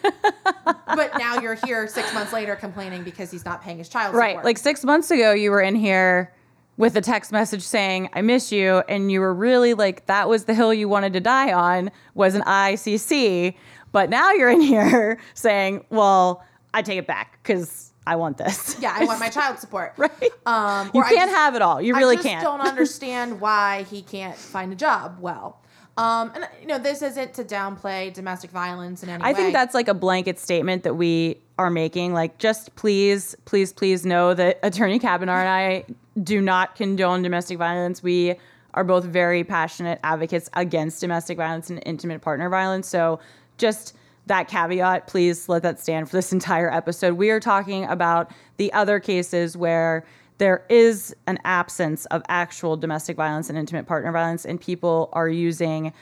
But 0.96 1.18
now 1.18 1.40
you're 1.40 1.56
here 1.56 1.88
six 1.88 2.14
months 2.14 2.34
later 2.34 2.56
complaining 2.56 3.04
because 3.04 3.30
he's 3.30 3.46
not 3.46 3.62
paying 3.62 3.78
his 3.78 3.90
child 3.90 4.14
support. 4.14 4.36
Right. 4.36 4.44
Like 4.44 4.58
six 4.58 4.84
months 4.84 5.12
ago, 5.12 5.34
you 5.34 5.52
were 5.52 5.62
in 5.62 5.76
here 5.76 6.34
with 6.80 6.96
a 6.96 7.02
text 7.02 7.34
message 7.34 7.62
saying, 7.62 8.10
I 8.14 8.22
miss 8.22 8.54
you. 8.54 8.82
And 8.88 9.12
you 9.12 9.20
were 9.20 9.34
really 9.34 9.74
like, 9.74 10.06
that 10.06 10.30
was 10.30 10.46
the 10.46 10.54
hill 10.54 10.74
you 10.74 10.88
wanted 10.88 11.12
to 11.12 11.20
die 11.20 11.52
on, 11.52 11.92
was 12.16 12.36
an 12.36 12.42
ICC. 12.44 13.54
But 13.92 14.10
now 14.10 14.32
you're 14.32 14.50
in 14.50 14.62
here 14.62 15.20
saying, 15.34 15.84
well, 15.90 16.42
I 16.74 16.82
take 16.82 16.98
it 16.98 17.06
back 17.06 17.38
because 17.44 17.92
I 18.08 18.16
want 18.16 18.38
this. 18.38 18.78
yeah, 18.82 18.96
I 18.98 19.04
want 19.04 19.20
my 19.20 19.28
child 19.28 19.60
support. 19.60 19.94
right. 19.98 20.12
Um, 20.46 20.90
you 20.94 21.04
can't 21.04 21.16
just- 21.16 21.36
have 21.36 21.54
it 21.56 21.62
all. 21.62 21.82
You 21.82 21.96
really 21.96 22.18
I 22.18 22.22
can't. 22.22 22.40
I 22.40 22.44
just 22.44 22.46
don't 22.46 22.62
understand 22.62 23.42
why 23.42 23.84
he 23.92 24.02
can't 24.02 24.38
find 24.38 24.72
a 24.72 24.76
job 24.78 25.18
well. 25.20 25.62
Um, 26.00 26.32
and 26.34 26.48
you 26.62 26.68
know, 26.68 26.80
this 26.80 27.02
isn't 27.02 27.34
to 27.34 27.44
downplay 27.44 28.14
domestic 28.14 28.52
violence 28.52 29.04
in 29.04 29.10
any 29.10 29.22
I 29.22 29.30
way. 29.30 29.34
think 29.34 29.54
that's 29.54 29.74
like 29.74 29.90
a 29.90 29.94
blanket 29.94 30.40
statement 30.40 30.84
that 30.84 30.94
we 30.94 31.42
are 31.58 31.70
making. 31.70 32.14
Like, 32.14 32.38
just 32.38 32.74
please, 32.78 33.36
please, 33.44 33.74
please 33.74 34.06
know 34.06 34.34
that 34.34 34.60
Attorney 34.64 34.98
Kabinar 34.98 35.40
and 35.42 35.50
I 35.50 35.86
do 36.24 36.40
not 36.40 36.76
condone 36.76 37.22
domestic 37.22 37.58
violence. 37.58 38.02
We 38.02 38.36
are 38.76 38.86
both 38.86 39.04
very 39.04 39.44
passionate 39.44 40.00
advocates 40.02 40.50
against 40.54 41.02
domestic 41.02 41.36
violence 41.36 41.70
and 41.70 41.84
intimate 41.86 42.22
partner 42.22 42.50
violence. 42.50 42.88
So, 42.88 43.20
just 43.58 43.94
that 44.28 44.48
caveat, 44.48 45.08
please 45.08 45.50
let 45.50 45.64
that 45.64 45.82
stand 45.82 46.10
for 46.10 46.16
this 46.16 46.32
entire 46.40 46.72
episode. 46.72 47.16
We 47.16 47.30
are 47.30 47.42
talking 47.42 47.84
about 47.84 48.32
the 48.56 48.72
other 48.72 49.02
cases 49.02 49.58
where 49.58 50.06
there 50.40 50.66
is 50.70 51.16
an 51.28 51.38
absence 51.46 52.06
of 52.08 52.24
actual 52.28 52.76
domestic 52.76 53.16
violence 53.16 53.50
and 53.50 53.58
intimate 53.58 53.86
partner 53.86 54.12
violence, 54.12 54.46
and 54.46 54.60
people 54.60 55.10
are 55.14 55.30
using 55.30 55.94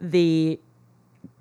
the 0.00 0.60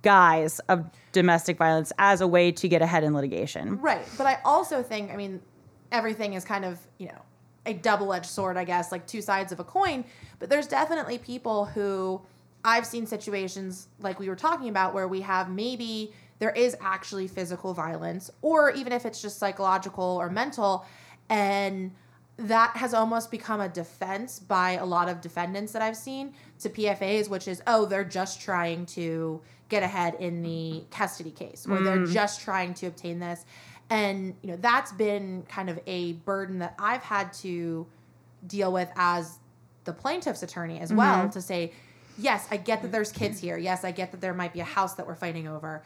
guise 0.01 0.59
of 0.69 0.89
domestic 1.11 1.57
violence 1.57 1.91
as 1.99 2.21
a 2.21 2.27
way 2.27 2.51
to 2.51 2.67
get 2.67 2.81
ahead 2.81 3.03
in 3.03 3.13
litigation. 3.13 3.79
Right. 3.79 4.07
But 4.17 4.27
I 4.27 4.39
also 4.45 4.81
think, 4.81 5.11
I 5.11 5.17
mean, 5.17 5.41
everything 5.91 6.33
is 6.33 6.45
kind 6.45 6.65
of, 6.65 6.79
you 6.97 7.07
know, 7.07 7.21
a 7.65 7.73
double 7.73 8.13
edged 8.13 8.27
sword, 8.27 8.55
I 8.55 8.63
guess, 8.63 8.91
like 8.93 9.05
two 9.05 9.21
sides 9.21 9.51
of 9.51 9.59
a 9.59 9.63
coin. 9.63 10.05
But 10.39 10.49
there's 10.49 10.67
definitely 10.67 11.17
people 11.17 11.65
who 11.65 12.21
I've 12.63 12.85
seen 12.85 13.05
situations 13.05 13.89
like 13.99 14.19
we 14.19 14.29
were 14.29 14.35
talking 14.37 14.69
about 14.69 14.93
where 14.93 15.07
we 15.07 15.21
have 15.21 15.49
maybe 15.49 16.13
there 16.39 16.51
is 16.51 16.77
actually 16.79 17.27
physical 17.27 17.73
violence, 17.73 18.31
or 18.41 18.71
even 18.71 18.93
if 18.93 19.05
it's 19.05 19.21
just 19.21 19.37
psychological 19.37 20.03
or 20.05 20.29
mental, 20.29 20.85
and 21.29 21.91
that 22.37 22.77
has 22.77 22.93
almost 22.93 23.31
become 23.31 23.61
a 23.61 23.69
defense 23.69 24.39
by 24.39 24.71
a 24.73 24.85
lot 24.85 25.09
of 25.09 25.21
defendants 25.21 25.71
that 25.71 25.81
I've 25.81 25.97
seen 25.97 26.33
to 26.59 26.69
PFAs, 26.69 27.29
which 27.29 27.47
is, 27.47 27.61
oh, 27.65 27.85
they're 27.85 28.03
just 28.03 28.39
trying 28.39 28.85
to 28.87 29.41
get 29.69 29.83
ahead 29.83 30.15
in 30.19 30.43
the 30.43 30.83
custody 30.91 31.31
case, 31.31 31.65
or 31.69 31.79
they're 31.81 31.97
mm. 31.97 32.13
just 32.13 32.41
trying 32.41 32.73
to 32.75 32.87
obtain 32.87 33.19
this. 33.19 33.45
And, 33.89 34.35
you 34.41 34.51
know, 34.51 34.57
that's 34.57 34.91
been 34.91 35.43
kind 35.49 35.69
of 35.69 35.79
a 35.87 36.13
burden 36.13 36.59
that 36.59 36.75
I've 36.77 37.03
had 37.03 37.33
to 37.33 37.87
deal 38.45 38.71
with 38.71 38.89
as 38.95 39.39
the 39.85 39.93
plaintiff's 39.93 40.43
attorney 40.43 40.79
as 40.79 40.93
well 40.93 41.21
mm-hmm. 41.21 41.29
to 41.31 41.41
say, 41.41 41.73
yes, 42.17 42.47
I 42.51 42.57
get 42.57 42.81
that 42.81 42.91
there's 42.91 43.11
kids 43.11 43.39
here. 43.39 43.57
Yes, 43.57 43.83
I 43.83 43.91
get 43.91 44.11
that 44.11 44.21
there 44.21 44.33
might 44.33 44.53
be 44.53 44.59
a 44.59 44.65
house 44.65 44.93
that 44.95 45.07
we're 45.07 45.15
fighting 45.15 45.47
over, 45.47 45.83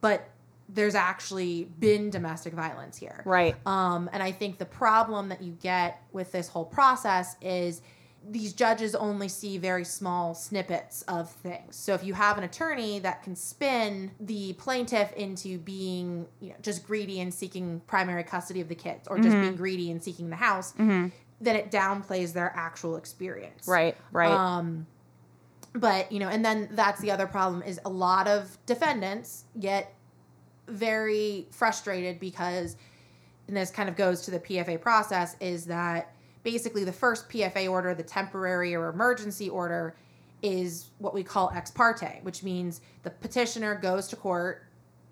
but 0.00 0.28
there's 0.68 0.94
actually 0.94 1.64
been 1.78 2.10
domestic 2.10 2.54
violence 2.54 2.96
here. 2.96 3.22
Right. 3.24 3.54
Um, 3.66 4.08
and 4.12 4.22
I 4.22 4.32
think 4.32 4.58
the 4.58 4.64
problem 4.64 5.28
that 5.28 5.42
you 5.42 5.52
get 5.52 6.02
with 6.12 6.32
this 6.32 6.48
whole 6.48 6.64
process 6.64 7.36
is 7.42 7.82
these 8.26 8.54
judges 8.54 8.94
only 8.94 9.28
see 9.28 9.58
very 9.58 9.84
small 9.84 10.34
snippets 10.34 11.02
of 11.02 11.30
things. 11.30 11.76
So 11.76 11.92
if 11.92 12.02
you 12.02 12.14
have 12.14 12.38
an 12.38 12.44
attorney 12.44 12.98
that 13.00 13.22
can 13.22 13.36
spin 13.36 14.12
the 14.18 14.54
plaintiff 14.54 15.12
into 15.12 15.58
being, 15.58 16.26
you 16.40 16.48
know, 16.48 16.54
just 16.62 16.86
greedy 16.86 17.20
and 17.20 17.32
seeking 17.34 17.82
primary 17.86 18.24
custody 18.24 18.62
of 18.62 18.68
the 18.68 18.74
kids, 18.74 19.06
or 19.08 19.18
just 19.18 19.28
Mm-hmm. 19.28 19.40
being 19.42 19.56
greedy 19.56 19.90
and 19.90 20.02
seeking 20.02 20.30
the 20.30 20.36
house, 20.36 20.72
then 20.72 21.12
it 21.42 21.70
downplays 21.70 22.32
their 22.32 22.50
actual 22.56 22.96
experience. 22.96 23.68
Right. 23.68 23.94
Right. 24.10 24.30
Um, 24.30 24.86
but 25.74 26.10
you 26.10 26.18
know, 26.20 26.28
and 26.28 26.42
then 26.44 26.68
that's 26.72 27.00
the 27.00 27.10
other 27.10 27.26
problem 27.26 27.62
is 27.62 27.78
a 27.84 27.90
lot 27.90 28.26
of 28.28 28.56
defendants 28.64 29.44
get 29.58 29.93
very 30.66 31.46
frustrated 31.50 32.18
because, 32.20 32.76
and 33.48 33.56
this 33.56 33.70
kind 33.70 33.88
of 33.88 33.96
goes 33.96 34.22
to 34.22 34.30
the 34.30 34.40
PFA 34.40 34.80
process, 34.80 35.36
is 35.40 35.64
that 35.66 36.14
basically 36.42 36.84
the 36.84 36.92
first 36.92 37.28
PFA 37.28 37.70
order, 37.70 37.94
the 37.94 38.02
temporary 38.02 38.74
or 38.74 38.88
emergency 38.88 39.48
order, 39.48 39.94
is 40.42 40.90
what 40.98 41.14
we 41.14 41.22
call 41.22 41.50
ex 41.54 41.70
parte, 41.70 42.20
which 42.22 42.42
means 42.42 42.82
the 43.02 43.10
petitioner 43.10 43.74
goes 43.74 44.08
to 44.08 44.16
court 44.16 44.64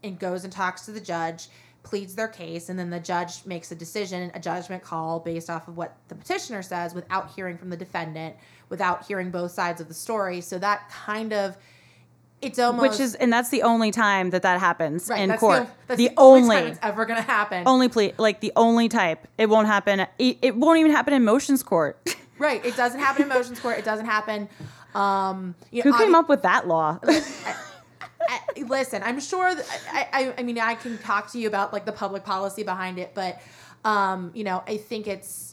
and 0.02 0.18
goes 0.18 0.44
and 0.44 0.52
talks 0.52 0.84
to 0.84 0.90
the 0.92 1.00
judge, 1.00 1.48
pleads 1.82 2.14
their 2.14 2.28
case, 2.28 2.68
and 2.68 2.78
then 2.78 2.90
the 2.90 3.00
judge 3.00 3.44
makes 3.46 3.72
a 3.72 3.74
decision, 3.74 4.30
a 4.34 4.40
judgment 4.40 4.82
call 4.82 5.20
based 5.20 5.48
off 5.48 5.68
of 5.68 5.76
what 5.76 5.96
the 6.08 6.14
petitioner 6.14 6.62
says 6.62 6.94
without 6.94 7.30
hearing 7.30 7.56
from 7.56 7.70
the 7.70 7.76
defendant, 7.76 8.36
without 8.68 9.06
hearing 9.06 9.30
both 9.30 9.50
sides 9.50 9.80
of 9.80 9.88
the 9.88 9.94
story. 9.94 10.40
So 10.40 10.58
that 10.58 10.88
kind 10.90 11.32
of 11.32 11.56
it's 12.42 12.58
almost 12.58 12.90
Which 12.90 13.00
is, 13.00 13.14
and 13.14 13.32
that's 13.32 13.50
the 13.50 13.62
only 13.62 13.90
time 13.90 14.30
that 14.30 14.42
that 14.42 14.60
happens 14.60 15.08
right, 15.08 15.20
in 15.20 15.28
that's 15.30 15.40
court. 15.40 15.66
The, 15.66 15.72
that's 15.86 15.98
the, 15.98 16.08
the, 16.08 16.14
only, 16.16 16.56
time 16.56 16.66
it's 16.66 16.78
ever 16.82 17.06
going 17.06 17.16
to 17.16 17.26
happen. 17.26 17.62
only 17.66 17.88
plea, 17.88 18.12
like 18.18 18.40
the 18.40 18.52
only 18.56 18.88
type. 18.88 19.26
It 19.38 19.48
won't 19.48 19.68
happen. 19.68 20.06
It, 20.18 20.38
it 20.42 20.56
won't 20.56 20.80
even 20.80 20.90
happen 20.92 21.14
in 21.14 21.24
motions 21.24 21.62
court. 21.62 21.98
Right. 22.38 22.64
It 22.64 22.74
doesn't 22.74 22.98
happen 22.98 23.22
in 23.22 23.28
motions 23.28 23.60
court. 23.60 23.78
It 23.78 23.84
doesn't 23.84 24.06
happen. 24.06 24.48
Um, 24.96 25.54
you 25.70 25.82
Who 25.82 25.96
came 25.96 26.12
up 26.16 26.28
with 26.28 26.42
that 26.42 26.66
law? 26.66 26.98
I- 27.04 27.54
listen, 28.66 29.00
I'm 29.04 29.20
sure. 29.20 29.54
That, 29.54 29.80
I, 29.92 30.08
I, 30.12 30.34
I 30.38 30.42
mean, 30.42 30.58
I 30.58 30.74
can 30.74 30.98
talk 30.98 31.30
to 31.32 31.38
you 31.38 31.46
about 31.46 31.72
like 31.72 31.84
the 31.84 31.92
public 31.92 32.24
policy 32.24 32.64
behind 32.64 32.98
it, 32.98 33.12
but 33.14 33.40
um, 33.84 34.32
you 34.34 34.42
know, 34.42 34.64
I 34.66 34.76
think 34.76 35.06
it's 35.06 35.51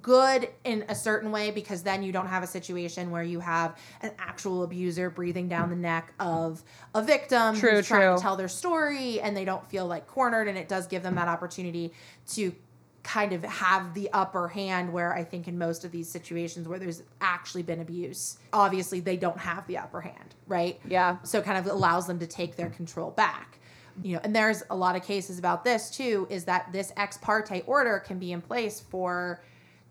good 0.00 0.48
in 0.64 0.84
a 0.88 0.94
certain 0.94 1.30
way 1.30 1.50
because 1.50 1.82
then 1.82 2.02
you 2.02 2.12
don't 2.12 2.26
have 2.26 2.42
a 2.42 2.46
situation 2.46 3.10
where 3.10 3.22
you 3.22 3.40
have 3.40 3.76
an 4.00 4.10
actual 4.18 4.62
abuser 4.62 5.10
breathing 5.10 5.48
down 5.48 5.70
the 5.70 5.76
neck 5.76 6.12
of 6.18 6.62
a 6.94 7.02
victim 7.02 7.54
True, 7.54 7.72
who's 7.72 7.86
trying 7.86 8.16
to 8.16 8.22
tell 8.22 8.36
their 8.36 8.48
story 8.48 9.20
and 9.20 9.36
they 9.36 9.44
don't 9.44 9.64
feel 9.68 9.86
like 9.86 10.06
cornered 10.06 10.48
and 10.48 10.56
it 10.56 10.68
does 10.68 10.86
give 10.86 11.02
them 11.02 11.14
that 11.16 11.28
opportunity 11.28 11.92
to 12.28 12.54
kind 13.02 13.34
of 13.34 13.44
have 13.44 13.92
the 13.92 14.10
upper 14.12 14.48
hand 14.48 14.90
where 14.90 15.14
I 15.14 15.22
think 15.22 15.46
in 15.46 15.58
most 15.58 15.84
of 15.84 15.92
these 15.92 16.08
situations 16.08 16.66
where 16.66 16.78
there's 16.78 17.02
actually 17.20 17.62
been 17.62 17.80
abuse, 17.80 18.38
obviously 18.52 19.00
they 19.00 19.18
don't 19.18 19.38
have 19.38 19.66
the 19.66 19.76
upper 19.76 20.00
hand, 20.00 20.34
right? 20.46 20.80
Yeah. 20.88 21.18
So 21.22 21.38
it 21.38 21.44
kind 21.44 21.58
of 21.58 21.70
allows 21.70 22.06
them 22.06 22.18
to 22.20 22.26
take 22.26 22.56
their 22.56 22.70
control 22.70 23.10
back. 23.10 23.58
You 24.02 24.14
know, 24.14 24.20
and 24.24 24.34
there's 24.34 24.64
a 24.70 24.74
lot 24.74 24.96
of 24.96 25.04
cases 25.04 25.38
about 25.38 25.62
this 25.62 25.90
too, 25.90 26.26
is 26.30 26.44
that 26.46 26.72
this 26.72 26.92
ex 26.96 27.18
parte 27.18 27.62
order 27.66 28.00
can 28.00 28.18
be 28.18 28.32
in 28.32 28.40
place 28.40 28.80
for 28.80 29.40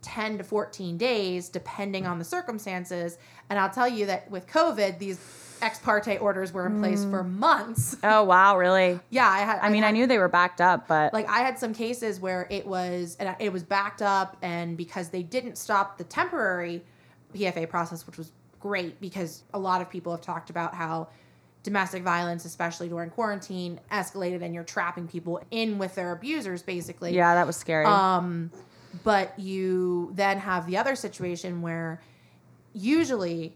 10 0.03 0.37
to 0.37 0.43
14 0.43 0.97
days, 0.97 1.49
depending 1.49 2.05
on 2.05 2.19
the 2.19 2.25
circumstances. 2.25 3.17
And 3.49 3.57
I'll 3.57 3.69
tell 3.69 3.87
you 3.87 4.05
that 4.05 4.29
with 4.29 4.47
COVID, 4.47 4.99
these 4.99 5.19
ex 5.61 5.79
parte 5.79 6.17
orders 6.17 6.51
were 6.51 6.67
in 6.67 6.79
place 6.79 7.05
for 7.05 7.23
months. 7.23 7.95
oh 8.03 8.23
wow, 8.23 8.57
really? 8.57 8.99
Yeah, 9.09 9.29
I 9.29 9.39
had. 9.39 9.59
I 9.61 9.69
mean, 9.69 9.83
I 9.83 9.91
knew 9.91 10.05
they 10.05 10.17
were 10.17 10.27
backed 10.27 10.61
up, 10.61 10.87
but 10.87 11.13
like 11.13 11.27
I 11.29 11.39
had 11.39 11.57
some 11.57 11.73
cases 11.73 12.19
where 12.19 12.47
it 12.49 12.67
was 12.67 13.15
and 13.19 13.35
it 13.39 13.51
was 13.51 13.63
backed 13.63 14.01
up 14.01 14.37
and 14.41 14.75
because 14.75 15.09
they 15.09 15.23
didn't 15.23 15.57
stop 15.57 15.97
the 15.97 16.03
temporary 16.03 16.83
PFA 17.33 17.67
process 17.69 18.05
which 18.05 18.17
was 18.17 18.31
great 18.59 18.99
because 19.01 19.43
a 19.53 19.59
lot 19.59 19.81
of 19.81 19.89
people 19.89 20.11
have 20.11 20.21
talked 20.21 20.49
about 20.49 20.73
how 20.73 21.07
domestic 21.63 22.03
violence 22.03 22.45
especially 22.45 22.89
during 22.89 23.09
quarantine 23.09 23.79
escalated 23.91 24.41
and 24.41 24.53
you're 24.53 24.63
trapping 24.63 25.07
people 25.07 25.41
in 25.51 25.77
with 25.77 25.95
their 25.95 26.11
abusers 26.11 26.61
basically 26.61 27.13
yeah, 27.15 27.35
that 27.35 27.47
was 27.47 27.55
scary. 27.55 27.85
um, 27.85 28.51
but 29.03 29.37
you 29.39 30.11
then 30.13 30.37
have 30.37 30.67
the 30.67 30.77
other 30.77 30.95
situation 30.95 31.61
where 31.61 32.01
usually 32.73 33.55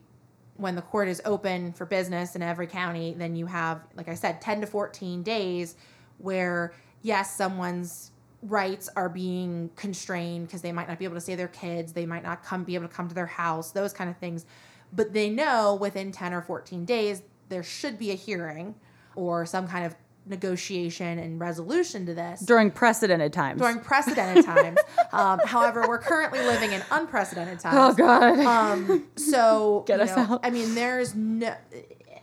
when 0.55 0.75
the 0.75 0.81
court 0.81 1.07
is 1.07 1.21
open 1.25 1.71
for 1.73 1.85
business 1.85 2.35
in 2.35 2.41
every 2.41 2.67
county, 2.67 3.13
then 3.15 3.35
you 3.35 3.45
have, 3.45 3.81
like 3.95 4.07
I 4.07 4.15
said, 4.15 4.41
10 4.41 4.61
to 4.61 4.67
14 4.67 5.21
days 5.21 5.75
where, 6.17 6.73
yes, 7.03 7.35
someone's 7.35 8.11
rights 8.41 8.89
are 8.95 9.09
being 9.09 9.69
constrained 9.75 10.47
because 10.47 10.61
they 10.61 10.71
might 10.71 10.87
not 10.87 10.97
be 10.97 11.05
able 11.05 11.15
to 11.15 11.21
see 11.21 11.35
their 11.35 11.47
kids, 11.47 11.93
they 11.93 12.05
might 12.05 12.23
not 12.23 12.43
come 12.43 12.63
be 12.63 12.75
able 12.75 12.87
to 12.87 12.93
come 12.93 13.07
to 13.07 13.15
their 13.15 13.27
house, 13.27 13.71
those 13.71 13.93
kind 13.93 14.09
of 14.09 14.17
things. 14.17 14.45
But 14.93 15.13
they 15.13 15.29
know 15.29 15.75
within 15.75 16.11
10 16.11 16.33
or 16.33 16.41
14 16.41 16.85
days 16.85 17.21
there 17.49 17.63
should 17.63 17.97
be 17.97 18.11
a 18.11 18.15
hearing 18.15 18.75
or 19.15 19.45
some 19.45 19.67
kind 19.67 19.85
of 19.85 19.95
negotiation 20.29 21.19
and 21.19 21.39
resolution 21.39 22.05
to 22.05 22.13
this 22.13 22.41
During 22.41 22.71
precedented 22.71 23.33
times. 23.33 23.59
during 23.61 23.79
precedented 23.79 24.45
times. 24.45 24.79
Um, 25.13 25.39
however, 25.45 25.85
we're 25.87 25.99
currently 25.99 26.39
living 26.39 26.73
in 26.73 26.83
unprecedented 26.91 27.59
times. 27.59 27.75
oh 27.77 27.93
god. 27.93 28.39
Um, 28.39 29.07
so 29.15 29.83
Get 29.87 29.99
us 30.01 30.15
know, 30.15 30.33
out. 30.33 30.39
I 30.43 30.49
mean, 30.49 30.75
there's 30.75 31.15
no, 31.15 31.55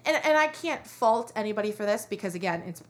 and, 0.04 0.16
and 0.24 0.36
I 0.36 0.48
can't 0.48 0.86
fault 0.86 1.32
anybody 1.34 1.72
for 1.72 1.86
this 1.86 2.04
because 2.04 2.34
again, 2.34 2.62
it's 2.66 2.82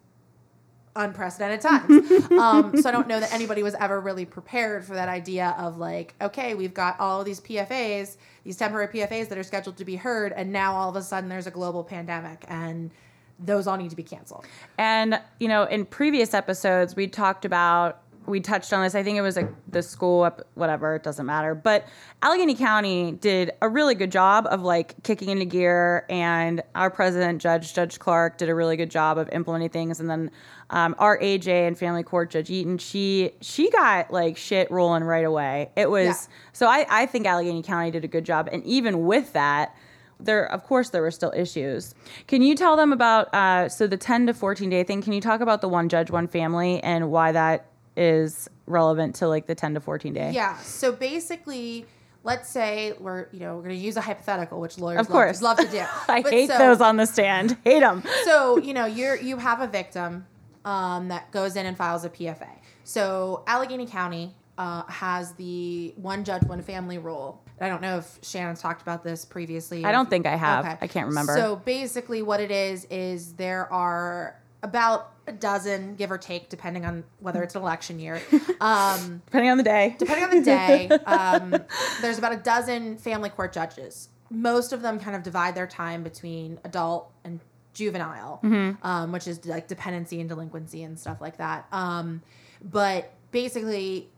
unprecedented 0.96 1.60
times. 1.60 2.30
um, 2.32 2.76
so 2.80 2.88
I 2.88 2.92
don't 2.92 3.08
know 3.08 3.20
that 3.20 3.32
anybody 3.32 3.62
was 3.62 3.74
ever 3.74 4.00
really 4.00 4.24
prepared 4.24 4.84
for 4.84 4.94
that 4.94 5.08
idea 5.08 5.54
of 5.58 5.78
like, 5.78 6.14
okay, 6.20 6.54
we've 6.54 6.74
got 6.74 6.98
all 7.00 7.20
of 7.20 7.26
these 7.26 7.40
PFAs, 7.40 8.16
these 8.44 8.56
temporary 8.56 8.88
PFAs 8.88 9.28
that 9.28 9.38
are 9.38 9.42
scheduled 9.42 9.76
to 9.78 9.84
be 9.84 9.96
heard, 9.96 10.32
and 10.32 10.52
now 10.52 10.74
all 10.74 10.88
of 10.90 10.96
a 10.96 11.02
sudden 11.02 11.28
there's 11.28 11.46
a 11.46 11.50
global 11.50 11.82
pandemic 11.84 12.44
and 12.48 12.90
those 13.38 13.66
all 13.66 13.76
need 13.76 13.90
to 13.90 13.96
be 13.96 14.02
canceled. 14.02 14.44
And 14.78 15.20
you 15.40 15.48
know, 15.48 15.64
in 15.64 15.84
previous 15.84 16.34
episodes, 16.34 16.96
we 16.96 17.06
talked 17.06 17.44
about 17.44 18.00
we 18.26 18.40
touched 18.40 18.72
on 18.72 18.82
this. 18.82 18.94
I 18.94 19.02
think 19.02 19.18
it 19.18 19.20
was 19.20 19.36
like 19.36 19.50
the 19.68 19.82
school, 19.82 20.28
whatever. 20.54 20.94
It 20.94 21.02
doesn't 21.02 21.26
matter. 21.26 21.54
But 21.54 21.86
Allegheny 22.22 22.54
County 22.54 23.12
did 23.12 23.52
a 23.60 23.68
really 23.68 23.94
good 23.94 24.10
job 24.10 24.46
of 24.50 24.62
like 24.62 25.02
kicking 25.02 25.28
into 25.28 25.44
gear, 25.44 26.06
and 26.08 26.62
our 26.74 26.90
president, 26.90 27.42
Judge 27.42 27.74
Judge 27.74 27.98
Clark, 27.98 28.38
did 28.38 28.48
a 28.48 28.54
really 28.54 28.76
good 28.76 28.90
job 28.90 29.18
of 29.18 29.28
implementing 29.30 29.68
things. 29.68 30.00
And 30.00 30.08
then 30.08 30.30
um, 30.70 30.94
our 30.98 31.18
AJ 31.18 31.66
and 31.66 31.78
Family 31.78 32.02
Court 32.02 32.30
Judge 32.30 32.50
Eaton, 32.50 32.78
she 32.78 33.32
she 33.40 33.70
got 33.70 34.10
like 34.10 34.36
shit 34.36 34.70
rolling 34.70 35.04
right 35.04 35.24
away. 35.24 35.70
It 35.76 35.90
was 35.90 36.06
Yeah. 36.06 36.34
so 36.52 36.66
I 36.66 36.86
I 36.88 37.06
think 37.06 37.26
Allegheny 37.26 37.62
County 37.62 37.90
did 37.90 38.04
a 38.04 38.08
good 38.08 38.24
job, 38.24 38.48
and 38.50 38.64
even 38.64 39.04
with 39.04 39.32
that 39.34 39.76
there 40.20 40.44
of 40.50 40.62
course 40.62 40.90
there 40.90 41.02
were 41.02 41.10
still 41.10 41.32
issues 41.36 41.94
can 42.26 42.40
you 42.42 42.54
tell 42.54 42.76
them 42.76 42.92
about 42.92 43.32
uh, 43.34 43.68
so 43.68 43.86
the 43.86 43.96
10 43.96 44.26
to 44.28 44.34
14 44.34 44.70
day 44.70 44.84
thing 44.84 45.02
can 45.02 45.12
you 45.12 45.20
talk 45.20 45.40
about 45.40 45.60
the 45.60 45.68
one 45.68 45.88
judge 45.88 46.10
one 46.10 46.26
family 46.28 46.82
and 46.82 47.10
why 47.10 47.32
that 47.32 47.66
is 47.96 48.48
relevant 48.66 49.14
to 49.16 49.28
like 49.28 49.46
the 49.46 49.54
10 49.54 49.74
to 49.74 49.80
14 49.80 50.12
day 50.14 50.32
Yeah. 50.32 50.56
So 50.58 50.90
basically, 50.92 51.86
let's 52.24 52.48
say 52.48 52.94
we're 52.98 53.28
you 53.32 53.40
know 53.40 53.54
we're 53.56 53.62
going 53.62 53.76
to 53.76 53.84
use 53.84 53.96
a 53.96 54.00
hypothetical, 54.00 54.60
which 54.60 54.78
lawyers 54.78 55.00
Of 55.00 55.08
course. 55.08 55.42
love, 55.42 55.58
to- 55.58 55.62
love 55.64 55.70
to 55.72 55.78
do. 55.78 55.84
i 56.12 56.22
But 56.22 56.32
hate 56.32 56.48
so- 56.48 56.58
those 56.58 56.80
on 56.80 56.96
the 56.96 57.06
stand 57.06 57.56
hate 57.64 57.80
them 57.80 58.02
so 58.24 58.58
you 58.58 58.72
know 58.74 58.86
you're 58.86 59.16
you 59.16 59.36
have 59.36 59.60
a 59.60 59.66
victim 59.66 60.26
um, 60.64 61.08
that 61.08 61.30
goes 61.30 61.56
in 61.56 61.66
and 61.66 61.76
files 61.76 62.04
a 62.06 62.08
PFA. 62.10 62.48
So 62.84 63.44
Allegheny 63.46 63.86
County 63.86 64.34
uh, 64.56 64.84
has 64.84 65.32
the 65.34 65.92
one 65.96 66.24
judge 66.24 66.42
one 66.44 66.62
family 66.62 66.96
rule. 66.98 67.43
I 67.64 67.68
don't 67.70 67.80
know 67.80 67.96
if 67.96 68.18
Shannon's 68.20 68.60
talked 68.60 68.82
about 68.82 69.02
this 69.02 69.24
previously. 69.24 69.86
I 69.86 69.92
don't 69.92 70.10
think 70.10 70.26
I 70.26 70.36
have. 70.36 70.78
I 70.82 70.86
can't 70.86 71.08
remember. 71.08 71.34
So 71.34 71.56
basically, 71.56 72.20
what 72.20 72.38
it 72.40 72.50
is 72.50 72.86
is 72.90 73.32
there 73.34 73.72
are 73.72 74.38
about 74.62 75.12
a 75.26 75.32
dozen, 75.32 75.94
give 75.94 76.10
or 76.10 76.18
take, 76.18 76.50
depending 76.50 76.84
on 76.84 77.04
whether 77.20 77.42
it's 77.42 77.54
an 77.54 77.62
election 77.62 77.98
year. 77.98 78.20
Um, 78.60 79.20
depending 79.26 79.50
on 79.50 79.58
the 79.58 79.62
day 79.62 79.94
depending 79.98 80.24
on 80.24 80.30
the 80.30 80.42
day, 80.42 80.88
um, 81.06 81.54
there's 82.00 82.18
about 82.18 82.32
a 82.32 82.36
dozen 82.36 82.96
family 82.96 83.28
court 83.28 83.52
judges. 83.52 84.08
Most 84.30 84.72
of 84.72 84.80
them 84.80 84.98
kind 84.98 85.14
of 85.16 85.22
divide 85.22 85.54
their 85.54 85.66
time 85.66 86.02
between 86.02 86.58
adult 86.64 87.10
and 87.24 87.40
juvenile, 87.74 88.40
um, 88.82 89.12
which 89.12 89.26
is 89.26 89.44
like 89.44 89.68
dependency 89.68 90.20
and 90.20 90.28
delinquency 90.30 90.82
and 90.82 90.98
stuff 90.98 91.20
like 91.20 91.36
that. 91.38 91.66
Um, 91.72 92.22
but 92.62 93.12
basically, 93.32 94.08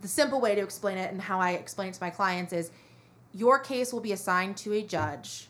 the 0.00 0.08
simple 0.08 0.40
way 0.40 0.54
to 0.54 0.62
explain 0.62 0.98
it 0.98 1.12
and 1.12 1.20
how 1.20 1.40
I 1.40 1.52
explain 1.52 1.88
it 1.88 1.94
to 1.94 2.02
my 2.02 2.10
clients 2.10 2.52
is 2.52 2.70
your 3.32 3.58
case 3.58 3.92
will 3.92 4.00
be 4.00 4.12
assigned 4.12 4.56
to 4.58 4.72
a 4.72 4.82
judge 4.82 5.48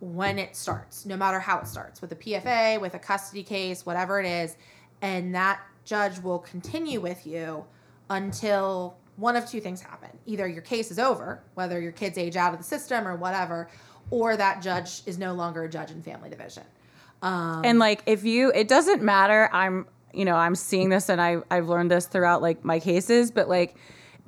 when 0.00 0.38
it 0.38 0.56
starts, 0.56 1.04
no 1.04 1.16
matter 1.16 1.38
how 1.38 1.58
it 1.58 1.66
starts, 1.66 2.00
with 2.00 2.12
a 2.12 2.16
PFA, 2.16 2.80
with 2.80 2.94
a 2.94 2.98
custody 2.98 3.42
case, 3.42 3.84
whatever 3.84 4.18
it 4.18 4.26
is, 4.26 4.56
and 5.02 5.34
that 5.34 5.60
judge 5.84 6.18
will 6.20 6.38
continue 6.38 7.00
with 7.00 7.26
you 7.26 7.64
until 8.08 8.96
one 9.16 9.36
of 9.36 9.46
two 9.46 9.60
things 9.60 9.82
happen. 9.82 10.08
Either 10.24 10.48
your 10.48 10.62
case 10.62 10.90
is 10.90 10.98
over, 10.98 11.42
whether 11.54 11.80
your 11.80 11.92
kids 11.92 12.16
age 12.16 12.36
out 12.36 12.52
of 12.52 12.58
the 12.58 12.64
system 12.64 13.06
or 13.06 13.16
whatever, 13.16 13.68
or 14.10 14.36
that 14.36 14.62
judge 14.62 15.02
is 15.06 15.18
no 15.18 15.34
longer 15.34 15.64
a 15.64 15.68
judge 15.68 15.90
in 15.90 16.02
family 16.02 16.30
division. 16.30 16.64
Um, 17.22 17.62
and 17.64 17.78
like 17.78 18.02
if 18.06 18.24
you 18.24 18.50
it 18.54 18.66
doesn't 18.66 19.02
matter 19.02 19.50
i'm 19.52 19.86
you 20.12 20.24
know 20.24 20.34
i'm 20.36 20.54
seeing 20.54 20.88
this 20.88 21.08
and 21.08 21.20
i 21.20 21.38
i've 21.50 21.68
learned 21.68 21.90
this 21.90 22.06
throughout 22.06 22.42
like 22.42 22.64
my 22.64 22.78
cases 22.80 23.30
but 23.30 23.48
like 23.48 23.74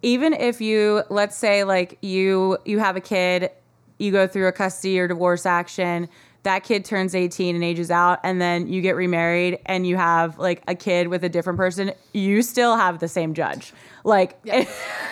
even 0.03 0.33
if 0.33 0.61
you 0.61 1.03
let's 1.11 1.37
say 1.37 1.65
like 1.65 1.99
you 2.03 2.59
you 2.65 2.79
have 2.79 2.97
a 2.97 3.01
kid 3.01 3.51
you 3.99 4.11
go 4.11 4.27
through 4.27 4.49
a 4.49 4.53
custody 4.53 4.99
or 4.99 5.07
divorce 5.09 5.47
action 5.47 6.09
that 6.45 6.65
kid 6.65 6.85
turns 6.85 7.15
18 7.15 7.55
and 7.55 7.63
ages 7.63 7.89
out 7.89 8.19
and 8.25 8.41
then 8.41 8.67
you 8.67 8.83
get 8.83 8.97
remarried 8.97 9.61
and 9.65 9.87
you 9.87 9.97
have 9.97 10.41
like 10.41 10.61
a 10.67 10.75
kid 10.75 11.07
with 11.07 11.23
a 11.23 11.29
different 11.29 11.57
person 11.57 11.93
you 12.13 12.43
still 12.43 12.77
have 12.77 12.99
the 12.99 13.07
same 13.07 13.33
judge 13.33 13.73
like 14.03 14.37
Yeah. 14.43 14.67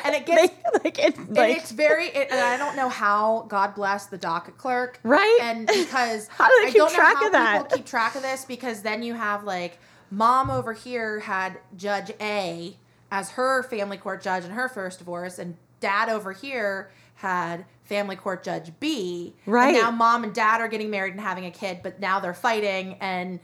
and 0.05 0.15
it 0.17 0.27
gets 0.27 0.53
like 0.83 0.99
it 0.99 1.17
and 1.17 1.37
like 1.37 1.57
it's 1.59 1.71
very 1.71 2.07
it, 2.07 2.33
and 2.33 2.41
i 2.41 2.57
don't 2.57 2.75
know 2.75 2.89
how 2.89 3.47
god 3.49 3.77
bless 3.77 4.07
the 4.07 4.19
docket 4.19 4.59
clerk 4.59 4.99
Right? 5.05 5.39
and 5.41 5.69
because 5.69 6.27
How 6.31 6.49
do 6.49 6.55
they 6.63 6.67
I 6.67 6.71
keep 6.73 6.79
don't 6.79 6.93
know 6.93 6.97
track 6.99 7.17
how 7.19 7.27
of 7.27 7.33
that? 7.33 7.63
people 7.63 7.77
keep 7.77 7.87
track 7.87 8.15
of 8.17 8.23
this 8.23 8.45
because 8.45 8.83
then 8.83 9.05
you 9.05 9.15
have 9.15 9.45
like 9.45 9.79
mom 10.11 10.51
over 10.51 10.73
here 10.73 11.21
had 11.21 11.59
judge 11.77 12.11
a 12.21 12.77
as 13.11 13.31
her 13.31 13.63
family 13.65 13.97
court 13.97 14.23
judge 14.23 14.45
in 14.45 14.51
her 14.51 14.69
first 14.69 14.99
divorce 14.99 15.39
and 15.39 15.57
dad 15.81 16.09
over 16.09 16.33
here 16.33 16.91
had 17.17 17.65
family 17.85 18.17
court 18.17 18.43
judge 18.43 18.71
b 18.81 19.35
Right. 19.47 19.75
and 19.75 19.77
now 19.83 19.91
mom 19.91 20.25
and 20.25 20.35
dad 20.35 20.61
are 20.61 20.69
getting 20.69 20.91
married 20.91 21.13
and 21.13 21.21
having 21.21 21.45
a 21.47 21.51
kid 21.51 21.81
but 21.83 22.01
now 22.01 22.21
they're 22.21 22.35
fighting 22.35 22.97
and 23.01 23.41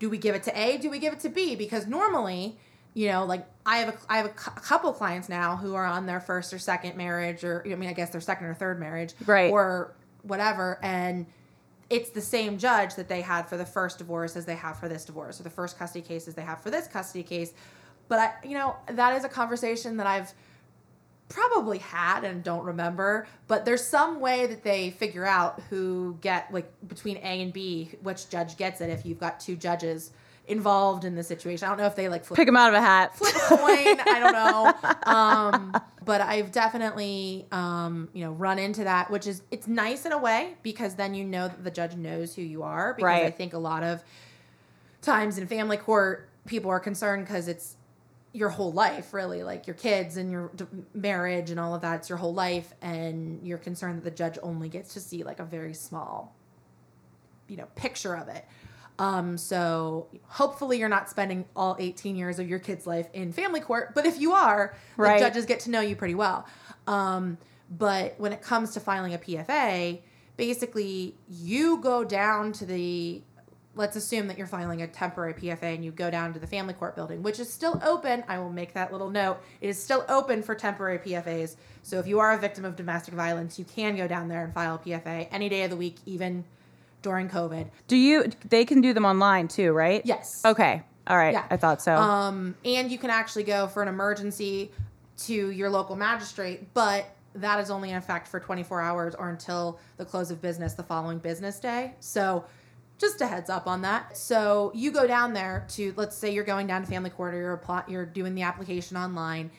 do 0.00 0.10
we 0.10 0.18
give 0.18 0.34
it 0.34 0.42
to 0.42 0.58
A? 0.60 0.76
Do 0.76 0.90
we 0.90 0.98
give 0.98 1.12
it 1.14 1.20
to 1.20 1.28
B? 1.30 1.54
Because 1.54 1.86
normally, 1.86 2.58
you 2.94 3.08
know, 3.08 3.24
like 3.24 3.46
I 3.64 3.78
have 3.78 3.88
a 3.94 3.98
I 4.12 4.16
have 4.18 4.26
a, 4.26 4.30
cou- 4.30 4.52
a 4.56 4.60
couple 4.60 4.92
clients 4.92 5.28
now 5.28 5.56
who 5.56 5.74
are 5.76 5.86
on 5.86 6.04
their 6.04 6.20
first 6.20 6.52
or 6.52 6.58
second 6.58 6.96
marriage, 6.96 7.44
or 7.44 7.62
I 7.64 7.74
mean, 7.76 7.88
I 7.88 7.92
guess 7.92 8.10
their 8.10 8.20
second 8.20 8.48
or 8.48 8.54
third 8.54 8.80
marriage, 8.80 9.14
Right. 9.24 9.50
or 9.52 9.94
whatever, 10.22 10.78
and 10.82 11.26
it's 11.94 12.10
the 12.10 12.20
same 12.20 12.58
judge 12.58 12.96
that 12.96 13.08
they 13.08 13.20
had 13.20 13.48
for 13.48 13.56
the 13.56 13.64
first 13.64 13.98
divorce 13.98 14.34
as 14.34 14.44
they 14.44 14.56
have 14.56 14.80
for 14.80 14.88
this 14.88 15.04
divorce, 15.04 15.38
or 15.38 15.44
the 15.44 15.50
first 15.50 15.78
custody 15.78 16.04
case 16.04 16.26
as 16.26 16.34
they 16.34 16.42
have 16.42 16.60
for 16.60 16.68
this 16.68 16.88
custody 16.88 17.22
case. 17.22 17.54
But 18.08 18.18
I, 18.18 18.32
you 18.44 18.58
know, 18.58 18.74
that 18.88 19.16
is 19.16 19.22
a 19.22 19.28
conversation 19.28 19.96
that 19.98 20.06
I've 20.08 20.34
probably 21.28 21.78
had 21.78 22.22
and 22.22 22.44
don't 22.44 22.64
remember 22.64 23.26
but 23.48 23.64
there's 23.64 23.82
some 23.82 24.20
way 24.20 24.46
that 24.46 24.62
they 24.62 24.90
figure 24.90 25.24
out 25.24 25.58
who 25.70 26.18
get 26.20 26.52
like 26.52 26.70
between 26.86 27.16
a 27.16 27.42
and 27.42 27.50
b 27.50 27.90
which 28.02 28.28
judge 28.28 28.58
gets 28.58 28.82
it 28.82 28.90
if 28.90 29.06
you've 29.06 29.18
got 29.18 29.40
two 29.40 29.56
judges 29.56 30.10
involved 30.46 31.04
in 31.04 31.14
the 31.14 31.22
situation. 31.22 31.66
I 31.66 31.70
don't 31.70 31.78
know 31.78 31.86
if 31.86 31.96
they 31.96 32.08
like 32.08 32.24
flip, 32.24 32.36
pick 32.36 32.46
them 32.46 32.56
out 32.56 32.68
of 32.68 32.74
a 32.74 32.80
hat. 32.80 33.16
flip 33.16 33.34
a 33.34 33.38
coin 33.38 33.60
i 33.66 34.20
don't 34.20 34.32
know. 34.32 34.90
Um, 35.12 35.74
but 36.04 36.20
i've 36.20 36.50
definitely 36.52 37.46
um, 37.52 38.08
you 38.12 38.24
know 38.24 38.32
run 38.32 38.58
into 38.58 38.84
that 38.84 39.10
which 39.10 39.26
is 39.26 39.42
it's 39.50 39.66
nice 39.66 40.04
in 40.06 40.12
a 40.12 40.18
way 40.18 40.54
because 40.62 40.94
then 40.96 41.14
you 41.14 41.24
know 41.24 41.48
that 41.48 41.62
the 41.64 41.70
judge 41.70 41.94
knows 41.96 42.34
who 42.34 42.42
you 42.42 42.62
are 42.62 42.94
because 42.94 43.22
i 43.22 43.30
think 43.30 43.52
a 43.52 43.58
lot 43.58 43.82
of 43.82 44.02
times 45.02 45.38
in 45.38 45.46
family 45.46 45.76
court 45.76 46.28
people 46.46 46.70
are 46.70 46.80
concerned 46.80 47.24
because 47.26 47.48
it's 47.48 47.76
your 48.32 48.48
whole 48.48 48.72
life 48.72 49.14
really 49.14 49.42
like 49.42 49.66
your 49.66 49.74
kids 49.74 50.16
and 50.16 50.30
your 50.30 50.50
d- 50.56 50.64
marriage 50.94 51.50
and 51.50 51.60
all 51.60 51.74
of 51.74 51.82
that 51.82 51.96
it's 52.00 52.08
your 52.08 52.18
whole 52.18 52.34
life 52.34 52.72
and 52.82 53.46
you're 53.46 53.58
concerned 53.58 53.98
that 53.98 54.04
the 54.04 54.10
judge 54.10 54.38
only 54.42 54.68
gets 54.68 54.94
to 54.94 55.00
see 55.00 55.22
like 55.22 55.38
a 55.38 55.44
very 55.44 55.72
small 55.74 56.34
you 57.48 57.56
know 57.56 57.66
picture 57.76 58.14
of 58.16 58.28
it 58.28 58.44
um, 58.98 59.36
so 59.36 60.06
hopefully 60.26 60.78
you're 60.78 60.88
not 60.88 61.10
spending 61.10 61.44
all 61.56 61.76
18 61.78 62.16
years 62.16 62.38
of 62.38 62.48
your 62.48 62.58
kid's 62.58 62.86
life 62.86 63.08
in 63.12 63.32
family 63.32 63.60
court 63.60 63.94
but 63.94 64.06
if 64.06 64.20
you 64.20 64.32
are 64.32 64.74
Right. 64.96 65.18
the 65.18 65.26
judges 65.26 65.46
get 65.46 65.60
to 65.60 65.70
know 65.70 65.80
you 65.80 65.96
pretty 65.96 66.14
well 66.14 66.46
um, 66.86 67.38
but 67.70 68.14
when 68.18 68.32
it 68.32 68.42
comes 68.42 68.72
to 68.72 68.80
filing 68.80 69.14
a 69.14 69.18
pfa 69.18 70.00
basically 70.36 71.14
you 71.28 71.78
go 71.78 72.04
down 72.04 72.52
to 72.52 72.66
the 72.66 73.22
let's 73.76 73.96
assume 73.96 74.28
that 74.28 74.38
you're 74.38 74.46
filing 74.46 74.82
a 74.82 74.86
temporary 74.86 75.34
PFA 75.34 75.74
and 75.74 75.84
you 75.84 75.90
go 75.90 76.10
down 76.10 76.32
to 76.32 76.38
the 76.38 76.46
family 76.46 76.74
court 76.74 76.94
building, 76.94 77.22
which 77.22 77.40
is 77.40 77.52
still 77.52 77.80
open. 77.84 78.22
I 78.28 78.38
will 78.38 78.52
make 78.52 78.72
that 78.74 78.92
little 78.92 79.10
note. 79.10 79.38
It 79.60 79.68
is 79.68 79.82
still 79.82 80.04
open 80.08 80.42
for 80.42 80.54
temporary 80.54 80.98
PFAs. 80.98 81.56
So 81.82 81.98
if 81.98 82.06
you 82.06 82.20
are 82.20 82.32
a 82.32 82.38
victim 82.38 82.64
of 82.64 82.76
domestic 82.76 83.14
violence, 83.14 83.58
you 83.58 83.64
can 83.64 83.96
go 83.96 84.06
down 84.06 84.28
there 84.28 84.44
and 84.44 84.54
file 84.54 84.76
a 84.76 84.78
PFA 84.78 85.26
any 85.30 85.48
day 85.48 85.64
of 85.64 85.70
the 85.70 85.76
week, 85.76 85.96
even 86.06 86.44
during 87.04 87.28
COVID. 87.28 87.68
do 87.86 87.96
you 87.96 88.32
they 88.48 88.64
can 88.64 88.80
do 88.80 88.92
them 88.92 89.04
online 89.04 89.46
too 89.46 89.72
right 89.72 90.02
Yes. 90.04 90.42
okay 90.44 90.82
all 91.06 91.16
right 91.16 91.34
Yeah. 91.34 91.44
i 91.50 91.56
thought 91.56 91.80
so 91.80 91.94
Um, 91.94 92.56
and 92.64 92.90
you 92.90 92.98
can 92.98 93.10
actually 93.10 93.44
go 93.44 93.68
for 93.68 93.82
an 93.82 93.88
emergency 93.88 94.72
to 95.26 95.50
your 95.50 95.70
local 95.70 95.94
magistrate, 95.94 96.74
but 96.74 97.04
that 97.36 97.60
is 97.60 97.70
only 97.70 97.90
in 97.90 97.96
effect 97.96 98.26
for 98.26 98.40
24 98.40 98.80
hours 98.80 99.14
or 99.14 99.28
until 99.28 99.78
the 99.96 100.04
close 100.04 100.30
of 100.32 100.40
business 100.42 100.72
the 100.74 100.82
following 100.82 101.18
business 101.18 101.60
day. 101.60 101.94
So 102.00 102.44
just 102.98 103.20
a 103.20 103.26
heads 103.26 103.50
up 103.50 103.66
on 103.66 103.82
that. 103.82 104.16
So 104.16 104.72
you 104.74 104.90
go 104.90 105.06
down 105.06 105.32
there 105.34 105.66
to 105.70 105.92
let's 105.96 106.16
say 106.16 106.32
you're 106.32 106.42
going 106.44 106.66
down 106.66 106.80
to 106.82 106.88
family 106.88 107.10
court 107.10 107.34
or 107.34 107.38
you're 107.38 107.52
apply, 107.52 107.82
you're 107.86 108.06
doing 108.06 108.34
the 108.34 108.42
application 108.42 108.96
online. 108.96 109.50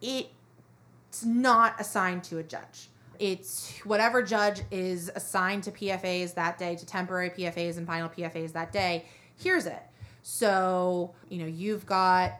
It's 0.00 1.24
not 1.24 1.80
assigned 1.80 2.24
to 2.24 2.38
a 2.38 2.42
judge. 2.42 2.88
It's 3.18 3.78
whatever 3.84 4.22
judge 4.22 4.62
is 4.70 5.10
assigned 5.14 5.62
to 5.64 5.70
PFAs 5.70 6.34
that 6.34 6.58
day, 6.58 6.76
to 6.76 6.86
temporary 6.86 7.30
PFAs 7.30 7.76
and 7.78 7.86
final 7.86 8.08
PFAs 8.08 8.52
that 8.52 8.72
day, 8.72 9.04
here's 9.38 9.66
it. 9.66 9.82
So, 10.22 11.14
you 11.28 11.38
know, 11.38 11.46
you've 11.46 11.84
got, 11.86 12.32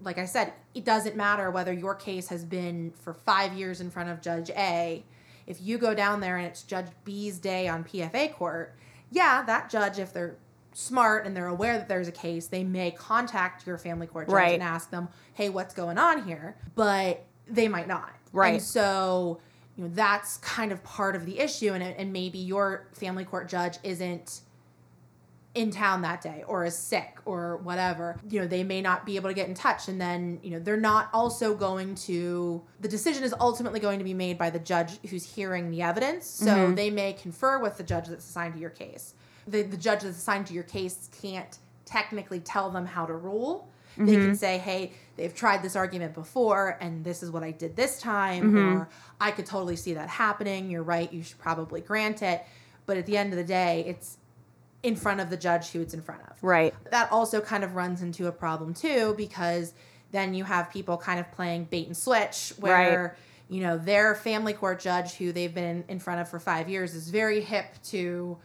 like 0.00 0.18
I 0.18 0.24
said, 0.26 0.52
it 0.74 0.84
doesn't 0.84 1.16
matter 1.16 1.50
whether 1.50 1.72
your 1.72 1.94
case 1.94 2.28
has 2.28 2.44
been 2.44 2.92
for 3.02 3.12
five 3.12 3.52
years 3.54 3.80
in 3.80 3.90
front 3.90 4.10
of 4.10 4.20
Judge 4.20 4.50
A. 4.50 5.04
If 5.46 5.60
you 5.60 5.76
go 5.76 5.94
down 5.94 6.20
there 6.20 6.36
and 6.36 6.46
it's 6.46 6.62
Judge 6.62 6.86
B's 7.04 7.38
day 7.38 7.66
on 7.68 7.84
PFA 7.84 8.32
court, 8.32 8.76
yeah, 9.10 9.42
that 9.42 9.68
judge, 9.70 9.98
if 9.98 10.12
they're 10.12 10.36
smart 10.72 11.26
and 11.26 11.36
they're 11.36 11.48
aware 11.48 11.76
that 11.76 11.88
there's 11.88 12.08
a 12.08 12.12
case, 12.12 12.46
they 12.46 12.64
may 12.64 12.90
contact 12.92 13.66
your 13.66 13.76
family 13.76 14.06
court 14.06 14.28
judge 14.28 14.34
Right. 14.34 14.54
and 14.54 14.62
ask 14.62 14.90
them, 14.90 15.08
hey, 15.34 15.48
what's 15.48 15.74
going 15.74 15.98
on 15.98 16.24
here? 16.24 16.56
But 16.74 17.24
they 17.48 17.68
might 17.68 17.88
not. 17.88 18.12
Right. 18.32 18.54
And 18.54 18.62
so, 18.62 19.40
you 19.76 19.84
know, 19.84 19.90
that's 19.92 20.36
kind 20.38 20.72
of 20.72 20.82
part 20.84 21.16
of 21.16 21.26
the 21.26 21.38
issue. 21.38 21.72
And, 21.72 21.82
and 21.82 22.12
maybe 22.12 22.38
your 22.38 22.88
family 22.92 23.24
court 23.24 23.48
judge 23.48 23.78
isn't 23.82 24.42
in 25.54 25.70
town 25.70 26.00
that 26.02 26.22
day 26.22 26.44
or 26.46 26.64
is 26.64 26.76
sick 26.76 27.18
or 27.24 27.58
whatever. 27.58 28.18
You 28.28 28.40
know 28.40 28.46
they 28.46 28.64
may 28.64 28.80
not 28.80 29.04
be 29.04 29.16
able 29.16 29.28
to 29.28 29.34
get 29.34 29.48
in 29.48 29.54
touch 29.54 29.88
and 29.88 30.00
then 30.00 30.40
you 30.42 30.50
know 30.50 30.58
they're 30.58 30.76
not 30.78 31.10
also 31.12 31.54
going 31.54 31.94
to 31.96 32.62
the 32.80 32.88
decision 32.88 33.22
is 33.22 33.34
ultimately 33.38 33.78
going 33.78 33.98
to 33.98 34.04
be 34.04 34.14
made 34.14 34.38
by 34.38 34.50
the 34.50 34.58
judge 34.58 34.98
who's 35.08 35.24
hearing 35.34 35.70
the 35.70 35.82
evidence. 35.82 36.26
So 36.26 36.46
mm-hmm. 36.46 36.74
they 36.74 36.90
may 36.90 37.12
confer 37.12 37.58
with 37.58 37.76
the 37.76 37.82
judge 37.82 38.06
that's 38.06 38.26
assigned 38.26 38.54
to 38.54 38.60
your 38.60 38.70
case. 38.70 39.14
The, 39.46 39.62
the 39.62 39.76
judge 39.76 40.02
that's 40.02 40.16
assigned 40.16 40.46
to 40.46 40.54
your 40.54 40.62
case 40.62 41.10
can't 41.20 41.58
technically 41.84 42.40
tell 42.40 42.70
them 42.70 42.86
how 42.86 43.04
to 43.04 43.14
rule 43.14 43.68
they 43.96 44.12
can 44.12 44.22
mm-hmm. 44.22 44.34
say 44.34 44.58
hey 44.58 44.92
they've 45.16 45.34
tried 45.34 45.62
this 45.62 45.76
argument 45.76 46.14
before 46.14 46.78
and 46.80 47.04
this 47.04 47.22
is 47.22 47.30
what 47.30 47.42
i 47.42 47.50
did 47.50 47.76
this 47.76 48.00
time 48.00 48.44
mm-hmm. 48.44 48.76
or 48.78 48.88
i 49.20 49.30
could 49.30 49.46
totally 49.46 49.76
see 49.76 49.94
that 49.94 50.08
happening. 50.08 50.70
You're 50.70 50.82
right. 50.82 51.12
You 51.12 51.22
should 51.22 51.38
probably 51.38 51.80
grant 51.80 52.22
it. 52.22 52.44
But 52.86 52.96
at 52.96 53.06
the 53.06 53.16
end 53.16 53.32
of 53.32 53.38
the 53.38 53.44
day 53.44 53.84
it's 53.86 54.18
in 54.82 54.96
front 54.96 55.20
of 55.20 55.30
the 55.30 55.36
judge 55.36 55.70
who 55.70 55.80
it's 55.80 55.94
in 55.94 56.02
front 56.02 56.22
of. 56.28 56.42
right. 56.42 56.74
That 56.90 57.10
also 57.12 57.40
kind 57.40 57.62
of 57.64 57.76
runs 57.76 58.02
into 58.02 58.26
a 58.26 58.32
problem 58.32 58.74
too 58.74 59.14
because 59.16 59.74
then 60.10 60.34
you 60.34 60.44
have 60.44 60.70
people 60.70 60.96
kind 60.96 61.20
of 61.20 61.30
playing 61.32 61.64
bait 61.64 61.86
and 61.86 61.96
switch 61.96 62.52
where 62.58 63.16
you 63.48 63.60
know 63.60 63.78
their 63.78 64.14
family 64.14 64.52
court 64.52 64.80
judge 64.80 65.14
who 65.14 65.32
they've 65.32 65.54
been 65.54 65.84
in 65.88 65.98
front 65.98 66.20
of 66.20 66.28
for 66.28 66.38
5 66.38 66.68
years 66.68 66.94
is 66.94 67.08
very 67.10 67.40
hip 67.40 67.66
to 67.84 68.36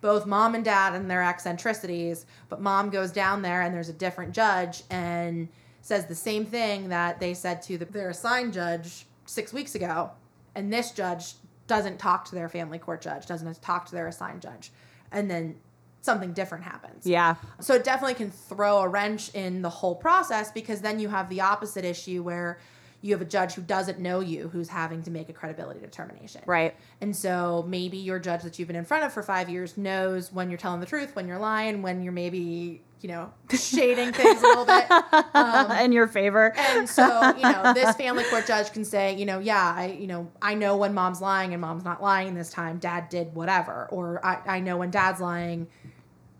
both 0.00 0.26
mom 0.26 0.54
and 0.54 0.64
dad 0.64 0.94
and 0.94 1.10
their 1.10 1.22
eccentricities, 1.22 2.26
but 2.48 2.60
mom 2.60 2.90
goes 2.90 3.10
down 3.12 3.42
there 3.42 3.62
and 3.62 3.74
there's 3.74 3.88
a 3.88 3.94
different 3.94 4.32
judge 4.32 4.82
and 4.90 5.48
says 5.82 6.06
the 6.06 6.14
same 6.14 6.44
thing 6.44 6.88
that 6.88 7.20
they 7.20 7.34
said 7.34 7.62
to 7.62 7.78
the, 7.78 7.84
their 7.86 8.10
assigned 8.10 8.52
judge 8.52 9.06
6 9.26 9.52
weeks 9.52 9.74
ago 9.74 10.10
and 10.54 10.72
this 10.72 10.90
judge 10.90 11.34
doesn't 11.66 11.98
talk 11.98 12.24
to 12.24 12.34
their 12.34 12.48
family 12.48 12.78
court 12.78 13.00
judge, 13.00 13.26
doesn't 13.26 13.62
talk 13.62 13.86
to 13.86 13.92
their 13.92 14.08
assigned 14.08 14.42
judge. 14.42 14.72
And 15.12 15.30
then 15.30 15.56
something 16.02 16.32
different 16.32 16.64
happens. 16.64 17.06
yeah 17.06 17.34
So 17.60 17.74
it 17.74 17.84
definitely 17.84 18.14
can 18.14 18.30
throw 18.30 18.78
a 18.78 18.88
wrench 18.88 19.34
in 19.34 19.62
the 19.62 19.70
whole 19.70 19.94
process 19.94 20.50
because 20.50 20.80
then 20.80 20.98
you 20.98 21.08
have 21.08 21.28
the 21.28 21.42
opposite 21.42 21.84
issue 21.84 22.22
where 22.22 22.58
you 23.02 23.12
have 23.14 23.22
a 23.22 23.26
judge 23.26 23.54
who 23.54 23.62
doesn't 23.62 23.98
know 23.98 24.20
you 24.20 24.48
who's 24.48 24.68
having 24.68 25.02
to 25.04 25.10
make 25.10 25.28
a 25.28 25.32
credibility 25.32 25.80
determination. 25.80 26.42
Right. 26.46 26.74
And 27.00 27.16
so 27.16 27.64
maybe 27.66 27.96
your 27.96 28.18
judge 28.18 28.42
that 28.42 28.58
you've 28.58 28.68
been 28.68 28.76
in 28.76 28.84
front 28.84 29.04
of 29.04 29.12
for 29.12 29.22
five 29.22 29.48
years 29.48 29.76
knows 29.78 30.32
when 30.32 30.50
you're 30.50 30.58
telling 30.58 30.80
the 30.80 30.86
truth, 30.86 31.16
when 31.16 31.26
you're 31.26 31.38
lying, 31.38 31.80
when 31.80 32.02
you're 32.02 32.12
maybe, 32.12 32.82
you 33.00 33.08
know, 33.08 33.32
shading 33.50 34.12
things 34.12 34.42
a 34.42 34.46
little 34.46 34.66
bit. 34.66 34.86
Um, 35.32 35.70
In 35.72 35.92
your 35.92 36.08
favor. 36.08 36.52
and 36.56 36.88
so, 36.88 37.34
you 37.36 37.42
know, 37.42 37.72
this 37.74 37.96
family 37.96 38.24
court 38.24 38.46
judge 38.46 38.72
can 38.72 38.84
say, 38.84 39.14
you 39.16 39.24
know, 39.24 39.38
yeah, 39.38 39.74
I, 39.76 39.86
you 39.98 40.06
know, 40.06 40.30
I 40.42 40.54
know 40.54 40.76
when 40.76 40.92
mom's 40.92 41.20
lying 41.20 41.52
and 41.54 41.60
mom's 41.60 41.84
not 41.84 42.02
lying 42.02 42.34
this 42.34 42.50
time. 42.50 42.78
Dad 42.78 43.08
did 43.08 43.34
whatever. 43.34 43.88
Or 43.90 44.24
I, 44.24 44.56
I 44.56 44.60
know 44.60 44.76
when 44.76 44.90
dad's 44.90 45.20
lying, 45.20 45.68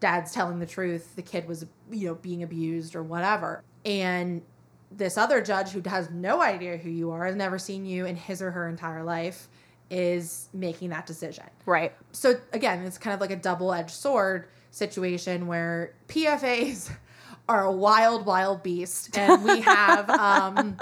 dad's 0.00 0.32
telling 0.32 0.58
the 0.58 0.66
truth. 0.66 1.14
The 1.16 1.22
kid 1.22 1.48
was, 1.48 1.64
you 1.90 2.08
know, 2.08 2.14
being 2.16 2.42
abused 2.42 2.94
or 2.94 3.02
whatever. 3.02 3.62
And 3.84 4.42
this 4.90 5.16
other 5.16 5.40
judge 5.40 5.70
who 5.70 5.82
has 5.88 6.10
no 6.10 6.42
idea 6.42 6.76
who 6.76 6.90
you 6.90 7.10
are, 7.12 7.26
has 7.26 7.36
never 7.36 7.58
seen 7.58 7.86
you 7.86 8.06
in 8.06 8.16
his 8.16 8.42
or 8.42 8.50
her 8.50 8.68
entire 8.68 9.02
life, 9.04 9.48
is 9.90 10.48
making 10.52 10.90
that 10.90 11.04
decision 11.04 11.44
Right. 11.66 11.92
so 12.12 12.34
again, 12.52 12.84
it's 12.84 12.96
kind 12.98 13.12
of 13.14 13.20
like 13.20 13.30
a 13.32 13.36
double-edged 13.36 13.90
sword 13.90 14.46
situation 14.70 15.46
where 15.48 15.94
PFAs 16.08 16.90
are 17.48 17.64
a 17.64 17.72
wild, 17.72 18.24
wild 18.24 18.62
beast, 18.62 19.16
and 19.18 19.42
we 19.42 19.60
have, 19.62 20.08
um, 20.10 20.76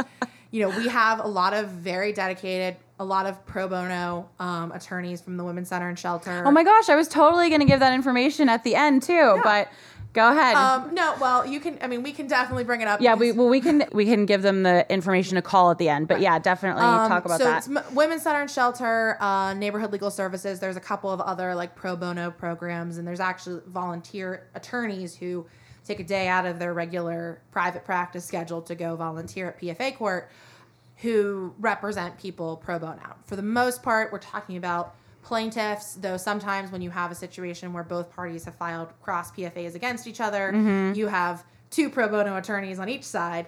you 0.50 0.60
know, 0.60 0.76
we 0.76 0.88
have 0.88 1.20
a 1.24 1.26
lot 1.26 1.54
of 1.54 1.68
very 1.68 2.12
dedicated, 2.12 2.76
a 3.00 3.04
lot 3.04 3.24
of 3.24 3.44
pro 3.46 3.66
bono 3.68 4.28
um, 4.38 4.72
attorneys 4.72 5.22
from 5.22 5.38
the 5.38 5.44
Women's 5.44 5.68
Center 5.68 5.88
and 5.88 5.98
Shelter. 5.98 6.42
Oh 6.44 6.50
my 6.50 6.62
gosh, 6.64 6.90
I 6.90 6.96
was 6.96 7.08
totally 7.08 7.48
going 7.48 7.60
to 7.60 7.66
give 7.66 7.80
that 7.80 7.94
information 7.94 8.50
at 8.50 8.64
the 8.64 8.74
end 8.74 9.02
too, 9.02 9.40
but 9.42 9.68
go 10.12 10.30
ahead. 10.30 10.56
Um, 10.56 10.94
no, 10.94 11.14
well, 11.20 11.46
you 11.46 11.60
can. 11.60 11.78
I 11.82 11.86
mean, 11.86 12.02
we 12.02 12.12
can 12.12 12.26
definitely 12.26 12.64
bring 12.64 12.80
it 12.80 12.88
up. 12.88 13.00
yeah, 13.00 13.14
we 13.14 13.32
well 13.32 13.48
we 13.48 13.60
can 13.60 13.84
we 13.92 14.04
can 14.04 14.26
give 14.26 14.42
them 14.42 14.62
the 14.62 14.90
information 14.92 15.36
to 15.36 15.42
call 15.42 15.70
at 15.70 15.78
the 15.78 15.88
end, 15.88 16.08
but 16.08 16.20
yeah, 16.20 16.38
definitely 16.38 16.82
Um, 16.82 17.08
talk 17.08 17.24
about 17.24 17.38
so 17.38 17.44
that. 17.44 17.68
M- 17.68 17.94
Women's 17.94 18.22
Center 18.22 18.40
and 18.40 18.50
Shelter, 18.50 19.16
uh, 19.20 19.54
Neighborhood 19.54 19.92
Legal 19.92 20.10
Services. 20.10 20.60
There's 20.60 20.76
a 20.76 20.80
couple 20.80 21.10
of 21.10 21.20
other 21.20 21.54
like 21.54 21.74
pro 21.74 21.96
bono 21.96 22.30
programs, 22.30 22.98
and 22.98 23.06
there's 23.06 23.20
actually 23.20 23.60
volunteer 23.66 24.48
attorneys 24.54 25.14
who 25.16 25.46
take 25.84 26.00
a 26.00 26.04
day 26.04 26.28
out 26.28 26.44
of 26.44 26.58
their 26.58 26.74
regular 26.74 27.40
private 27.50 27.84
practice 27.84 28.24
schedule 28.24 28.60
to 28.62 28.74
go 28.74 28.94
volunteer 28.96 29.48
at 29.48 29.60
PFA 29.60 29.96
court, 29.96 30.30
who 30.96 31.54
represent 31.58 32.18
people 32.18 32.56
pro 32.56 32.78
bono. 32.78 33.14
For 33.24 33.36
the 33.36 33.42
most 33.42 33.82
part, 33.82 34.12
we're 34.12 34.18
talking 34.18 34.56
about 34.56 34.94
plaintiffs, 35.28 35.94
though 35.94 36.16
sometimes 36.16 36.72
when 36.72 36.80
you 36.80 36.88
have 36.90 37.10
a 37.12 37.14
situation 37.14 37.72
where 37.74 37.84
both 37.84 38.10
parties 38.16 38.46
have 38.46 38.54
filed 38.54 38.88
cross 39.02 39.30
PFAs 39.32 39.74
against 39.74 40.06
each 40.06 40.20
other, 40.20 40.52
Mm-hmm. 40.54 40.98
you 40.98 41.06
have 41.08 41.44
two 41.70 41.90
pro 41.90 42.08
bono 42.08 42.36
attorneys 42.36 42.78
on 42.78 42.88
each 42.88 43.04
side. 43.04 43.46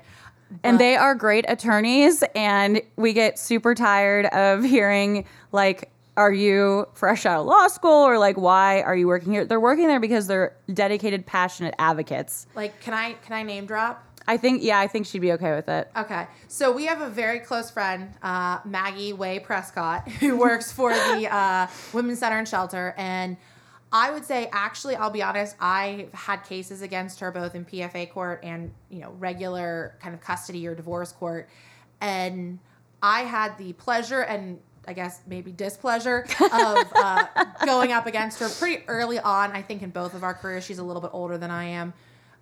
and 0.62 0.79
they 0.79 0.95
are 0.97 1.14
great 1.14 1.45
attorneys 1.49 2.23
and 2.35 2.83
we 2.97 3.12
get 3.14 3.38
super 3.38 3.75
tired 3.75 4.27
of 4.27 4.62
hearing 4.64 5.25
like 5.53 5.90
are 6.16 6.33
you 6.33 6.87
fresh 6.93 7.25
out 7.25 7.40
of 7.40 7.47
law 7.47 7.69
school 7.69 8.03
or 8.11 8.19
like 8.19 8.37
why 8.37 8.83
are 8.83 8.97
you 8.97 9.07
working 9.07 9.33
here 9.33 9.45
they're 9.45 9.61
working 9.61 9.87
there 9.87 10.01
because 10.01 10.27
they're 10.27 10.55
dedicated 10.75 11.25
passionate 11.25 11.73
advocates 11.79 12.47
Like, 12.57 12.79
can 12.81 12.93
I 12.95 13.12
can 13.25 13.33
I 13.33 13.43
name 13.45 13.64
drop? 13.64 14.05
I 14.31 14.37
think 14.37 14.62
yeah 14.62 14.79
i 14.79 14.87
think 14.87 15.07
she'd 15.07 15.19
be 15.19 15.33
okay 15.33 15.55
with 15.55 15.69
it 15.69 15.90
Okay, 15.97 16.27
so 16.49 16.73
we 16.73 16.87
have 16.87 17.01
a 17.01 17.09
very 17.11 17.40
close 17.40 17.71
friend, 17.71 18.11
uh, 18.23 18.59
Maggie 18.64 19.12
Way 19.12 19.38
Prescott, 19.38 20.09
who 20.21 20.37
works 20.37 20.73
for 20.73 20.93
the 20.93 21.29
uh, 21.31 21.66
Women's 21.93 22.21
Center 22.21 22.38
and 22.38 22.49
Shelter, 22.49 22.95
and 22.97 23.37
I 23.93 24.11
would 24.12 24.25
say, 24.25 24.49
actually, 24.53 24.95
I'll 24.97 25.11
be 25.11 25.23
honest, 25.23 25.57
I've 25.61 26.12
had 26.14 26.45
cases 26.45 26.81
against 26.81 27.21
her 27.21 27.31
both 27.33 27.55
in 27.55 27.64
PFA 27.64 28.11
court 28.11 28.40
and 28.43 28.73
you 28.88 29.01
know 29.01 29.11
regular 29.19 29.97
kind 30.01 30.14
of 30.14 30.21
custody 30.21 30.66
or 30.66 30.75
divorce 30.75 31.12
court, 31.12 31.49
and 32.01 32.59
I 33.03 33.23
had 33.23 33.59
the 33.59 33.73
pleasure 33.75 34.21
and 34.23 34.59
I 34.88 34.93
guess 34.93 35.21
maybe 35.27 35.53
displeasure 35.53 36.27
of 36.40 36.93
uh, 36.95 37.27
going 37.66 37.93
up 37.93 38.07
against 38.07 38.40
her 38.40 38.49
pretty 38.49 38.83
early 38.88 39.19
on. 39.19 39.53
I 39.53 39.62
think 39.62 39.83
in 39.83 39.90
both 39.90 40.14
of 40.14 40.25
our 40.25 40.35
careers, 40.35 40.64
she's 40.64 40.79
a 40.79 40.83
little 40.83 41.03
bit 41.03 41.11
older 41.12 41.37
than 41.37 41.51
I 41.51 41.64
am. 41.64 41.93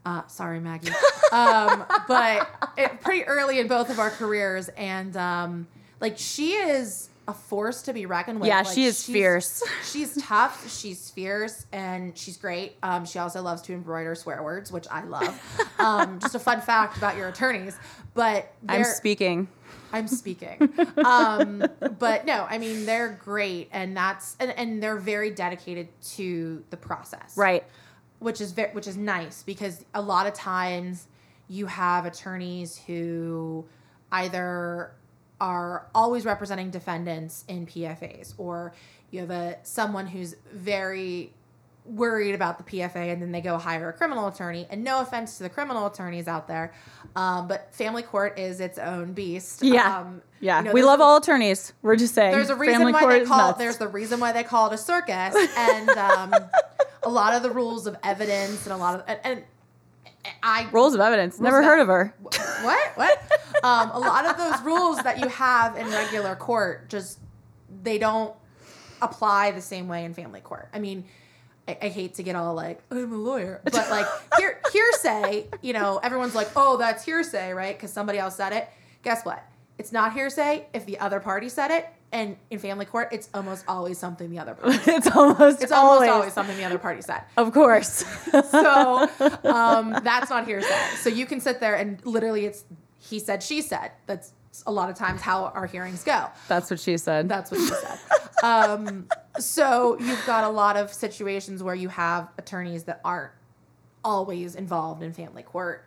Uh, 0.09 0.27
sorry, 0.27 0.59
Maggie. 0.61 0.91
Um, 1.31 1.85
but 2.09 2.49
it, 2.79 3.03
pretty 3.03 3.25
early 3.25 3.61
in 3.61 3.69
both 3.69 3.91
of 3.91 3.99
our 3.99 4.09
careers, 4.09 4.71
and 4.71 5.15
um, 5.19 5.67
like 6.01 6.17
she 6.17 6.53
is 6.53 7.11
a 7.29 7.35
force 7.35 7.83
to 7.83 7.93
be 7.93 8.07
reckoned 8.07 8.41
with. 8.41 8.49
Yeah, 8.49 8.63
Like, 8.63 8.75
she 8.75 8.85
is 8.85 9.05
she's- 9.05 9.13
fierce. 9.15 9.63
She's 9.85 10.23
tough. 10.23 10.75
She's 10.75 11.11
fierce, 11.11 11.67
and 11.71 12.17
she's 12.17 12.39
great. 12.39 12.77
Um, 12.83 13.05
she 13.05 13.19
also 13.19 13.43
loves 13.43 13.61
to 13.63 13.75
embroider 13.75 14.15
swear 14.15 14.43
words, 14.43 14.73
which 14.73 14.87
I 14.91 15.05
love. 15.05 15.39
Um, 15.79 16.19
just 16.19 16.35
a 16.35 16.39
fun 16.39 16.63
fact 16.63 16.97
about 16.97 17.17
your 17.19 17.29
attorneys, 17.29 17.77
but 18.15 18.51
i'm 18.67 18.85
speaking 18.85 19.47
I'm 19.93 20.09
speaking. 20.09 20.73
um, 21.05 21.63
but 21.99 22.25
no, 22.25 22.47
I 22.49 22.57
mean 22.57 22.87
they're 22.87 23.19
great, 23.23 23.69
and 23.73 23.95
that's 23.95 24.35
and, 24.41 24.51
and 24.53 24.83
they're 24.83 24.97
very 24.97 25.31
dedicated 25.31 25.89
to 26.17 26.65
the 26.71 26.77
process, 26.79 27.37
right 27.37 27.65
Which 28.21 28.41
is 28.41 28.53
very, 28.53 28.71
which 28.73 28.87
is 28.87 28.97
nice 28.97 29.43
because 29.43 29.85
a 29.95 30.03
lot 30.03 30.27
of 30.27 30.35
times 30.35 31.07
you 31.49 31.67
have 31.67 32.05
attorneys 32.05 32.77
who 32.79 33.65
either 34.11 34.93
are 35.41 35.87
always 35.95 36.25
representing 36.25 36.71
defendants 36.71 37.45
in 37.49 37.67
PFAs, 37.67 38.35
or 38.39 38.73
you 39.11 39.21
have 39.21 39.31
a 39.31 39.59
someone 39.63 40.07
who's 40.07 40.35
very 40.53 41.33
worried 41.89 42.35
about 42.35 42.59
the 42.59 42.65
PFA 42.65 43.13
and 43.13 43.23
then 43.23 43.33
they 43.33 43.41
go 43.41 43.57
hire 43.57 43.89
a 43.89 43.93
criminal 43.93 44.29
attorney. 44.29 44.67
And 44.71 44.85
no 44.85 45.01
offense 45.01 45.39
to 45.39 45.45
the 45.45 45.49
criminal 45.49 45.87
attorneys 45.87 46.29
out 46.29 46.47
there, 46.47 46.75
um, 47.17 47.49
but 47.49 47.75
family 47.75 48.03
court 48.03 48.39
is 48.39 48.61
its 48.61 48.79
own 48.79 49.13
beast. 49.13 49.63
yeah 49.63 50.01
Um, 50.01 50.23
yeah 50.41 50.59
you 50.59 50.67
know, 50.67 50.73
we 50.73 50.83
love 50.83 51.01
all 51.01 51.17
attorneys 51.17 51.73
we're 51.83 51.97
just 51.97 52.15
saying 52.15 52.33
There's 52.33 52.51
a 52.51 52.57
reason 52.57 52.77
Family 52.77 52.93
why 52.93 53.01
court 53.01 53.13
they 53.21 53.25
call 53.25 53.55
there's 53.55 53.79
the 53.79 53.89
reason 53.89 54.21
why 54.21 54.33
they 54.33 54.45
call 54.45 54.71
it 54.71 54.75
a 54.75 54.79
circus, 54.79 55.35
and 55.57 55.89
um, 55.91 56.35
a 57.03 57.09
lot 57.09 57.35
of 57.35 57.43
the 57.43 57.51
rules 57.51 57.87
of 57.87 57.97
evidence 58.03 58.65
and 58.65 58.73
a 58.73 58.77
lot 58.77 58.95
of 58.95 59.05
and, 59.07 59.21
and 59.25 59.45
I 60.43 60.69
rules 60.73 60.95
of 60.95 61.01
evidence 61.01 61.41
never 61.41 61.61
of 61.61 61.65
heard 61.65 61.81
of 61.81 61.89
her 61.89 62.15
what 62.63 62.97
what 62.97 63.23
um, 63.65 63.91
a 63.93 63.99
lot 63.99 64.27
of 64.27 64.37
those 64.37 64.61
rules 64.63 64.99
that 64.99 65.19
you 65.19 65.29
have 65.29 65.77
in 65.77 65.89
regular 65.89 66.35
court 66.37 66.89
just 66.89 67.19
they 67.83 67.99
don't 67.99 68.35
apply 69.01 69.53
the 69.53 69.61
same 69.61 69.89
way 69.89 70.05
in 70.05 70.15
family 70.15 70.41
court. 70.41 70.69
I 70.73 70.79
mean. 70.79 71.05
I, 71.67 71.77
I 71.83 71.89
hate 71.89 72.15
to 72.15 72.23
get 72.23 72.35
all 72.35 72.55
like 72.55 72.81
I'm 72.91 73.13
a 73.13 73.17
lawyer, 73.17 73.61
but 73.63 73.91
like 73.91 74.07
hear, 74.39 74.59
hearsay, 74.73 75.49
you 75.61 75.75
know, 75.75 76.01
everyone's 76.03 76.35
like, 76.35 76.49
"Oh, 76.57 76.79
that's 76.79 77.05
hearsay, 77.05 77.53
right?" 77.53 77.77
Because 77.77 77.93
somebody 77.93 78.19
else 78.19 78.37
said 78.37 78.55
it. 78.55 78.71
Guess 79.03 79.27
what? 79.27 79.45
It's 79.77 79.93
not 79.93 80.15
hearsay 80.15 80.67
if 80.73 80.87
the 80.87 80.99
other 80.99 81.21
party 81.21 81.51
said 81.51 81.71
it, 81.71 81.87
and 82.13 82.37
in 82.51 82.59
family 82.59 82.85
court, 82.87 83.09
it's 83.13 83.29
almost 83.35 83.65
always 83.69 83.99
something 83.99 84.31
the 84.31 84.39
other 84.39 84.55
party. 84.61 84.79
it's 84.87 85.09
almost 85.09 85.63
It's 85.63 85.73
almost 85.73 85.95
always, 85.97 86.11
always 86.11 86.33
something 86.33 86.57
the 86.57 86.65
other 86.65 86.79
party 86.79 87.03
said. 87.03 87.23
of 87.37 87.53
course 87.53 88.05
So 88.51 89.09
um, 89.45 89.99
that's 90.03 90.31
not 90.31 90.47
hearsay. 90.47 90.75
So 90.97 91.11
you 91.11 91.27
can 91.27 91.41
sit 91.41 91.61
there 91.61 91.75
and 91.75 92.05
literally, 92.07 92.47
it's 92.47 92.65
he 92.99 93.19
said, 93.19 93.43
she 93.43 93.61
said. 93.63 93.93
That's 94.07 94.33
a 94.67 94.73
lot 94.73 94.91
of 94.91 94.97
times 94.97 95.21
how 95.21 95.47
our 95.47 95.67
hearings 95.67 96.03
go. 96.03 96.27
that's 96.49 96.71
what 96.71 96.81
she 96.81 96.97
said 96.97 97.29
That's 97.29 97.51
what 97.51 97.61
she 97.61 97.67
said. 97.69 97.99
Um, 98.43 99.07
so 99.39 99.99
you've 100.01 100.25
got 100.27 100.45
a 100.45 100.49
lot 100.49 100.77
of 100.77 100.93
situations 100.93 101.63
where 101.63 101.75
you 101.75 101.89
have 101.89 102.29
attorneys 102.39 102.85
that 102.85 103.01
aren't 103.05 103.33
always 104.05 104.55
involved 104.55 105.03
in 105.03 105.13
family 105.13 105.43
court, 105.43 105.85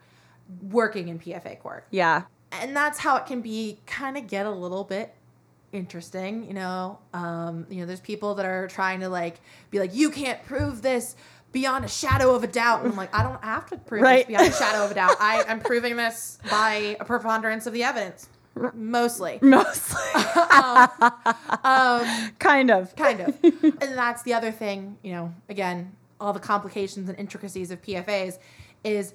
working 0.69 1.07
in 1.07 1.17
PFA 1.19 1.57
court 1.59 1.85
yeah 1.91 2.23
and 2.51 2.75
that's 2.75 2.99
how 2.99 3.15
it 3.15 3.25
can 3.25 3.39
be 3.41 3.79
kind 3.85 4.17
of 4.17 4.27
get 4.27 4.45
a 4.45 4.51
little 4.51 4.83
bit 4.83 5.13
interesting 5.73 6.45
you 6.47 6.53
know? 6.53 6.99
Um 7.13 7.65
you 7.69 7.79
know 7.81 7.85
there's 7.85 7.99
people 8.01 8.35
that 8.35 8.45
are 8.45 8.67
trying 8.67 8.99
to 9.01 9.09
like 9.09 9.39
be 9.69 9.79
like 9.79 9.93
you 9.95 10.09
can't 10.09 10.43
prove 10.45 10.81
this 10.81 11.15
beyond 11.51 11.83
a 11.85 11.87
shadow 11.87 12.33
of 12.35 12.43
a 12.43 12.47
doubt. 12.47 12.81
And 12.83 12.91
i'm 12.91 12.97
like 12.97 13.13
i 13.13 13.23
don't 13.23 13.43
have 13.43 13.65
to 13.71 13.77
prove 13.77 14.01
Right. 14.01 14.27
this 14.27 14.37
beyond 14.37 14.47
a 14.53 14.55
shadow 14.55 14.85
of 14.85 14.91
a 14.91 14.93
doubt. 14.93 15.15
I 15.19 15.43
am 15.47 15.59
proving 15.59 15.95
this 15.97 16.37
by 16.49 16.95
a 16.99 17.05
preponderance 17.05 17.65
of 17.67 17.73
the 17.73 17.83
evidence 17.83 18.27
mostly. 18.73 19.39
Mostly. 19.41 20.01
Um 21.63 22.31
kind 22.39 22.69
of. 22.71 22.95
kind 22.95 23.21
of. 23.21 23.37
And 23.43 23.97
that's 23.97 24.23
the 24.23 24.33
other 24.33 24.51
thing 24.51 24.97
you 25.03 25.13
know 25.13 25.33
again 25.49 25.93
all 26.19 26.33
the 26.33 26.39
complications 26.39 27.09
and 27.09 27.17
intricacies 27.17 27.71
of 27.71 27.81
pfas 27.81 28.37
is 28.83 29.13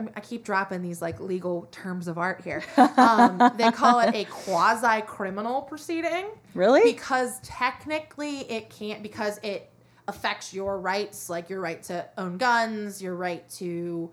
I, 0.00 0.02
mean, 0.02 0.12
I 0.16 0.20
keep 0.20 0.44
dropping 0.44 0.80
these 0.80 1.02
like 1.02 1.20
legal 1.20 1.68
terms 1.70 2.08
of 2.08 2.16
art 2.16 2.40
here. 2.42 2.62
Um, 2.96 3.52
they 3.56 3.70
call 3.70 4.00
it 4.00 4.14
a 4.14 4.24
quasi 4.24 5.00
criminal 5.02 5.62
proceeding. 5.62 6.26
Really? 6.54 6.92
Because 6.92 7.38
technically 7.40 8.40
it 8.50 8.68
can't 8.68 9.02
because 9.02 9.38
it 9.42 9.70
affects 10.08 10.52
your 10.52 10.78
rights 10.78 11.30
like 11.30 11.48
your 11.48 11.60
right 11.60 11.82
to 11.84 12.04
own 12.18 12.36
guns 12.36 13.00
your 13.00 13.14
right 13.14 13.48
to 13.48 14.10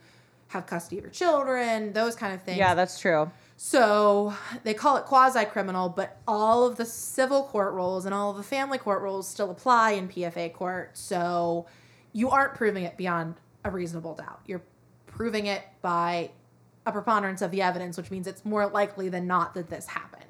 have 0.50 0.66
custody 0.68 0.98
of 1.00 1.04
your 1.04 1.12
children 1.12 1.92
those 1.94 2.16
kind 2.16 2.34
of 2.34 2.42
things. 2.44 2.58
Yeah 2.58 2.76
that's 2.76 3.00
true. 3.00 3.30
So 3.58 4.34
they 4.64 4.74
call 4.74 4.98
it 4.98 5.06
quasi 5.06 5.44
criminal, 5.46 5.90
but 5.90 6.18
all 6.28 6.68
of 6.68 6.78
the 6.78 6.86
civil 6.86 7.44
court 7.44 7.74
rules 7.74 8.06
and 8.06 8.14
all 8.14 8.32
of 8.32 8.38
the 8.38 8.44
family 8.44 8.78
court 8.78 9.02
rules 9.02 9.28
still 9.28 9.50
apply 9.52 9.92
in 9.92 10.08
PFA 10.08 10.54
court. 10.54 10.98
So 10.98 11.66
you 12.14 12.30
aren't 12.30 12.54
proving 12.54 12.84
it 12.84 12.96
beyond 12.98 13.36
a 13.64 13.72
reasonable 13.72 14.16
doubt. 14.16 14.42
You're 14.46 14.62
proving 15.18 15.48
it 15.48 15.64
by 15.82 16.30
a 16.86 16.92
preponderance 16.92 17.42
of 17.42 17.50
the 17.50 17.60
evidence, 17.62 17.98
which 17.98 18.12
means 18.12 18.28
it's 18.28 18.46
more 18.46 18.68
likely 18.68 19.10
than 19.10 19.26
not 19.26 19.56
that 19.56 19.68
this 19.68 19.88
happened. 19.88 20.24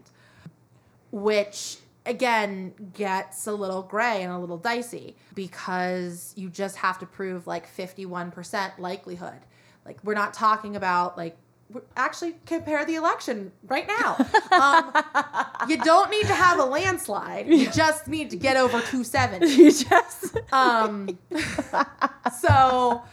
Which 1.12 1.78
again 2.06 2.74
gets 2.94 3.46
a 3.48 3.52
little 3.52 3.84
gray 3.84 4.24
and 4.24 4.32
a 4.32 4.40
little 4.40 4.58
dicey 4.58 5.18
because 5.36 6.32
you 6.38 6.50
just 6.50 6.78
have 6.78 6.98
to 7.00 7.06
prove 7.06 7.46
like 7.48 7.68
51% 7.70 8.80
likelihood. 8.80 9.40
Like 9.86 10.00
we're 10.06 10.14
not 10.14 10.34
talking 10.34 10.78
about 10.78 11.18
like 11.18 11.38
actually 11.98 12.38
compare 12.46 12.86
the 12.86 12.96
election 12.96 13.52
right 13.68 13.88
now. 13.88 14.18
Um, 14.50 14.92
you 15.68 15.78
don't 15.78 16.10
need 16.10 16.26
to 16.26 16.34
have 16.34 16.58
a 16.58 16.64
landslide. 16.64 17.48
You 17.48 17.70
just 17.70 18.08
need 18.08 18.32
to 18.32 18.38
get 18.38 18.58
over 18.58 18.80
270. 18.80 19.46
You 19.56 19.72
just 19.72 20.38
Um, 20.52 21.20
so, 22.42 23.04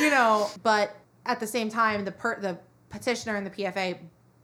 you 0.00 0.10
know, 0.10 0.50
but 0.62 0.94
at 1.26 1.40
the 1.40 1.46
same 1.46 1.68
time, 1.68 2.04
the 2.04 2.12
per- 2.12 2.40
the 2.40 2.58
petitioner 2.90 3.36
and 3.36 3.46
the 3.46 3.50
PFA 3.50 3.98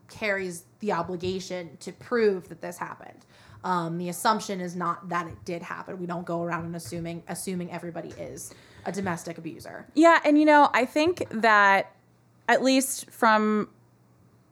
carries 0.08 0.64
the 0.80 0.92
obligation 0.92 1.76
to 1.80 1.92
prove 1.92 2.48
that 2.48 2.60
this 2.60 2.78
happened. 2.78 3.24
Um, 3.62 3.98
the 3.98 4.08
assumption 4.08 4.60
is 4.60 4.74
not 4.74 5.08
that 5.10 5.26
it 5.26 5.44
did 5.44 5.62
happen. 5.62 5.98
We 5.98 6.06
don't 6.06 6.24
go 6.24 6.42
around 6.42 6.64
and 6.64 6.76
assuming 6.76 7.22
assuming 7.28 7.70
everybody 7.70 8.08
is 8.10 8.54
a 8.86 8.92
domestic 8.92 9.38
abuser. 9.38 9.86
Yeah, 9.94 10.18
and 10.24 10.38
you 10.38 10.46
know, 10.46 10.70
I 10.72 10.86
think 10.86 11.26
that 11.30 11.94
at 12.48 12.62
least 12.62 13.10
from 13.10 13.68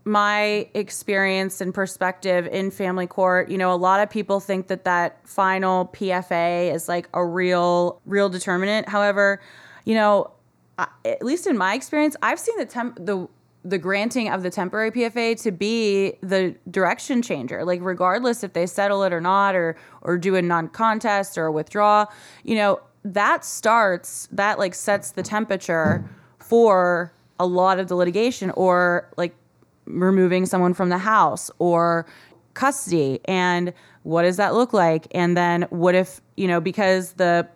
my 0.04 0.68
experience 0.74 1.60
and 1.60 1.74
perspective 1.74 2.46
in 2.46 2.70
family 2.70 3.06
court, 3.06 3.50
you 3.50 3.58
know, 3.58 3.72
a 3.72 3.76
lot 3.76 4.00
of 4.00 4.08
people 4.08 4.40
think 4.40 4.68
that 4.68 4.84
that 4.84 5.26
final 5.28 5.86
PFA 5.88 6.72
is 6.72 6.88
like 6.88 7.08
a 7.14 7.24
real 7.24 8.00
real 8.04 8.28
determinant. 8.28 8.88
However, 8.88 9.40
you 9.84 9.94
know, 9.94 10.30
at 10.78 11.22
least 11.22 11.46
in 11.46 11.58
my 11.58 11.74
experience, 11.74 12.16
I've 12.22 12.38
seen 12.38 12.56
the 12.58 12.66
temp 12.66 12.96
the 12.96 13.28
the 13.64 13.78
granting 13.78 14.30
of 14.30 14.42
the 14.42 14.50
temporary 14.50 14.90
PFA 14.90 15.40
to 15.42 15.50
be 15.50 16.14
the 16.22 16.54
direction 16.70 17.20
changer. 17.22 17.64
Like 17.64 17.80
regardless 17.82 18.44
if 18.44 18.52
they 18.52 18.66
settle 18.66 19.02
it 19.02 19.12
or 19.12 19.20
not 19.20 19.54
or 19.54 19.76
or 20.02 20.16
do 20.16 20.36
a 20.36 20.42
non-contest 20.42 21.36
or 21.36 21.46
a 21.46 21.52
withdraw, 21.52 22.06
you 22.44 22.54
know, 22.54 22.80
that 23.04 23.44
starts 23.44 24.28
that 24.32 24.58
like 24.58 24.74
sets 24.74 25.12
the 25.12 25.22
temperature 25.22 26.08
for 26.38 27.12
a 27.40 27.46
lot 27.46 27.78
of 27.78 27.88
the 27.88 27.94
litigation 27.94 28.50
or 28.52 29.08
like 29.16 29.34
removing 29.86 30.46
someone 30.46 30.74
from 30.74 30.88
the 30.88 30.98
house 30.98 31.50
or 31.58 32.06
custody 32.54 33.20
and 33.26 33.72
what 34.02 34.22
does 34.22 34.36
that 34.36 34.52
look 34.54 34.72
like 34.72 35.06
and 35.12 35.36
then 35.36 35.62
what 35.70 35.94
if 35.94 36.20
you 36.36 36.48
know 36.48 36.60
because 36.60 37.12
the 37.12 37.46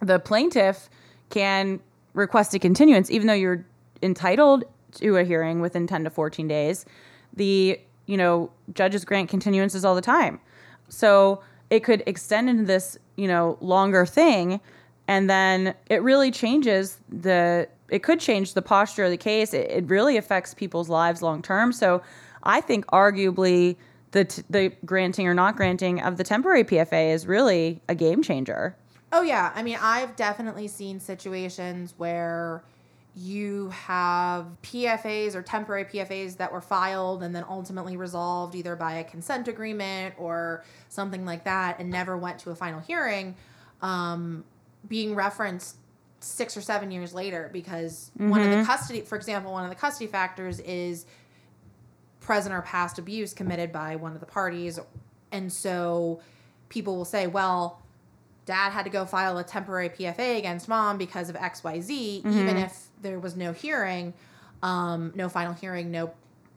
the 0.00 0.18
plaintiff 0.20 0.88
can 1.30 1.80
request 2.16 2.54
a 2.54 2.58
continuance 2.58 3.10
even 3.10 3.26
though 3.28 3.34
you're 3.34 3.64
entitled 4.02 4.64
to 4.92 5.16
a 5.16 5.24
hearing 5.24 5.60
within 5.60 5.86
10 5.86 6.04
to 6.04 6.10
14 6.10 6.48
days 6.48 6.84
the 7.34 7.78
you 8.06 8.16
know 8.16 8.50
judges 8.72 9.04
grant 9.04 9.30
continuances 9.30 9.84
all 9.84 9.94
the 9.94 10.00
time. 10.00 10.40
So 10.88 11.42
it 11.70 11.80
could 11.80 12.02
extend 12.06 12.48
into 12.48 12.64
this 12.64 12.98
you 13.16 13.28
know 13.28 13.58
longer 13.60 14.06
thing 14.06 14.60
and 15.08 15.30
then 15.30 15.74
it 15.88 16.02
really 16.02 16.30
changes 16.30 16.98
the 17.08 17.68
it 17.88 18.02
could 18.02 18.18
change 18.18 18.54
the 18.54 18.62
posture 18.62 19.04
of 19.04 19.10
the 19.10 19.16
case. 19.16 19.54
It, 19.54 19.70
it 19.70 19.88
really 19.88 20.16
affects 20.16 20.54
people's 20.54 20.88
lives 20.88 21.22
long 21.22 21.42
term. 21.42 21.72
So 21.72 22.02
i 22.42 22.60
think 22.60 22.86
arguably 22.86 23.76
the 24.12 24.24
t- 24.24 24.42
the 24.48 24.72
granting 24.84 25.26
or 25.26 25.34
not 25.34 25.56
granting 25.56 26.00
of 26.00 26.16
the 26.16 26.24
temporary 26.24 26.62
pfa 26.64 27.12
is 27.12 27.26
really 27.26 27.80
a 27.88 27.94
game 27.94 28.22
changer 28.22 28.76
Oh 29.12 29.22
yeah, 29.22 29.52
I 29.54 29.62
mean, 29.62 29.78
I've 29.80 30.16
definitely 30.16 30.68
seen 30.68 31.00
situations 31.00 31.94
where 31.96 32.64
you 33.14 33.70
have 33.70 34.46
PFAs 34.62 35.34
or 35.34 35.40
temporary 35.40 35.86
PFAs 35.86 36.36
that 36.36 36.52
were 36.52 36.60
filed 36.60 37.22
and 37.22 37.34
then 37.34 37.44
ultimately 37.48 37.96
resolved 37.96 38.54
either 38.54 38.76
by 38.76 38.94
a 38.94 39.04
consent 39.04 39.48
agreement 39.48 40.14
or 40.18 40.64
something 40.90 41.24
like 41.24 41.44
that 41.44 41.80
and 41.80 41.88
never 41.88 42.16
went 42.18 42.38
to 42.40 42.50
a 42.50 42.54
final 42.54 42.78
hearing, 42.78 43.34
um, 43.80 44.44
being 44.86 45.14
referenced 45.14 45.76
six 46.20 46.56
or 46.56 46.60
seven 46.60 46.90
years 46.90 47.14
later 47.14 47.48
because 47.54 48.10
one 48.16 48.42
of 48.42 48.50
the 48.50 48.64
custody, 48.64 49.00
for 49.00 49.16
example, 49.16 49.52
one 49.52 49.64
of 49.64 49.70
the 49.70 49.76
custody 49.76 50.10
factors 50.10 50.60
is 50.60 51.06
present 52.20 52.54
or 52.54 52.60
past 52.62 52.98
abuse 52.98 53.32
committed 53.32 53.72
by 53.72 53.96
one 53.96 54.12
of 54.12 54.20
the 54.20 54.26
parties. 54.26 54.78
And 55.32 55.50
so 55.50 56.20
people 56.68 56.96
will 56.96 57.04
say, 57.04 57.28
well, 57.28 57.80
dad 58.46 58.70
had 58.70 58.84
to 58.84 58.90
go 58.90 59.04
file 59.04 59.36
a 59.38 59.44
temporary 59.44 59.90
PFA 59.90 60.38
against 60.38 60.68
mom 60.68 60.96
because 60.96 61.28
of 61.28 61.36
XYZ, 61.36 61.90
even 62.24 62.56
if 62.56 62.86
there 63.02 63.18
was 63.18 63.36
no 63.36 63.52
hearing, 63.52 64.14
um, 64.62 65.12
no 65.14 65.28
final 65.28 65.52
hearing, 65.52 65.90
no 65.90 66.12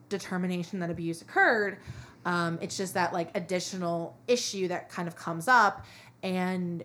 determination 0.08 0.78
that 0.78 0.88
abuse 0.90 1.20
occurred. 1.20 1.78
Um, 2.24 2.58
it's 2.62 2.76
just 2.76 2.94
that 2.94 3.12
like 3.12 3.36
additional 3.36 4.16
issue 4.28 4.68
that 4.68 4.88
kind 4.88 5.08
of 5.08 5.16
comes 5.16 5.48
up. 5.48 5.84
And 6.22 6.84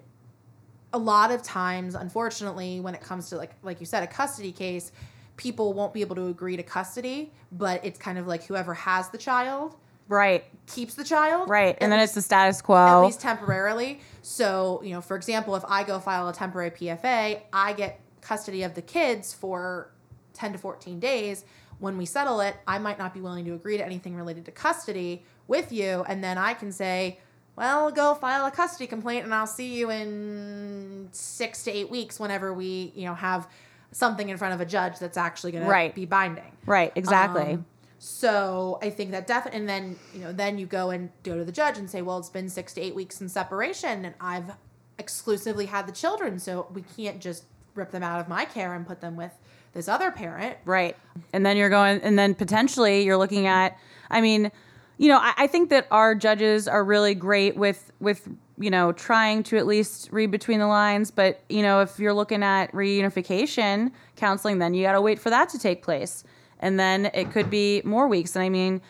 a 0.91 0.97
lot 0.97 1.31
of 1.31 1.43
times, 1.43 1.93
unfortunately, 1.93 2.79
when 2.79 2.95
it 2.95 3.01
comes 3.01 3.29
to 3.29 3.37
like 3.37 3.51
like 3.61 3.79
you 3.79 3.85
said, 3.85 4.01
a 4.01 4.07
custody 4.07 4.51
case, 4.51 4.91
people 5.37 5.73
won't 5.73 5.93
be 5.93 6.01
able 6.01 6.15
to 6.15 6.27
agree 6.27 6.57
to 6.57 6.63
custody, 6.63 7.31
but 7.51 7.83
it's 7.85 7.99
kind 7.99 8.17
of 8.17 8.25
like 8.27 8.43
whoever 8.45 8.73
has 8.73 9.09
the 9.09 9.17
child 9.17 9.75
right 10.07 10.45
keeps 10.67 10.93
the 10.93 11.03
child. 11.03 11.49
right 11.49 11.77
and 11.81 11.91
then 11.91 11.99
least- 11.99 12.09
it's 12.09 12.15
the 12.15 12.21
status 12.21 12.61
quo 12.61 12.75
at 12.75 13.01
least 13.05 13.21
temporarily. 13.21 13.99
So, 14.25 14.81
you 14.83 14.89
know, 14.89 15.01
for 15.01 15.15
example, 15.15 15.55
if 15.55 15.63
I 15.67 15.83
go 15.83 15.99
file 15.99 16.27
a 16.27 16.33
temporary 16.33 16.71
PFA, 16.71 17.41
I 17.53 17.73
get 17.73 17.99
custody 18.21 18.63
of 18.63 18.73
the 18.73 18.81
kids 18.81 19.35
for 19.35 19.91
10 20.33 20.53
to 20.53 20.57
14 20.57 20.99
days. 20.99 21.45
When 21.77 21.95
we 21.95 22.07
settle 22.07 22.41
it, 22.41 22.55
I 22.65 22.79
might 22.79 22.97
not 22.97 23.13
be 23.13 23.21
willing 23.21 23.45
to 23.45 23.53
agree 23.53 23.77
to 23.77 23.85
anything 23.85 24.15
related 24.15 24.45
to 24.45 24.51
custody 24.51 25.23
with 25.47 25.71
you. 25.71 26.03
And 26.07 26.23
then 26.23 26.39
I 26.39 26.55
can 26.55 26.71
say, 26.71 27.19
well, 27.55 27.91
go 27.91 28.15
file 28.15 28.47
a 28.47 28.51
custody 28.51 28.87
complaint 28.87 29.25
and 29.25 29.33
I'll 29.33 29.45
see 29.45 29.75
you 29.75 29.91
in 29.91 31.09
six 31.11 31.63
to 31.65 31.71
eight 31.71 31.91
weeks 31.91 32.19
whenever 32.19 32.51
we, 32.51 32.93
you 32.95 33.05
know, 33.05 33.13
have 33.13 33.47
something 33.91 34.27
in 34.29 34.37
front 34.37 34.55
of 34.55 34.59
a 34.59 34.65
judge 34.65 34.97
that's 34.97 35.17
actually 35.17 35.51
going 35.51 35.67
Right. 35.67 35.89
to 35.91 35.95
be 35.95 36.05
binding. 36.05 36.51
right 36.65 36.91
exactly 36.95 37.53
Um, 37.53 37.65
so 38.05 38.77
I 38.83 38.91
think 38.91 39.09
that 39.11 39.25
definitely, 39.25 39.61
and 39.61 39.67
then 39.69 39.95
you 40.13 40.21
know, 40.21 40.31
then 40.31 40.59
you 40.59 40.67
go 40.67 40.91
and 40.91 41.09
go 41.23 41.35
to 41.35 41.43
the 41.43 41.51
judge 41.51 41.79
and 41.79 41.89
say, 41.89 42.03
well, 42.03 42.19
it's 42.19 42.29
been 42.29 42.49
six 42.49 42.73
to 42.73 42.81
eight 42.81 42.93
weeks 42.93 43.19
in 43.19 43.27
separation, 43.27 44.05
and 44.05 44.13
I've 44.21 44.51
exclusively 44.99 45.65
had 45.65 45.87
the 45.87 45.91
children, 45.91 46.37
so 46.37 46.67
we 46.71 46.83
can't 46.95 47.19
just 47.19 47.45
rip 47.73 47.89
them 47.89 48.03
out 48.03 48.21
of 48.21 48.27
my 48.27 48.45
care 48.45 48.75
and 48.75 48.85
put 48.85 49.01
them 49.01 49.15
with 49.15 49.31
this 49.73 49.87
other 49.87 50.11
parent. 50.11 50.55
Right. 50.65 50.95
And 51.33 51.43
then 51.43 51.57
you're 51.57 51.71
going, 51.71 51.99
and 52.01 52.17
then 52.17 52.35
potentially 52.35 53.01
you're 53.01 53.17
looking 53.17 53.47
at, 53.47 53.77
I 54.09 54.21
mean, 54.21 54.51
you 54.97 55.09
know, 55.09 55.17
I, 55.17 55.33
I 55.35 55.47
think 55.47 55.71
that 55.71 55.87
our 55.91 56.13
judges 56.15 56.67
are 56.67 56.83
really 56.83 57.15
great 57.15 57.57
with, 57.57 57.91
with, 57.99 58.29
you 58.57 58.69
know, 58.69 58.93
trying 58.93 59.43
to 59.43 59.57
at 59.57 59.65
least 59.65 60.09
read 60.11 60.31
between 60.31 60.59
the 60.59 60.67
lines. 60.67 61.11
But, 61.11 61.41
you 61.49 61.61
know, 61.63 61.81
if 61.81 61.99
you're 61.99 62.13
looking 62.13 62.43
at 62.43 62.71
reunification 62.71 63.91
counseling, 64.15 64.59
then 64.59 64.73
you 64.73 64.83
got 64.83 64.93
to 64.93 65.01
wait 65.01 65.19
for 65.19 65.29
that 65.31 65.49
to 65.49 65.59
take 65.59 65.83
place. 65.83 66.23
And 66.65 66.79
then 66.79 67.11
it 67.13 67.29
could 67.29 67.51
be 67.51 67.83
more 67.85 68.07
weeks. 68.07 68.35
And 68.35 68.41
I 68.43 68.49
mean, 68.49 68.81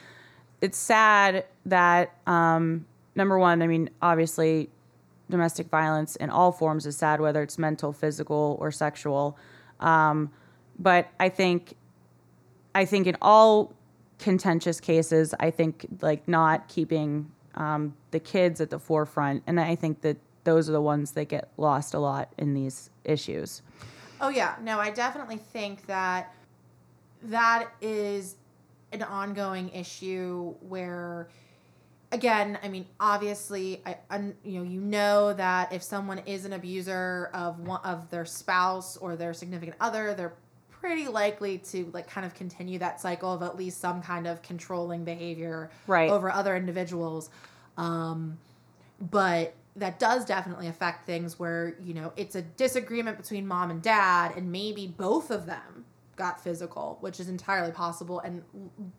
it's 0.61 0.77
sad 0.77 1.43
that, 1.65 2.15
um, 2.25 2.85
number 3.15 3.37
one, 3.37 3.61
I 3.61 3.67
mean, 3.67 3.89
obviously, 4.01 4.69
domestic 5.29 5.67
violence 5.67 6.15
in 6.15 6.29
all 6.29 6.53
forms 6.53 6.85
is 6.85 6.95
sad, 6.95 7.19
whether 7.19 7.43
it's 7.43 7.57
mental, 7.57 7.91
physical, 7.91 8.57
or 8.61 8.71
sexual. 8.71 9.37
Um, 9.81 10.31
but 10.79 11.09
I 11.19 11.27
think, 11.27 11.73
I 12.73 12.85
think 12.85 13.07
in 13.07 13.17
all 13.21 13.73
contentious 14.19 14.79
cases, 14.79 15.35
I 15.41 15.51
think 15.51 15.85
like 15.99 16.29
not 16.29 16.69
keeping 16.69 17.29
um, 17.55 17.93
the 18.11 18.21
kids 18.21 18.61
at 18.61 18.69
the 18.69 18.79
forefront, 18.79 19.43
and 19.47 19.59
I 19.59 19.75
think 19.75 19.99
that 20.01 20.15
those 20.45 20.69
are 20.69 20.71
the 20.71 20.81
ones 20.81 21.11
that 21.11 21.27
get 21.27 21.49
lost 21.57 21.93
a 21.93 21.99
lot 21.99 22.31
in 22.37 22.53
these 22.53 22.89
issues. 23.03 23.61
Oh 24.21 24.29
yeah, 24.29 24.55
no, 24.61 24.79
I 24.79 24.91
definitely 24.91 25.37
think 25.37 25.85
that 25.87 26.33
that 27.29 27.69
is 27.81 28.35
an 28.91 29.03
ongoing 29.03 29.69
issue 29.69 30.53
where 30.61 31.27
again, 32.11 32.57
I 32.63 32.69
mean, 32.69 32.85
obviously, 32.99 33.81
I, 33.85 33.97
un 34.09 34.35
you 34.43 34.59
know, 34.59 34.63
you 34.63 34.79
know 34.79 35.33
that 35.33 35.73
if 35.73 35.83
someone 35.83 36.19
is 36.19 36.45
an 36.45 36.53
abuser 36.53 37.29
of 37.33 37.59
one 37.59 37.81
of 37.83 38.09
their 38.09 38.25
spouse 38.25 38.95
or 38.97 39.15
their 39.15 39.33
significant 39.33 39.75
other, 39.81 40.13
they're 40.13 40.33
pretty 40.69 41.07
likely 41.07 41.57
to 41.57 41.89
like 41.93 42.07
kind 42.09 42.25
of 42.25 42.33
continue 42.33 42.79
that 42.79 43.01
cycle 43.01 43.33
of 43.33 43.41
at 43.41 43.57
least 43.57 43.79
some 43.81 44.01
kind 44.01 44.27
of 44.27 44.41
controlling 44.41 45.03
behavior 45.03 45.69
Right. 45.87 46.09
over 46.09 46.31
other 46.31 46.55
individuals. 46.55 47.29
Um, 47.77 48.37
but 49.11 49.53
that 49.75 49.99
does 49.99 50.23
definitely 50.23 50.67
affect 50.67 51.05
things 51.05 51.37
where 51.37 51.75
you 51.81 51.93
know 51.93 52.13
it's 52.15 52.35
a 52.35 52.41
disagreement 52.41 53.17
between 53.17 53.45
mom 53.45 53.71
and 53.71 53.81
dad 53.81 54.31
and 54.37 54.51
maybe 54.51 54.87
both 54.87 55.31
of 55.31 55.45
them 55.47 55.83
got 56.15 56.41
physical 56.41 56.97
which 57.01 57.19
is 57.19 57.29
entirely 57.29 57.71
possible 57.71 58.19
and 58.21 58.43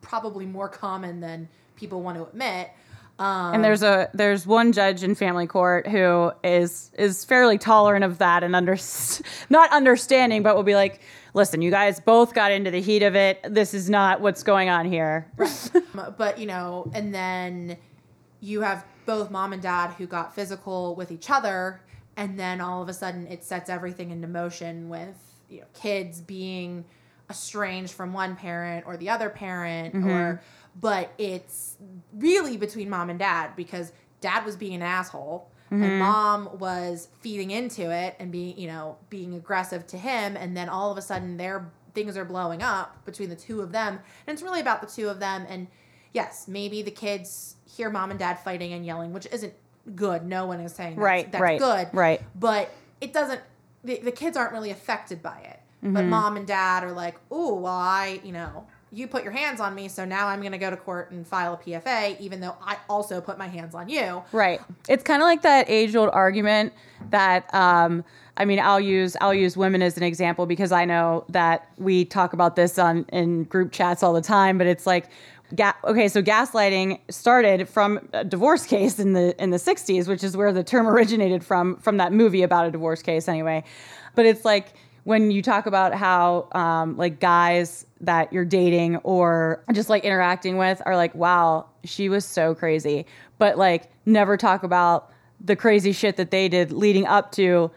probably 0.01 0.47
more 0.47 0.69
common 0.69 1.21
than 1.21 1.49
people 1.77 2.03
want 2.03 2.17
to 2.17 2.25
admit 2.25 2.71
and 3.19 3.65
there's 3.65 3.83
a 3.83 4.11
there's 4.13 4.47
one 4.47 4.73
judge 4.73 5.03
in 5.03 5.15
family 5.15 5.47
court 5.47 5.87
who 5.87 6.33
is 6.45 6.91
is 6.99 7.25
fairly 7.25 7.57
tolerant 7.57 8.05
of 8.05 8.19
that 8.19 8.43
and 8.43 8.55
under 8.55 8.77
not 9.51 9.73
understanding, 9.73 10.43
but 10.43 10.55
will 10.55 10.63
be 10.63 10.75
like, 10.75 11.01
listen, 11.33 11.63
you 11.63 11.71
guys 11.71 11.99
both 11.99 12.35
got 12.35 12.53
into 12.53 12.71
the 12.71 12.81
heat 12.81 13.03
of 13.03 13.15
it. 13.17 13.41
This 13.49 13.73
is 13.73 13.89
not 13.89 14.21
what's 14.21 14.43
going 14.43 14.69
on 14.69 14.85
here. 14.87 15.31
Um, 15.39 16.15
but 16.19 16.39
you 16.39 16.47
know, 16.47 16.91
and 16.95 17.15
then 17.15 17.79
you 18.41 18.61
have 18.61 18.85
both 19.07 19.31
mom 19.31 19.53
and 19.55 19.63
dad 19.63 19.93
who 19.93 20.07
got 20.07 20.35
physical 20.35 20.95
with 20.95 21.11
each 21.11 21.31
other, 21.31 21.81
and 22.17 22.39
then 22.39 22.61
all 22.61 22.83
of 22.83 22.89
a 22.89 22.95
sudden 22.95 23.27
it 23.29 23.45
sets 23.45 23.71
everything 23.71 24.11
into 24.11 24.29
motion 24.29 24.91
with 24.91 25.17
you 25.49 25.61
know 25.61 25.67
kids 25.73 26.21
being 26.21 26.85
estranged 27.31 27.93
from 27.93 28.13
one 28.13 28.37
parent 28.37 28.87
or 28.87 28.97
the 28.97 29.11
other 29.11 29.29
parent 29.29 29.95
or 29.95 29.99
mm-hmm. 29.99 30.45
but 30.81 31.13
it's 31.19 31.77
really 32.15 32.57
between 32.57 32.89
mom 32.89 33.11
and 33.11 33.19
dad 33.19 33.51
because 33.57 33.93
dad 34.21 34.45
was 34.45 34.57
being 34.57 34.75
an 34.75 34.83
asshole 34.83 35.51
and 35.71 35.83
mm-hmm. 35.83 35.99
mom 35.99 36.49
was 36.59 37.09
feeding 37.21 37.51
into 37.51 37.91
it 37.91 38.15
and 38.21 38.31
being 38.31 38.57
you 38.59 38.69
know 38.69 38.97
being 39.11 39.35
aggressive 39.35 39.87
to 39.87 39.99
him 39.99 40.37
and 40.37 40.57
then 40.57 40.69
all 40.69 40.93
of 40.93 40.99
a 40.99 41.03
sudden 41.03 41.37
their 41.37 41.71
things 41.95 42.17
are 42.17 42.25
blowing 42.25 42.63
up 42.63 43.05
between 43.05 43.29
the 43.29 43.37
two 43.37 43.61
of 43.61 43.73
them 43.73 43.99
and 44.27 44.35
it's 44.35 44.43
really 44.43 44.61
about 44.61 44.81
the 44.81 44.87
two 44.87 45.09
of 45.09 45.19
them 45.19 45.45
and 45.49 45.67
yes 46.13 46.47
maybe 46.47 46.83
the 46.83 46.91
kids 46.91 47.57
hear 47.65 47.91
mom 47.91 48.11
and 48.11 48.21
dad 48.21 48.39
fighting 48.39 48.73
and 48.73 48.87
yelling 48.87 49.13
which 49.13 49.27
isn't 49.33 49.53
good. 49.95 50.27
No 50.27 50.47
one 50.47 50.61
is 50.61 50.75
saying 50.75 50.97
that's, 50.97 51.05
Right, 51.05 51.31
that's 51.31 51.43
right, 51.43 51.59
good. 51.59 51.89
right. 51.93 52.23
but 52.35 52.71
it 53.01 53.13
doesn't 53.13 53.41
the, 53.85 53.99
the 53.99 54.11
kids 54.11 54.37
aren't 54.37 54.53
really 54.53 54.71
affected 54.71 55.23
by 55.23 55.39
it 55.39 55.61
but 55.83 55.91
Mm-hmm. 56.01 56.11
mom 56.11 56.37
and 56.37 56.47
dad 56.47 56.83
are 56.85 56.93
like 56.93 57.17
oh 57.31 57.55
well 57.55 57.73
i 57.73 58.21
you 58.25 58.33
know 58.33 58.67
you 58.93 59.07
put 59.07 59.23
your 59.25 59.33
hands 59.33 59.61
on 59.61 59.75
me 59.75 59.89
so 59.89 60.05
now 60.05 60.27
i'm 60.29 60.41
going 60.41 60.53
to 60.53 60.59
go 60.59 60.71
to 60.71 60.77
court 60.77 61.11
and 61.11 61.27
file 61.27 61.55
a 61.55 61.57
pfa 61.59 62.19
even 62.21 62.41
though 62.41 62.57
i 62.63 62.77
also 62.89 63.21
put 63.21 63.37
my 63.39 63.47
hands 63.47 63.75
on 63.75 63.89
you 63.89 64.23
Right. 64.33 64.61
It's 64.89 65.03
kind 65.05 65.21
of 65.23 65.27
like 65.27 65.43
that 65.43 65.69
age 65.69 65.95
old 65.95 66.11
argument 66.13 66.73
that 67.11 67.53
um, 67.55 68.05
I 68.39 68.45
mean, 68.45 68.59
I'll 68.61 68.81
use 68.81 69.17
I'll 69.21 69.33
use 69.35 69.57
women 69.57 69.81
as 69.83 69.97
an 69.97 70.03
example 70.03 70.45
because 70.47 70.71
I 70.73 70.85
know 70.85 71.25
that 71.31 71.69
we 71.79 72.05
talk 72.05 72.33
about 72.35 72.55
this 72.57 72.79
on 72.79 73.05
in 73.13 73.45
group 73.45 73.73
chats 73.73 74.03
all 74.03 74.13
the 74.13 74.21
time. 74.21 74.59
But 74.59 74.67
it's 74.67 74.87
like, 74.87 75.07
ga- 75.55 75.73
okay, 75.85 76.07
so 76.09 76.23
gaslighting 76.23 77.01
started 77.11 77.67
from 77.69 78.09
a 78.13 78.25
divorce 78.25 78.67
case 78.67 78.99
in 78.99 79.15
the 79.15 79.35
in 79.43 79.51
the 79.51 79.57
'60s, 79.57 80.07
which 80.07 80.23
is 80.23 80.37
where 80.37 80.53
the 80.53 80.63
term 80.65 80.87
originated 80.95 81.43
from 81.45 81.77
from 81.79 81.97
that 81.97 82.13
movie 82.13 82.43
about 82.43 82.67
a 82.67 82.71
divorce 82.71 83.01
case, 83.03 83.27
anyway. 83.27 83.65
But 84.15 84.27
it's 84.27 84.45
like 84.45 84.75
when 85.07 85.31
you 85.31 85.41
talk 85.41 85.67
about 85.67 85.95
how 85.95 86.49
um, 86.51 86.97
like 86.97 87.21
guys 87.21 87.87
that 88.01 88.33
you're 88.33 88.45
dating 88.45 88.97
or 89.05 89.63
just 89.73 89.89
like 89.89 90.03
interacting 90.03 90.57
with 90.57 90.83
are 90.85 90.97
like, 90.97 91.15
wow, 91.15 91.65
she 91.85 92.09
was 92.09 92.25
so 92.25 92.57
crazy, 92.57 93.07
but 93.39 93.57
like 93.57 93.89
never 94.05 94.37
talk 94.37 94.65
about 94.65 95.13
the 95.41 95.55
crazy 95.55 95.93
shit 95.93 96.17
that 96.17 96.33
they 96.33 96.49
did 96.49 96.73
leading 96.73 97.07
up 97.07 97.31
to 97.31 97.71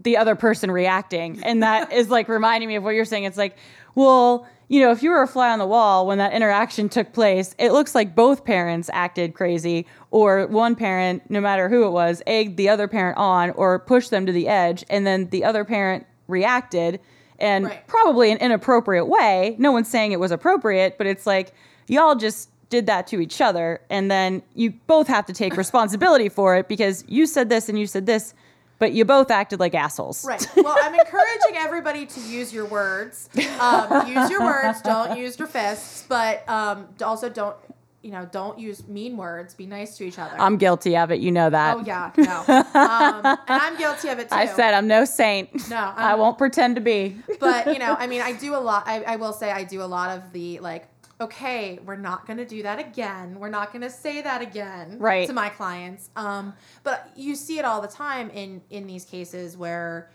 the 0.00 0.18
other 0.18 0.34
person 0.34 0.70
reacting. 0.70 1.42
And 1.42 1.62
that 1.62 1.90
is 1.94 2.10
like 2.10 2.28
reminding 2.28 2.68
me 2.68 2.76
of 2.76 2.84
what 2.84 2.94
you're 2.94 3.06
saying. 3.06 3.24
It's 3.24 3.38
like, 3.38 3.56
well, 3.94 4.46
you 4.68 4.80
know, 4.80 4.90
if 4.90 5.02
you 5.02 5.08
were 5.08 5.22
a 5.22 5.26
fly 5.26 5.52
on 5.52 5.58
the 5.58 5.66
wall 5.66 6.06
when 6.06 6.18
that 6.18 6.34
interaction 6.34 6.90
took 6.90 7.14
place, 7.14 7.54
it 7.58 7.72
looks 7.72 7.94
like 7.94 8.14
both 8.14 8.44
parents 8.44 8.90
acted 8.92 9.32
crazy, 9.32 9.86
or 10.10 10.46
one 10.48 10.76
parent, 10.76 11.30
no 11.30 11.40
matter 11.40 11.70
who 11.70 11.86
it 11.86 11.92
was, 11.92 12.22
egged 12.26 12.58
the 12.58 12.68
other 12.68 12.88
parent 12.88 13.16
on 13.16 13.52
or 13.52 13.78
pushed 13.78 14.10
them 14.10 14.26
to 14.26 14.32
the 14.32 14.48
edge, 14.48 14.84
and 14.90 15.06
then 15.06 15.30
the 15.30 15.44
other 15.44 15.64
parent 15.64 16.04
reacted 16.32 16.98
and 17.38 17.66
Right. 17.66 17.86
probably 17.86 18.32
an 18.32 18.38
inappropriate 18.38 19.06
way. 19.06 19.54
No 19.58 19.70
one's 19.70 19.88
saying 19.88 20.10
it 20.12 20.18
was 20.20 20.32
appropriate, 20.32 20.98
but 20.98 21.06
it's 21.06 21.26
like 21.26 21.52
y'all 21.86 22.14
just 22.16 22.48
did 22.70 22.86
that 22.86 23.06
to 23.08 23.20
each 23.20 23.40
other 23.40 23.80
and 23.90 24.10
then 24.10 24.42
you 24.54 24.72
both 24.86 25.06
have 25.06 25.26
to 25.26 25.32
take 25.32 25.56
responsibility 25.64 26.28
for 26.28 26.56
it 26.56 26.68
because 26.68 27.04
you 27.06 27.26
said 27.26 27.48
this 27.48 27.68
and 27.68 27.78
you 27.78 27.86
said 27.86 28.06
this, 28.06 28.32
but 28.78 28.92
you 28.92 29.04
both 29.04 29.30
acted 29.30 29.60
like 29.60 29.74
assholes. 29.74 30.24
Right. 30.24 30.44
Well, 30.56 30.76
I'm 30.80 30.94
encouraging 30.94 31.56
everybody 31.56 32.06
to 32.06 32.20
use 32.20 32.52
your 32.52 32.64
words. 32.64 33.28
Um, 33.60 34.06
use 34.08 34.30
your 34.30 34.40
words. 34.40 34.80
Don't 34.82 35.18
use 35.18 35.38
your 35.38 35.48
fists. 35.48 36.04
But 36.08 36.48
um, 36.48 36.88
also 37.04 37.28
don't, 37.28 37.56
you 38.02 38.10
know, 38.10 38.28
don't 38.32 38.58
use 38.58 38.86
mean 38.88 39.16
words. 39.16 39.54
Be 39.54 39.66
nice 39.66 39.96
to 39.98 40.04
each 40.04 40.18
other. 40.18 40.34
I'm 40.38 40.56
guilty 40.56 40.96
of 40.96 41.10
it, 41.12 41.20
you 41.20 41.30
know 41.30 41.48
that. 41.50 41.76
oh 41.76 41.80
yeah, 41.86 42.10
no. 42.16 42.44
Um, 42.74 43.24
and 43.24 43.38
I'm 43.48 43.76
guilty 43.78 44.08
of 44.08 44.18
it 44.18 44.28
too. 44.28 44.34
I 44.34 44.46
said 44.46 44.74
I'm 44.74 44.88
no 44.88 45.04
saint. 45.04 45.68
No, 45.70 45.76
I 45.96 46.10
I'm- 46.10 46.18
won't 46.18 46.36
pretend 46.38 46.74
to 46.76 46.80
be. 46.80 47.16
but 47.40 47.66
you 47.66 47.78
know, 47.78 47.94
I 47.98 48.06
mean, 48.06 48.20
I 48.20 48.32
do 48.32 48.54
a 48.54 48.58
lot. 48.58 48.84
I, 48.86 49.02
I 49.02 49.16
will 49.16 49.32
say 49.32 49.50
I 49.52 49.64
do 49.64 49.82
a 49.82 49.84
lot 49.86 50.16
of 50.16 50.32
the 50.32 50.58
like. 50.60 50.88
Okay, 51.20 51.78
we're 51.84 51.94
not 51.94 52.26
going 52.26 52.38
to 52.38 52.44
do 52.44 52.64
that 52.64 52.80
again. 52.80 53.38
We're 53.38 53.48
not 53.50 53.70
going 53.72 53.82
to 53.82 53.90
say 53.90 54.22
that 54.22 54.42
again 54.42 54.96
Right. 54.98 55.24
to 55.28 55.32
my 55.32 55.50
clients. 55.50 56.10
Um, 56.16 56.52
but 56.82 57.12
you 57.14 57.36
see 57.36 57.60
it 57.60 57.64
all 57.64 57.80
the 57.80 57.86
time 57.86 58.28
in 58.30 58.60
in 58.70 58.88
these 58.88 59.04
cases 59.04 59.56
where 59.56 60.10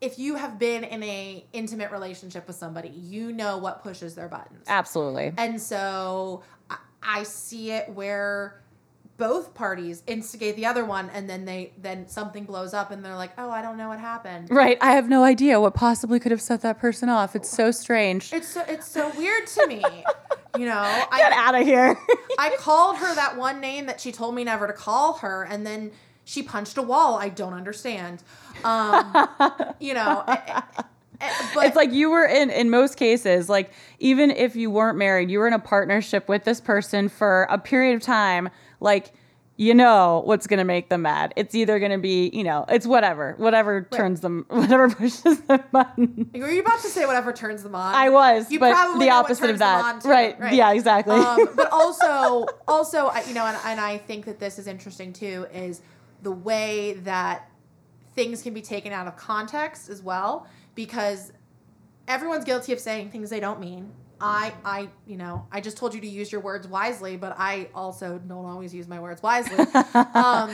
if 0.00 0.18
you 0.18 0.34
have 0.34 0.58
been 0.58 0.82
in 0.82 1.04
a 1.04 1.44
intimate 1.52 1.92
relationship 1.92 2.48
with 2.48 2.56
somebody, 2.56 2.88
you 2.88 3.30
know 3.32 3.58
what 3.58 3.82
pushes 3.84 4.16
their 4.16 4.28
buttons. 4.28 4.64
Absolutely. 4.66 5.32
And 5.36 5.60
so 5.60 6.42
I, 7.02 7.22
see 7.22 7.70
it 7.72 7.88
where 7.90 8.60
both 9.16 9.52
parties 9.52 10.02
instigate 10.06 10.54
the 10.56 10.64
other 10.64 10.84
one 10.84 11.10
and 11.10 11.28
then 11.28 11.44
they 11.44 11.72
then 11.76 12.06
something 12.08 12.44
blows 12.44 12.72
up 12.72 12.90
and 12.90 13.04
they're 13.04 13.16
like, 13.16 13.32
"Oh, 13.36 13.50
I 13.50 13.62
don't 13.62 13.76
know 13.76 13.88
what 13.88 13.98
happened." 13.98 14.48
Right. 14.50 14.78
I 14.80 14.92
have 14.92 15.08
no 15.08 15.24
idea 15.24 15.60
what 15.60 15.74
possibly 15.74 16.20
could 16.20 16.30
have 16.30 16.40
set 16.40 16.60
that 16.62 16.78
person 16.78 17.08
off. 17.08 17.34
It's 17.34 17.48
so 17.50 17.70
strange. 17.70 18.32
It's 18.32 18.48
so 18.48 18.64
it's 18.68 18.86
so 18.86 19.10
weird 19.16 19.46
to 19.48 19.66
me. 19.66 19.82
You 20.56 20.66
know, 20.66 21.04
Get 21.16 21.32
out 21.32 21.54
of 21.54 21.66
here. 21.66 21.98
I 22.38 22.54
called 22.58 22.96
her 22.98 23.14
that 23.14 23.36
one 23.36 23.60
name 23.60 23.86
that 23.86 24.00
she 24.00 24.12
told 24.12 24.34
me 24.34 24.44
never 24.44 24.66
to 24.66 24.72
call 24.72 25.14
her 25.14 25.42
and 25.44 25.66
then 25.66 25.90
she 26.24 26.42
punched 26.42 26.76
a 26.76 26.82
wall. 26.82 27.16
I 27.16 27.28
don't 27.30 27.54
understand. 27.54 28.22
Um, 28.62 29.28
you 29.80 29.94
know, 29.94 30.24
but 31.54 31.66
it's 31.66 31.76
like 31.76 31.92
you 31.92 32.10
were 32.10 32.24
in 32.24 32.50
in 32.50 32.70
most 32.70 32.96
cases 32.96 33.48
like 33.48 33.70
even 33.98 34.30
if 34.30 34.54
you 34.56 34.70
weren't 34.70 34.98
married 34.98 35.30
you 35.30 35.38
were 35.38 35.48
in 35.48 35.52
a 35.52 35.58
partnership 35.58 36.28
with 36.28 36.44
this 36.44 36.60
person 36.60 37.08
for 37.08 37.42
a 37.50 37.58
period 37.58 37.94
of 37.96 38.02
time 38.02 38.48
like 38.80 39.12
you 39.58 39.74
know 39.74 40.22
what's 40.24 40.46
going 40.46 40.58
to 40.58 40.64
make 40.64 40.88
them 40.88 41.02
mad. 41.02 41.34
It's 41.34 41.52
either 41.52 41.80
going 41.80 41.90
to 41.90 41.98
be 41.98 42.30
you 42.32 42.44
know 42.44 42.64
it's 42.68 42.86
whatever 42.86 43.34
whatever 43.38 43.86
turns 43.90 44.20
them 44.20 44.46
whatever 44.48 44.88
pushes 44.88 45.40
the 45.42 45.62
button 45.72 46.30
were 46.32 46.48
you 46.48 46.60
about 46.60 46.80
to 46.80 46.88
say 46.88 47.04
whatever 47.04 47.32
turns 47.32 47.64
them 47.64 47.74
on? 47.74 47.92
i 47.94 48.08
was 48.08 48.50
You 48.50 48.60
but 48.60 48.70
probably 48.72 49.06
the 49.06 49.10
opposite 49.10 49.50
of 49.50 49.58
that. 49.58 50.00
too, 50.02 50.08
right. 50.08 50.36
yeah 50.54 50.72
exactly. 50.72 51.16
Um, 51.16 51.48
but 51.56 51.70
also, 51.72 52.46
also, 52.68 53.12
you 53.26 53.34
know, 53.34 53.44
and, 53.44 53.58
and 53.64 53.80
I 53.80 53.98
think 53.98 54.24
that 54.26 54.38
this 54.38 54.58
is 54.58 54.68
interesting 54.68 55.12
too, 55.12 55.46
is 55.52 55.80
the 56.22 56.32
way 56.32 56.94
that 57.02 57.50
things 58.14 58.42
can 58.42 58.54
be 58.54 58.62
taken 58.62 58.92
out 58.92 59.08
of 59.08 59.16
context 59.16 59.88
as 59.88 60.02
well, 60.02 60.46
because 60.78 61.32
everyone's 62.06 62.44
guilty 62.44 62.72
of 62.72 62.78
saying 62.78 63.10
things 63.10 63.30
they 63.30 63.40
don't 63.40 63.58
mean. 63.58 63.90
I, 64.20 64.52
I, 64.64 64.88
you 65.08 65.16
know, 65.16 65.44
I 65.50 65.60
just 65.60 65.76
told 65.76 65.92
you 65.92 66.00
to 66.00 66.06
use 66.06 66.30
your 66.30 66.40
words 66.40 66.68
wisely, 66.68 67.16
but 67.16 67.34
I 67.36 67.68
also 67.74 68.18
don't 68.18 68.44
always 68.44 68.72
use 68.72 68.86
my 68.86 69.00
words 69.00 69.20
wisely. 69.20 69.58
um, 70.14 70.52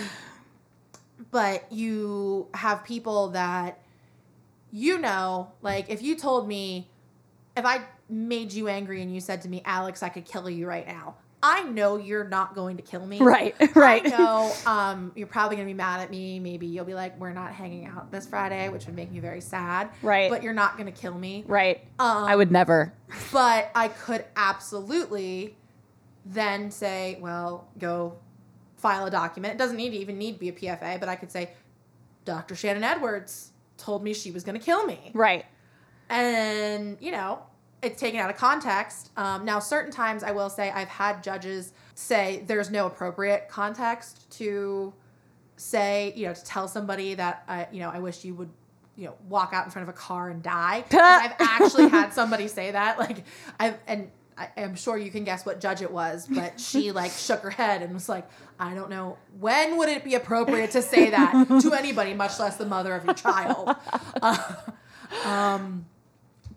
but 1.31 1.71
you 1.71 2.49
have 2.55 2.85
people 2.85 3.29
that, 3.33 3.83
you 4.73 4.97
know, 4.97 5.53
like 5.61 5.91
if 5.91 6.01
you 6.01 6.17
told 6.17 6.49
me, 6.49 6.89
if 7.55 7.67
I 7.67 7.83
made 8.09 8.51
you 8.51 8.69
angry 8.69 9.03
and 9.03 9.15
you 9.15 9.21
said 9.21 9.43
to 9.43 9.49
me, 9.51 9.61
Alex, 9.67 10.03
I 10.03 10.09
could 10.09 10.25
kill 10.25 10.49
you 10.49 10.67
right 10.67 10.87
now. 10.87 11.17
I 11.47 11.63
know 11.65 11.99
you're 11.99 12.25
not 12.25 12.55
going 12.55 12.79
to 12.79 12.83
kill 12.83 13.05
me. 13.05 13.21
Right, 13.21 13.55
right. 13.77 14.03
I 14.07 14.09
know 14.09 14.53
um, 14.65 15.13
you're 15.15 15.27
probably 15.27 15.57
going 15.57 15.69
to 15.69 15.71
be 15.71 15.77
mad 15.77 16.01
at 16.01 16.11
me. 16.11 16.41
Maybe 16.41 16.67
you'll 16.67 16.87
be 16.87 16.95
like, 16.95 17.21
we're 17.21 17.35
not 17.35 17.53
hanging 17.53 17.85
out 17.85 18.11
this 18.11 18.25
Friday, 18.25 18.71
which 18.71 18.87
would 18.87 18.97
make 18.97 19.13
me 19.13 19.21
very 19.21 19.43
sad. 19.43 19.91
Right. 20.01 20.31
But 20.31 20.43
you're 20.43 20.55
not 20.55 20.79
going 20.79 20.91
to 20.91 20.99
kill 20.99 21.13
me. 21.13 21.45
right 21.47 21.83
Um, 21.99 22.25
i 22.25 22.35
would 22.35 22.51
never 22.51 22.95
But 23.31 23.71
I 23.75 23.89
could 23.89 24.25
absolutely 24.37 25.55
then 26.25 26.71
say, 26.71 27.19
well, 27.21 27.69
go 27.79 28.17
file 28.79 29.05
a 29.05 29.11
document. 29.11 29.53
It 29.53 29.59
doesn't 29.59 29.77
need 29.77 29.91
to 29.91 29.99
even 29.99 30.17
need 30.17 30.33
to 30.33 30.39
be 30.39 30.49
a 30.49 30.53
PFA, 30.53 30.99
but 30.99 31.11
I 31.11 31.17
could 31.17 31.31
say, 31.31 31.51
Dr. 32.25 32.57
Shannon 32.57 32.85
Edwards 32.85 33.51
told 33.77 34.03
me 34.03 34.15
she 34.15 34.31
was 34.31 34.45
going 34.45 34.59
to 34.59 34.65
kill 34.65 34.87
me 34.87 35.11
right 35.15 35.45
and 36.09 36.97
you 37.01 37.11
know 37.11 37.43
it's 37.85 38.01
taken 38.01 38.19
out 38.19 38.31
of 38.31 38.37
context. 38.37 39.11
Um, 39.17 39.45
now 39.45 39.59
certain 39.59 39.93
times 39.93 40.23
i 40.23 40.31
will 40.33 40.51
say 40.51 40.71
i've 40.71 40.89
had 40.89 41.23
judges 41.23 41.73
say 41.95 42.43
there's 42.47 42.71
no 42.71 42.87
appropriate 42.87 43.49
context 43.49 44.31
to 44.39 44.93
say 45.57 46.13
you 46.17 46.27
know 46.27 46.35
to 46.35 46.45
tell 46.45 46.67
somebody 46.67 47.15
that 47.15 47.45
uh, 47.49 47.65
you 47.71 47.81
know 47.81 47.91
i 47.91 47.99
wish 47.99 48.25
you 48.25 48.35
would 48.35 48.51
you 48.97 49.07
know 49.07 49.15
walk 49.29 49.53
out 49.53 49.65
in 49.65 49.71
front 49.71 49.89
of 49.89 49.95
a 49.95 49.97
car 49.97 50.31
and 50.31 50.43
die. 50.43 50.85
i've 50.93 51.35
actually 51.39 51.89
had 51.89 52.13
somebody 52.13 52.49
say 52.49 52.71
that. 52.71 52.99
Like 53.05 53.25
i've 53.61 53.79
and 53.87 54.11
I, 54.37 54.49
i'm 54.57 54.75
sure 54.75 54.97
you 54.99 55.11
can 55.11 55.23
guess 55.25 55.47
what 55.47 55.61
judge 55.61 55.81
it 55.83 55.91
was 55.91 56.27
but 56.29 56.59
she 56.59 56.91
like 57.01 57.13
shook 57.13 57.41
her 57.41 57.51
head 57.51 57.83
and 57.83 57.93
was 57.95 58.09
like 58.09 58.29
i 58.59 58.75
don't 58.75 58.91
know. 58.91 59.17
When 59.39 59.79
would 59.79 59.89
it 59.89 60.05
be 60.05 60.15
appropriate 60.15 60.73
to 60.73 60.83
say 60.83 61.11
that 61.11 61.61
to 61.63 61.73
anybody 61.73 62.15
much 62.15 62.39
less 62.41 62.57
the 62.57 62.67
mother 62.67 62.95
of 62.95 63.05
your 63.05 63.15
child 63.15 63.77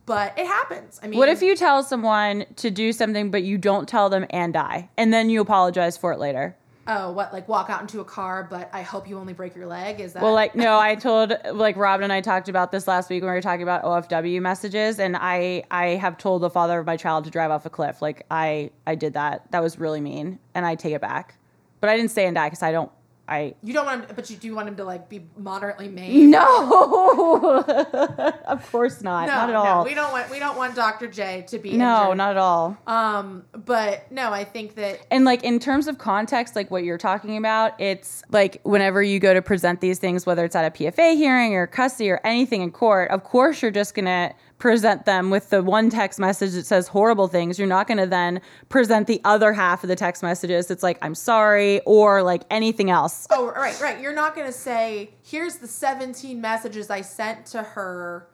but 0.07 0.33
it 0.39 0.47
happens. 0.47 0.99
I 1.03 1.07
mean, 1.07 1.19
What 1.19 1.29
if 1.29 1.43
you 1.43 1.55
tell 1.55 1.83
someone 1.83 2.45
to 2.55 2.71
do 2.71 2.91
something, 2.91 3.29
but 3.29 3.43
you 3.43 3.59
don't 3.59 3.87
tell 3.87 4.09
them 4.09 4.25
and 4.31 4.51
die, 4.53 4.89
and 4.97 5.13
then 5.13 5.29
you 5.29 5.41
apologize 5.41 5.97
for 5.97 6.11
it 6.13 6.17
later? 6.17 6.55
Oh, 6.89 7.11
what 7.11 7.33
like 7.33 7.49
walk 7.49 7.69
out 7.69 7.81
into 7.81 7.99
a 7.99 8.05
car, 8.05 8.47
but 8.49 8.69
I 8.71 8.81
hope 8.81 9.09
you 9.09 9.17
only 9.19 9.33
break 9.33 9.53
your 9.57 9.67
leg? 9.67 9.99
Is 9.99 10.13
that 10.13 10.23
Well, 10.23 10.33
like 10.33 10.55
no, 10.55 10.79
I 10.79 10.95
told 10.95 11.33
like 11.51 11.75
Robin 11.75 12.05
and 12.05 12.13
I 12.13 12.21
talked 12.21 12.47
about 12.47 12.71
this 12.71 12.87
last 12.87 13.09
week 13.09 13.21
when 13.21 13.29
we 13.29 13.35
were 13.35 13.41
talking 13.41 13.63
about 13.63 13.83
OFW 13.83 14.41
messages, 14.41 14.97
and 14.97 15.17
I 15.17 15.63
I 15.69 15.87
have 15.87 16.17
told 16.17 16.41
the 16.41 16.49
father 16.49 16.79
of 16.79 16.85
my 16.85 16.95
child 16.95 17.25
to 17.25 17.29
drive 17.29 17.51
off 17.51 17.65
a 17.65 17.69
cliff. 17.69 18.01
Like 18.01 18.25
I 18.31 18.71
I 18.87 18.95
did 18.95 19.13
that. 19.13 19.51
That 19.51 19.61
was 19.61 19.77
really 19.77 19.99
mean, 19.99 20.39
and 20.55 20.65
I 20.65 20.75
take 20.75 20.93
it 20.93 21.01
back. 21.01 21.37
But 21.81 21.89
I 21.89 21.97
didn't 21.97 22.11
say 22.11 22.25
and 22.25 22.35
die 22.35 22.47
because 22.47 22.63
I 22.63 22.71
don't. 22.71 22.91
I 23.27 23.55
you 23.61 23.73
don't 23.73 23.85
want 23.85 24.05
him, 24.05 24.15
but 24.15 24.29
you 24.29 24.37
do 24.37 24.55
want 24.55 24.69
him 24.69 24.75
to 24.77 24.83
like 24.85 25.09
be 25.09 25.25
moderately 25.37 25.89
maimed? 25.89 26.31
no, 26.31 27.63
of 28.47 28.71
course 28.71 29.01
not. 29.01 29.27
No, 29.27 29.33
not 29.33 29.49
at 29.49 29.53
no, 29.53 29.59
all. 29.59 29.83
we 29.85 29.93
don't 29.93 30.11
want 30.11 30.29
we 30.31 30.39
don't 30.39 30.55
want 30.57 30.75
Dr. 30.75 31.07
J 31.07 31.43
to 31.49 31.59
be 31.59 31.73
no, 31.75 32.03
injured. 32.03 32.17
not 32.17 32.31
at 32.31 32.37
all. 32.37 32.77
Um, 32.87 33.43
but 33.65 34.09
no, 34.11 34.31
I 34.31 34.43
think 34.43 34.75
that 34.75 35.05
And 35.11 35.25
like 35.25 35.43
in 35.43 35.59
terms 35.59 35.87
of 35.87 35.97
context, 35.97 36.55
like 36.55 36.71
what 36.71 36.83
you're 36.83 36.97
talking 36.97 37.37
about, 37.37 37.79
it's 37.81 38.23
like 38.31 38.61
whenever 38.63 39.03
you 39.03 39.19
go 39.19 39.33
to 39.33 39.41
present 39.41 39.81
these 39.81 39.99
things, 39.99 40.25
whether 40.25 40.45
it's 40.45 40.55
at 40.55 40.65
a 40.65 40.71
PFA 40.71 41.15
hearing 41.15 41.53
or 41.55 41.67
custody 41.67 42.09
or 42.09 42.21
anything 42.23 42.61
in 42.61 42.71
court, 42.71 43.11
of 43.11 43.23
course 43.23 43.61
you're 43.61 43.71
just 43.71 43.93
gonna 43.93 44.33
present 44.59 45.05
them 45.05 45.29
with 45.29 45.49
the 45.51 45.61
one 45.61 45.89
text 45.89 46.17
message 46.19 46.53
that 46.53 46.65
says 46.65 46.87
horrible 46.87 47.27
things. 47.27 47.59
You're 47.59 47.67
not 47.67 47.87
gonna 47.87 48.07
then 48.07 48.41
present 48.69 49.05
the 49.07 49.21
other 49.23 49.53
half 49.53 49.83
of 49.83 49.87
the 49.87 49.95
text 49.95 50.23
messages. 50.23 50.71
It's 50.71 50.81
like 50.83 50.97
I'm 51.01 51.13
sorry 51.15 51.79
or 51.81 52.23
like 52.23 52.41
anything 52.49 52.89
else. 52.89 53.27
oh 53.29 53.47
right, 53.51 53.79
right. 53.79 54.01
You're 54.01 54.13
not 54.15 54.35
gonna 54.35 54.51
say, 54.51 55.11
here's 55.23 55.57
the 55.57 55.67
17 55.67 56.41
messages 56.41 56.89
I 56.89 57.01
sent 57.01 57.45
to 57.47 57.61
her 57.61 58.27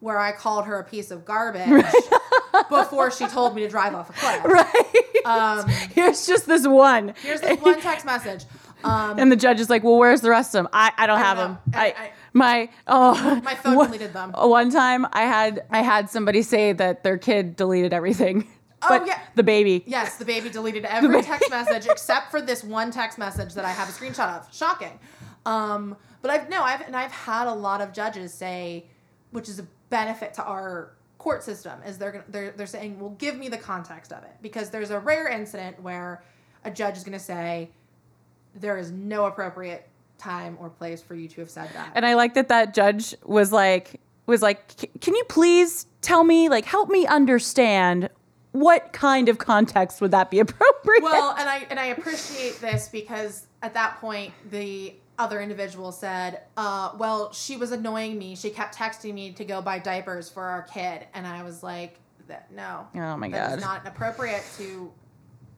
where 0.00 0.18
I 0.18 0.32
called 0.32 0.64
her 0.64 0.78
a 0.78 0.84
piece 0.84 1.10
of 1.10 1.24
garbage 1.24 1.68
before 2.68 3.10
she 3.10 3.26
told 3.26 3.54
me 3.54 3.62
to 3.62 3.68
drive 3.68 3.94
off 3.94 4.10
a 4.10 4.12
cliff. 4.14 4.44
Right. 4.44 5.26
Um, 5.26 5.68
Here's 5.94 6.26
just 6.26 6.46
this 6.46 6.66
one. 6.66 7.12
here's 7.22 7.42
this 7.42 7.60
one 7.60 7.80
text 7.80 8.06
message. 8.06 8.44
Um, 8.82 9.18
And 9.18 9.30
the 9.30 9.36
judge 9.36 9.60
is 9.60 9.68
like, 9.68 9.84
"Well, 9.84 9.98
where's 9.98 10.22
the 10.22 10.30
rest 10.30 10.54
of 10.54 10.60
them? 10.64 10.68
I, 10.72 10.90
I 10.96 11.06
don't 11.06 11.18
have 11.18 11.36
know. 11.36 11.42
them. 11.48 11.58
I- 11.74 11.78
I, 11.78 11.88
I- 11.88 12.10
my 12.32 12.68
oh 12.86 13.40
My 13.44 13.54
phone 13.54 13.76
one- 13.76 13.86
deleted 13.86 14.12
them. 14.12 14.32
One 14.32 14.70
time, 14.70 15.06
I 15.12 15.22
had 15.22 15.64
I 15.70 15.82
had 15.82 16.10
somebody 16.10 16.42
say 16.42 16.72
that 16.72 17.02
their 17.04 17.18
kid 17.18 17.56
deleted 17.56 17.92
everything. 17.92 18.46
Oh, 18.82 18.88
but 18.88 19.06
yeah. 19.06 19.20
the 19.34 19.42
baby. 19.42 19.84
Yes, 19.86 20.16
the 20.16 20.24
baby 20.24 20.48
deleted 20.48 20.86
every 20.86 21.22
text 21.22 21.50
message 21.50 21.86
except 21.86 22.30
for 22.30 22.40
this 22.40 22.64
one 22.64 22.90
text 22.90 23.18
message 23.18 23.52
that 23.54 23.64
I 23.66 23.70
have 23.70 23.88
a 23.90 23.92
screenshot 23.92 24.38
of. 24.38 24.54
Shocking. 24.54 24.98
Um, 25.44 25.96
but 26.22 26.30
I've 26.30 26.48
no, 26.48 26.62
I've 26.62 26.80
and 26.82 26.96
I've 26.96 27.12
had 27.12 27.46
a 27.46 27.52
lot 27.52 27.82
of 27.82 27.92
judges 27.92 28.32
say, 28.32 28.86
which 29.32 29.48
is 29.50 29.58
a 29.58 29.66
benefit 29.90 30.32
to 30.34 30.44
our 30.44 30.92
court 31.18 31.42
system, 31.42 31.78
is 31.86 31.98
they're 31.98 32.24
they're 32.28 32.52
they're 32.52 32.66
saying, 32.66 32.98
well, 32.98 33.10
give 33.18 33.36
me 33.36 33.48
the 33.48 33.58
context 33.58 34.12
of 34.12 34.22
it 34.22 34.32
because 34.40 34.70
there's 34.70 34.90
a 34.90 34.98
rare 34.98 35.28
incident 35.28 35.82
where 35.82 36.22
a 36.64 36.70
judge 36.70 36.96
is 36.96 37.04
going 37.04 37.12
to 37.18 37.22
say 37.22 37.70
there 38.54 38.78
is 38.78 38.90
no 38.90 39.26
appropriate 39.26 39.88
time 40.20 40.56
or 40.60 40.68
place 40.70 41.02
for 41.02 41.14
you 41.14 41.26
to 41.28 41.40
have 41.40 41.50
said 41.50 41.68
that. 41.74 41.92
And 41.94 42.04
I 42.06 42.14
like 42.14 42.34
that 42.34 42.48
that 42.48 42.74
judge 42.74 43.14
was 43.24 43.50
like 43.52 44.00
was 44.26 44.42
like, 44.42 44.76
"Can 45.00 45.14
you 45.14 45.24
please 45.28 45.86
tell 46.02 46.22
me 46.22 46.48
like 46.48 46.64
help 46.64 46.88
me 46.88 47.06
understand 47.06 48.08
what 48.52 48.92
kind 48.92 49.28
of 49.28 49.38
context 49.38 50.00
would 50.00 50.10
that 50.12 50.30
be 50.30 50.38
appropriate?" 50.46 51.02
well, 51.02 51.34
and 51.38 51.48
I 51.48 51.66
and 51.70 51.80
I 51.80 51.86
appreciate 51.86 52.60
this 52.60 52.88
because 52.88 53.46
at 53.62 53.74
that 53.74 54.00
point 54.00 54.32
the 54.50 54.94
other 55.18 55.40
individual 55.40 55.90
said, 55.92 56.42
uh, 56.56 56.92
"Well, 56.96 57.32
she 57.32 57.56
was 57.56 57.72
annoying 57.72 58.18
me. 58.18 58.36
She 58.36 58.50
kept 58.50 58.76
texting 58.76 59.14
me 59.14 59.32
to 59.32 59.44
go 59.44 59.60
buy 59.60 59.78
diapers 59.78 60.30
for 60.30 60.44
our 60.44 60.62
kid," 60.62 61.06
and 61.14 61.26
I 61.26 61.42
was 61.42 61.62
like, 61.62 61.96
"That 62.28 62.50
no, 62.52 62.86
Oh 62.94 63.16
my 63.16 63.28
God. 63.28 63.58
is 63.58 63.64
not 63.64 63.86
appropriate 63.86 64.44
to 64.58 64.92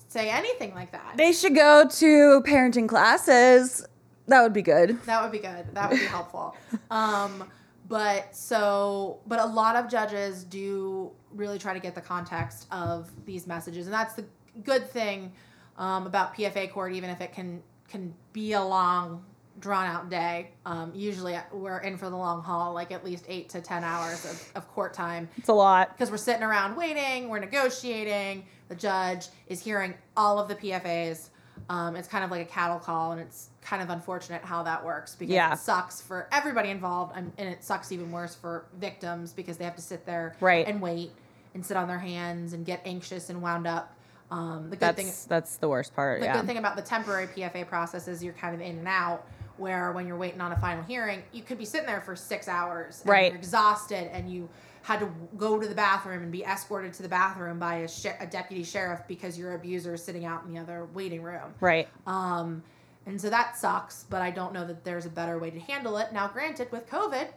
say 0.08 0.28
anything 0.30 0.74
like 0.74 0.92
that. 0.92 1.14
they 1.16 1.32
should 1.32 1.54
go 1.54 1.88
to 1.88 2.42
parenting 2.46 2.88
classes. 2.88 3.84
That 4.26 4.42
would 4.42 4.52
be 4.52 4.62
good. 4.62 5.02
That 5.04 5.22
would 5.22 5.32
be 5.32 5.38
good. 5.38 5.74
That 5.74 5.90
would 5.90 5.98
be 6.00 6.06
helpful. 6.06 6.56
Um, 6.90 7.44
but 7.88 8.34
so, 8.34 9.18
but 9.26 9.38
a 9.40 9.44
lot 9.46 9.76
of 9.76 9.88
judges 9.90 10.44
do 10.44 11.10
really 11.34 11.58
try 11.58 11.74
to 11.74 11.80
get 11.80 11.94
the 11.94 12.00
context 12.00 12.66
of 12.70 13.10
these 13.26 13.46
messages, 13.46 13.86
and 13.86 13.92
that's 13.94 14.14
the 14.14 14.24
good 14.64 14.88
thing 14.88 15.32
um, 15.76 16.06
about 16.06 16.34
PFA 16.34 16.70
court. 16.70 16.92
Even 16.94 17.10
if 17.10 17.20
it 17.20 17.32
can 17.32 17.62
can 17.88 18.14
be 18.32 18.52
a 18.52 18.62
long, 18.62 19.24
drawn 19.58 19.84
out 19.86 20.08
day, 20.08 20.50
um, 20.64 20.92
usually 20.94 21.36
we're 21.52 21.78
in 21.78 21.96
for 21.98 22.08
the 22.08 22.16
long 22.16 22.42
haul, 22.42 22.72
like 22.72 22.92
at 22.92 23.04
least 23.04 23.24
eight 23.28 23.48
to 23.50 23.60
ten 23.60 23.82
hours 23.84 24.24
of, 24.24 24.52
of 24.54 24.68
court 24.68 24.94
time 24.94 25.28
It's 25.36 25.48
a 25.48 25.52
lot. 25.52 25.90
because 25.96 26.10
we're 26.10 26.16
sitting 26.16 26.42
around 26.44 26.76
waiting, 26.76 27.28
we're 27.28 27.40
negotiating. 27.40 28.46
The 28.68 28.76
judge 28.76 29.26
is 29.48 29.60
hearing 29.62 29.94
all 30.16 30.38
of 30.38 30.48
the 30.48 30.54
PFAs. 30.54 31.28
Um, 31.68 31.96
it's 31.96 32.08
kind 32.08 32.24
of 32.24 32.30
like 32.30 32.42
a 32.42 32.50
cattle 32.50 32.78
call, 32.78 33.12
and 33.12 33.20
it's 33.20 33.50
kind 33.62 33.82
of 33.82 33.90
unfortunate 33.90 34.42
how 34.44 34.62
that 34.64 34.84
works 34.84 35.14
because 35.14 35.32
Yeah. 35.34 35.52
it 35.52 35.58
sucks 35.58 36.00
for 36.00 36.28
everybody 36.32 36.68
involved, 36.70 37.12
and, 37.16 37.32
and 37.38 37.48
it 37.48 37.62
sucks 37.62 37.92
even 37.92 38.10
worse 38.10 38.34
for 38.34 38.66
victims 38.78 39.32
because 39.32 39.56
they 39.56 39.64
have 39.64 39.76
to 39.76 39.82
sit 39.82 40.04
there 40.04 40.34
Right. 40.40 40.66
and 40.66 40.80
wait 40.82 41.12
and 41.54 41.64
sit 41.64 41.76
on 41.76 41.86
their 41.86 41.98
hands 41.98 42.52
and 42.54 42.66
get 42.66 42.80
anxious 42.84 43.30
and 43.30 43.40
wound 43.40 43.66
up. 43.66 43.94
Um, 44.30 44.70
the 44.70 44.76
good 44.76 44.96
thing 44.96 45.06
That's 45.06 45.24
that's 45.26 45.56
the 45.56 45.68
worst 45.68 45.94
part. 45.94 46.20
the 46.20 46.26
yeah. 46.26 46.36
good 46.38 46.46
thing 46.46 46.56
about 46.56 46.74
the 46.76 46.82
temporary 46.82 47.26
PFA 47.26 47.66
process 47.68 48.08
is 48.08 48.24
you're 48.24 48.32
kind 48.32 48.54
of 48.54 48.60
in 48.60 48.78
and 48.78 48.88
out. 48.88 49.26
Where 49.58 49.92
when 49.92 50.06
you're 50.06 50.16
waiting 50.16 50.40
on 50.40 50.50
a 50.50 50.56
final 50.56 50.82
hearing, 50.82 51.22
you 51.30 51.42
could 51.42 51.58
be 51.58 51.66
sitting 51.66 51.86
there 51.86 52.00
for 52.00 52.16
six 52.16 52.48
hours, 52.48 53.02
and 53.02 53.10
Right. 53.10 53.30
You're 53.32 53.38
exhausted, 53.38 54.10
and 54.12 54.28
you 54.32 54.48
had 54.80 54.98
to 55.00 55.10
go 55.36 55.60
to 55.60 55.68
the 55.68 55.74
bathroom 55.74 56.22
and 56.22 56.32
be 56.32 56.42
escorted 56.42 56.94
to 56.94 57.02
the 57.02 57.08
bathroom 57.08 57.58
by 57.58 57.76
a, 57.76 57.88
sh- 57.88 58.06
a 58.18 58.26
deputy 58.26 58.64
sheriff 58.64 59.02
because 59.06 59.38
your 59.38 59.54
abuser 59.54 59.94
is 59.94 60.02
sitting 60.02 60.24
out 60.24 60.42
in 60.44 60.52
the 60.52 60.58
other 60.58 60.88
waiting 60.94 61.22
room. 61.22 61.54
right. 61.60 61.86
Um, 62.06 62.62
and 63.06 63.20
so 63.20 63.30
that 63.30 63.56
sucks, 63.56 64.04
but 64.08 64.22
I 64.22 64.30
don't 64.30 64.52
know 64.52 64.66
that 64.66 64.84
there's 64.84 65.06
a 65.06 65.10
better 65.10 65.38
way 65.38 65.50
to 65.50 65.58
handle 65.58 65.96
it. 65.98 66.12
Now, 66.12 66.28
granted, 66.28 66.70
with 66.70 66.88
COVID, 66.88 67.28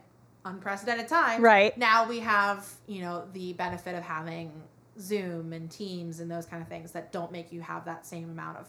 unprecedented 0.46 1.08
time. 1.08 1.42
Right. 1.42 1.78
Now 1.78 2.08
we 2.08 2.20
have, 2.20 2.68
you 2.88 3.02
know, 3.02 3.26
the 3.34 3.54
benefit 3.54 3.96
of 3.96 4.04
having 4.04 4.52
Zoom 5.00 5.54
and 5.54 5.70
Teams 5.70 6.20
and 6.20 6.30
those 6.30 6.46
kind 6.46 6.62
of 6.62 6.70
things 6.70 6.92
that 6.92 7.12
don't 7.12 7.32
make 7.32 7.52
you 7.52 7.62
have 7.62 7.86
that 7.86 8.06
same 8.06 8.30
amount 8.30 8.58
of 8.58 8.68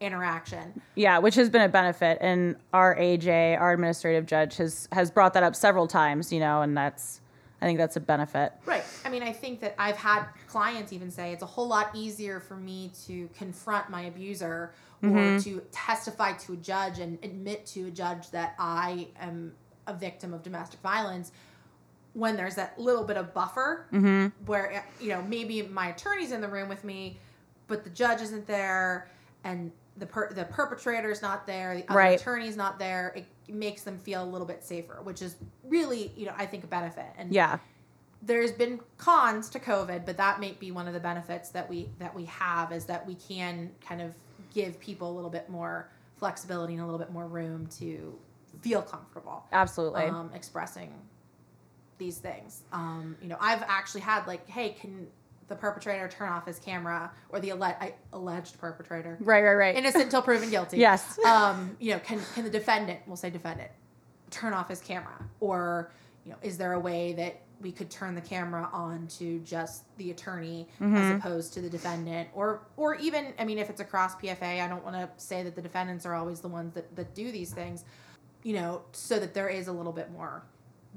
interaction. 0.00 0.80
Yeah, 0.94 1.18
which 1.18 1.34
has 1.34 1.50
been 1.50 1.62
a 1.62 1.68
benefit, 1.68 2.18
and 2.20 2.56
our 2.72 2.96
AJ, 2.96 3.60
our 3.60 3.72
administrative 3.72 4.26
judge, 4.26 4.56
has 4.56 4.88
has 4.92 5.10
brought 5.10 5.34
that 5.34 5.42
up 5.42 5.54
several 5.54 5.86
times. 5.86 6.32
You 6.32 6.40
know, 6.40 6.62
and 6.62 6.76
that's 6.76 7.20
I 7.60 7.66
think 7.66 7.78
that's 7.78 7.96
a 7.96 8.00
benefit. 8.00 8.52
Right. 8.64 8.84
I 9.04 9.10
mean, 9.10 9.22
I 9.22 9.32
think 9.32 9.60
that 9.60 9.74
I've 9.78 9.96
had 9.96 10.24
clients 10.46 10.92
even 10.92 11.10
say 11.10 11.32
it's 11.32 11.42
a 11.42 11.46
whole 11.46 11.68
lot 11.68 11.90
easier 11.94 12.40
for 12.40 12.56
me 12.56 12.92
to 13.06 13.28
confront 13.36 13.90
my 13.90 14.02
abuser 14.02 14.72
or 15.02 15.08
mm-hmm. 15.08 15.38
to 15.38 15.62
testify 15.70 16.32
to 16.32 16.54
a 16.54 16.56
judge 16.56 16.98
and 16.98 17.18
admit 17.22 17.66
to 17.66 17.86
a 17.86 17.90
judge 17.90 18.30
that 18.30 18.54
I 18.58 19.08
am 19.20 19.52
a 19.86 19.94
victim 19.94 20.34
of 20.34 20.42
domestic 20.42 20.80
violence 20.80 21.32
when 22.14 22.36
there's 22.36 22.56
that 22.56 22.78
little 22.78 23.04
bit 23.04 23.16
of 23.16 23.32
buffer 23.32 23.86
mm-hmm. 23.92 24.26
where 24.46 24.72
eh, 24.72 24.82
you 25.00 25.08
know 25.10 25.22
maybe 25.22 25.62
my 25.62 25.88
attorney's 25.88 26.32
in 26.32 26.40
the 26.40 26.48
room 26.48 26.68
with 26.68 26.82
me 26.84 27.18
but 27.68 27.84
the 27.84 27.90
judge 27.90 28.20
isn't 28.20 28.46
there 28.46 29.08
and 29.44 29.70
the 29.98 30.06
per- 30.06 30.32
the 30.32 30.44
perpetrator's 30.44 31.22
not 31.22 31.46
there 31.46 31.76
the 31.76 31.84
other 31.88 31.98
Right. 31.98 32.20
attorney's 32.20 32.56
not 32.56 32.78
there 32.78 33.12
it 33.14 33.26
makes 33.48 33.82
them 33.82 33.98
feel 33.98 34.22
a 34.22 34.26
little 34.26 34.46
bit 34.46 34.64
safer 34.64 35.00
which 35.02 35.22
is 35.22 35.36
really 35.64 36.12
you 36.16 36.26
know 36.26 36.34
i 36.36 36.44
think 36.44 36.64
a 36.64 36.66
benefit. 36.66 37.06
And 37.16 37.32
Yeah, 37.32 37.58
there's 38.20 38.52
been 38.52 38.80
cons 38.96 39.48
to 39.50 39.60
covid 39.60 40.04
but 40.04 40.16
that 40.16 40.40
may 40.40 40.52
be 40.52 40.72
one 40.72 40.88
of 40.88 40.94
the 40.94 41.00
benefits 41.00 41.50
that 41.50 41.68
we 41.68 41.88
that 41.98 42.14
we 42.14 42.24
have 42.24 42.72
is 42.72 42.84
that 42.86 43.06
we 43.06 43.14
can 43.14 43.70
kind 43.80 44.02
of 44.02 44.12
give 44.54 44.78
people 44.80 45.10
a 45.10 45.14
little 45.14 45.30
bit 45.30 45.48
more 45.48 45.90
flexibility 46.16 46.74
and 46.74 46.82
a 46.82 46.84
little 46.84 46.98
bit 46.98 47.12
more 47.12 47.26
room 47.26 47.66
to 47.66 48.18
feel 48.62 48.82
comfortable 48.82 49.44
absolutely. 49.52 50.02
um, 50.02 50.30
expressing 50.34 50.92
these 51.98 52.18
things 52.18 52.62
um, 52.72 53.16
you 53.22 53.28
know 53.28 53.36
i've 53.40 53.62
actually 53.62 54.00
had 54.00 54.26
like 54.26 54.48
hey 54.48 54.70
can 54.70 55.06
the 55.48 55.54
perpetrator 55.56 56.08
turn 56.08 56.28
off 56.28 56.46
his 56.46 56.58
camera 56.58 57.10
or 57.30 57.40
the 57.40 57.52
I, 57.52 57.94
alleged 58.12 58.58
perpetrator 58.58 59.16
right, 59.20 59.42
right, 59.42 59.54
right. 59.54 59.76
innocent 59.76 60.04
until 60.04 60.22
proven 60.22 60.50
guilty 60.56 60.78
Yes. 60.78 61.18
um, 61.24 61.76
you 61.80 61.92
know, 61.92 61.98
can 62.00 62.20
can 62.34 62.44
the 62.44 62.50
defendant, 62.50 63.00
we'll 63.06 63.16
say 63.16 63.30
defendant, 63.30 63.70
turn 64.30 64.52
off 64.52 64.68
his 64.68 64.80
camera, 64.80 65.24
or 65.40 65.90
you 66.24 66.32
know, 66.32 66.38
is 66.42 66.58
there 66.58 66.72
a 66.74 66.80
way 66.80 67.14
that 67.14 67.40
we 67.60 67.72
could 67.72 67.90
turn 67.90 68.14
the 68.14 68.20
camera 68.20 68.68
on 68.72 69.06
to 69.18 69.40
just 69.40 69.84
the 69.98 70.10
attorney 70.10 70.68
Mm-hmm. 70.80 70.96
as 70.96 71.16
opposed 71.18 71.52
to 71.54 71.60
the 71.60 71.68
defendant, 71.70 72.28
or 72.34 72.62
or 72.76 72.94
even, 72.96 73.32
I 73.38 73.44
mean, 73.44 73.58
if 73.58 73.68
it's 73.70 73.80
across 73.80 74.14
PFA, 74.16 74.62
I 74.62 74.68
don't 74.68 74.84
want 74.84 74.96
to 74.96 75.08
say 75.16 75.42
that 75.42 75.54
the 75.56 75.62
defendants 75.62 76.06
are 76.06 76.14
always 76.14 76.40
the 76.40 76.48
ones 76.48 76.74
that 76.74 76.94
that 76.96 77.14
do 77.14 77.32
these 77.32 77.50
things, 77.52 77.84
you 78.42 78.54
know, 78.54 78.82
so 78.92 79.18
that 79.18 79.34
there 79.34 79.48
is 79.48 79.68
a 79.68 79.72
little 79.72 79.92
bit 79.92 80.10
more 80.12 80.44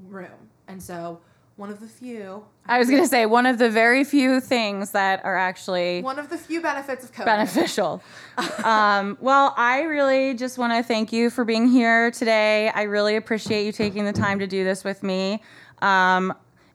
room, 0.08 0.48
and 0.68 0.82
so 0.82 1.20
one 1.56 1.68
of 1.68 1.80
the 1.80 1.86
few, 1.86 2.44
I 2.66 2.78
was 2.78 2.88
gonna 2.88 3.06
say 3.06 3.26
one 3.26 3.44
of 3.44 3.58
the 3.58 3.68
very 3.68 4.04
few 4.04 4.40
things 4.40 4.92
that 4.92 5.22
are 5.24 5.36
actually 5.36 6.00
one 6.00 6.18
of 6.18 6.30
the 6.30 6.38
few 6.38 6.62
benefits 6.62 7.04
of 7.04 7.12
COVID. 7.12 7.24
beneficial. 7.26 8.02
um, 8.64 9.18
well, 9.20 9.52
I 9.56 9.82
really 9.82 10.32
just 10.34 10.56
want 10.58 10.72
to 10.72 10.82
thank 10.82 11.12
you 11.12 11.28
for 11.28 11.44
being 11.44 11.68
here 11.68 12.10
today. 12.10 12.70
I 12.74 12.82
really 12.82 13.16
appreciate 13.16 13.66
you 13.66 13.72
taking 13.72 14.04
the 14.06 14.14
time 14.14 14.38
to 14.38 14.46
do 14.46 14.64
this 14.64 14.82
with 14.82 15.02
me. 15.02 15.42
Um, 15.82 16.32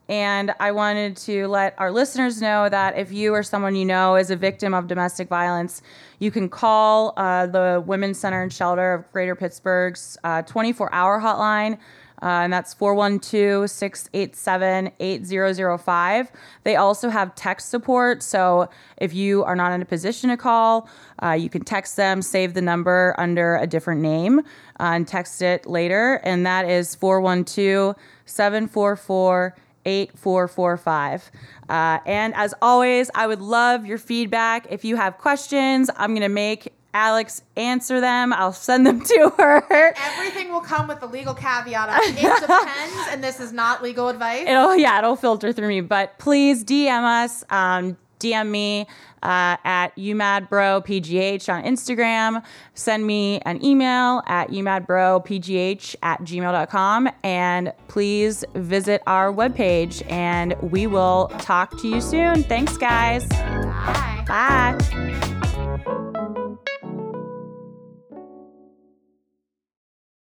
And 0.10 0.54
I 0.60 0.72
wanted 0.72 1.18
to 1.18 1.48
let 1.48 1.76
our 1.78 1.92
listeners 1.92 2.42
know 2.42 2.70
that 2.70 2.98
if 2.98 3.12
you 3.12 3.34
or 3.34 3.44
someone 3.44 3.76
you 3.76 3.86
know 3.86 4.16
is 4.16 4.32
a 4.32 4.36
victim 4.36 4.74
of 4.74 4.88
domestic 4.88 5.28
violence, 5.28 5.82
you 6.20 6.32
can 6.32 6.48
call 6.48 7.14
uh, 7.18 7.48
the 7.48 7.84
Women's 7.86 8.18
Center 8.18 8.42
and 8.42 8.52
Shelter 8.52 8.94
of 8.94 9.12
Greater 9.12 9.36
Pittsburgh's 9.36 10.18
24 10.46 10.88
uh, 10.88 10.96
hour 10.96 11.20
hotline. 11.20 11.78
Uh, 12.20 12.42
and 12.42 12.52
that's 12.52 12.74
412 12.74 13.70
687 13.70 14.92
8005. 15.00 16.32
They 16.64 16.76
also 16.76 17.10
have 17.10 17.36
text 17.36 17.70
support. 17.70 18.24
So 18.24 18.70
if 18.98 19.14
you 19.14 19.44
are 19.44 19.56
not 19.56 19.72
in 19.72 19.84
a 19.84 19.86
position 19.86 20.32
to 20.32 20.38
call, 20.38 20.90
uh, 21.22 21.34
you 21.34 21.50
can 21.50 21.64
text 21.64 21.96
them, 21.96 22.24
save 22.24 22.56
the 22.56 22.62
number 22.62 23.14
under 23.20 23.58
a 23.58 23.68
different 23.68 24.02
name, 24.02 24.40
uh, 24.40 24.44
and 24.80 25.08
text 25.08 25.44
it 25.44 25.68
later. 25.68 26.20
And 26.24 26.44
that 26.48 26.68
is 26.68 26.96
412 26.96 27.96
744 28.26 29.56
8445. 29.88 31.32
Uh, 31.70 32.00
and 32.06 32.36
as 32.36 32.54
always, 32.62 33.10
I 33.16 33.26
would 33.28 33.42
love 33.42 33.86
your 33.86 33.98
feedback. 33.98 34.68
If 34.70 34.86
you 34.86 34.96
have 34.98 35.18
questions, 35.18 35.90
I'm 35.96 36.12
going 36.12 36.22
to 36.22 36.30
make 36.30 36.74
Alex 36.94 37.42
answer 37.56 38.02
them. 38.02 38.34
I'll 38.34 38.54
send 38.54 38.86
them 38.86 39.02
to 39.06 39.34
her. 39.38 39.94
Everything 39.96 40.52
will 40.52 40.62
come 40.62 40.88
with 40.88 41.00
the 41.00 41.08
legal 41.08 41.34
caveat 41.34 41.90
of 41.90 41.96
it 42.18 42.42
depends, 42.42 43.08
and 43.12 43.24
this 43.24 43.40
is 43.40 43.54
not 43.54 43.84
legal 43.84 44.10
advice. 44.10 44.48
It'll 44.48 44.76
yeah, 44.76 44.98
it'll 44.98 45.16
filter 45.16 45.54
through 45.54 45.68
me. 45.68 45.82
But 45.82 46.18
please 46.20 46.64
DM 46.64 47.04
us. 47.04 47.44
Um, 47.50 47.98
DM 48.20 48.50
me 48.50 48.88
uh, 49.24 49.58
at 49.64 49.96
umadbropgh 49.96 51.54
on 51.54 51.64
Instagram. 51.64 52.44
Send 52.74 53.06
me 53.06 53.40
an 53.42 53.64
email 53.64 54.22
at 54.28 54.50
umadbropgh 54.50 55.96
at 56.04 56.22
gmail.com. 56.22 57.10
And 57.24 57.74
please 57.88 58.46
visit 58.56 59.02
our 59.08 59.32
webpage 59.32 60.10
and 60.12 60.56
we 60.62 60.88
will 60.88 61.32
talk 61.40 61.78
to 61.80 61.88
you 61.88 62.02
soon. 62.02 62.44
Thanks, 62.44 62.78
guys. 62.78 63.28
Bye. 63.28 64.24
Bye. 64.28 65.24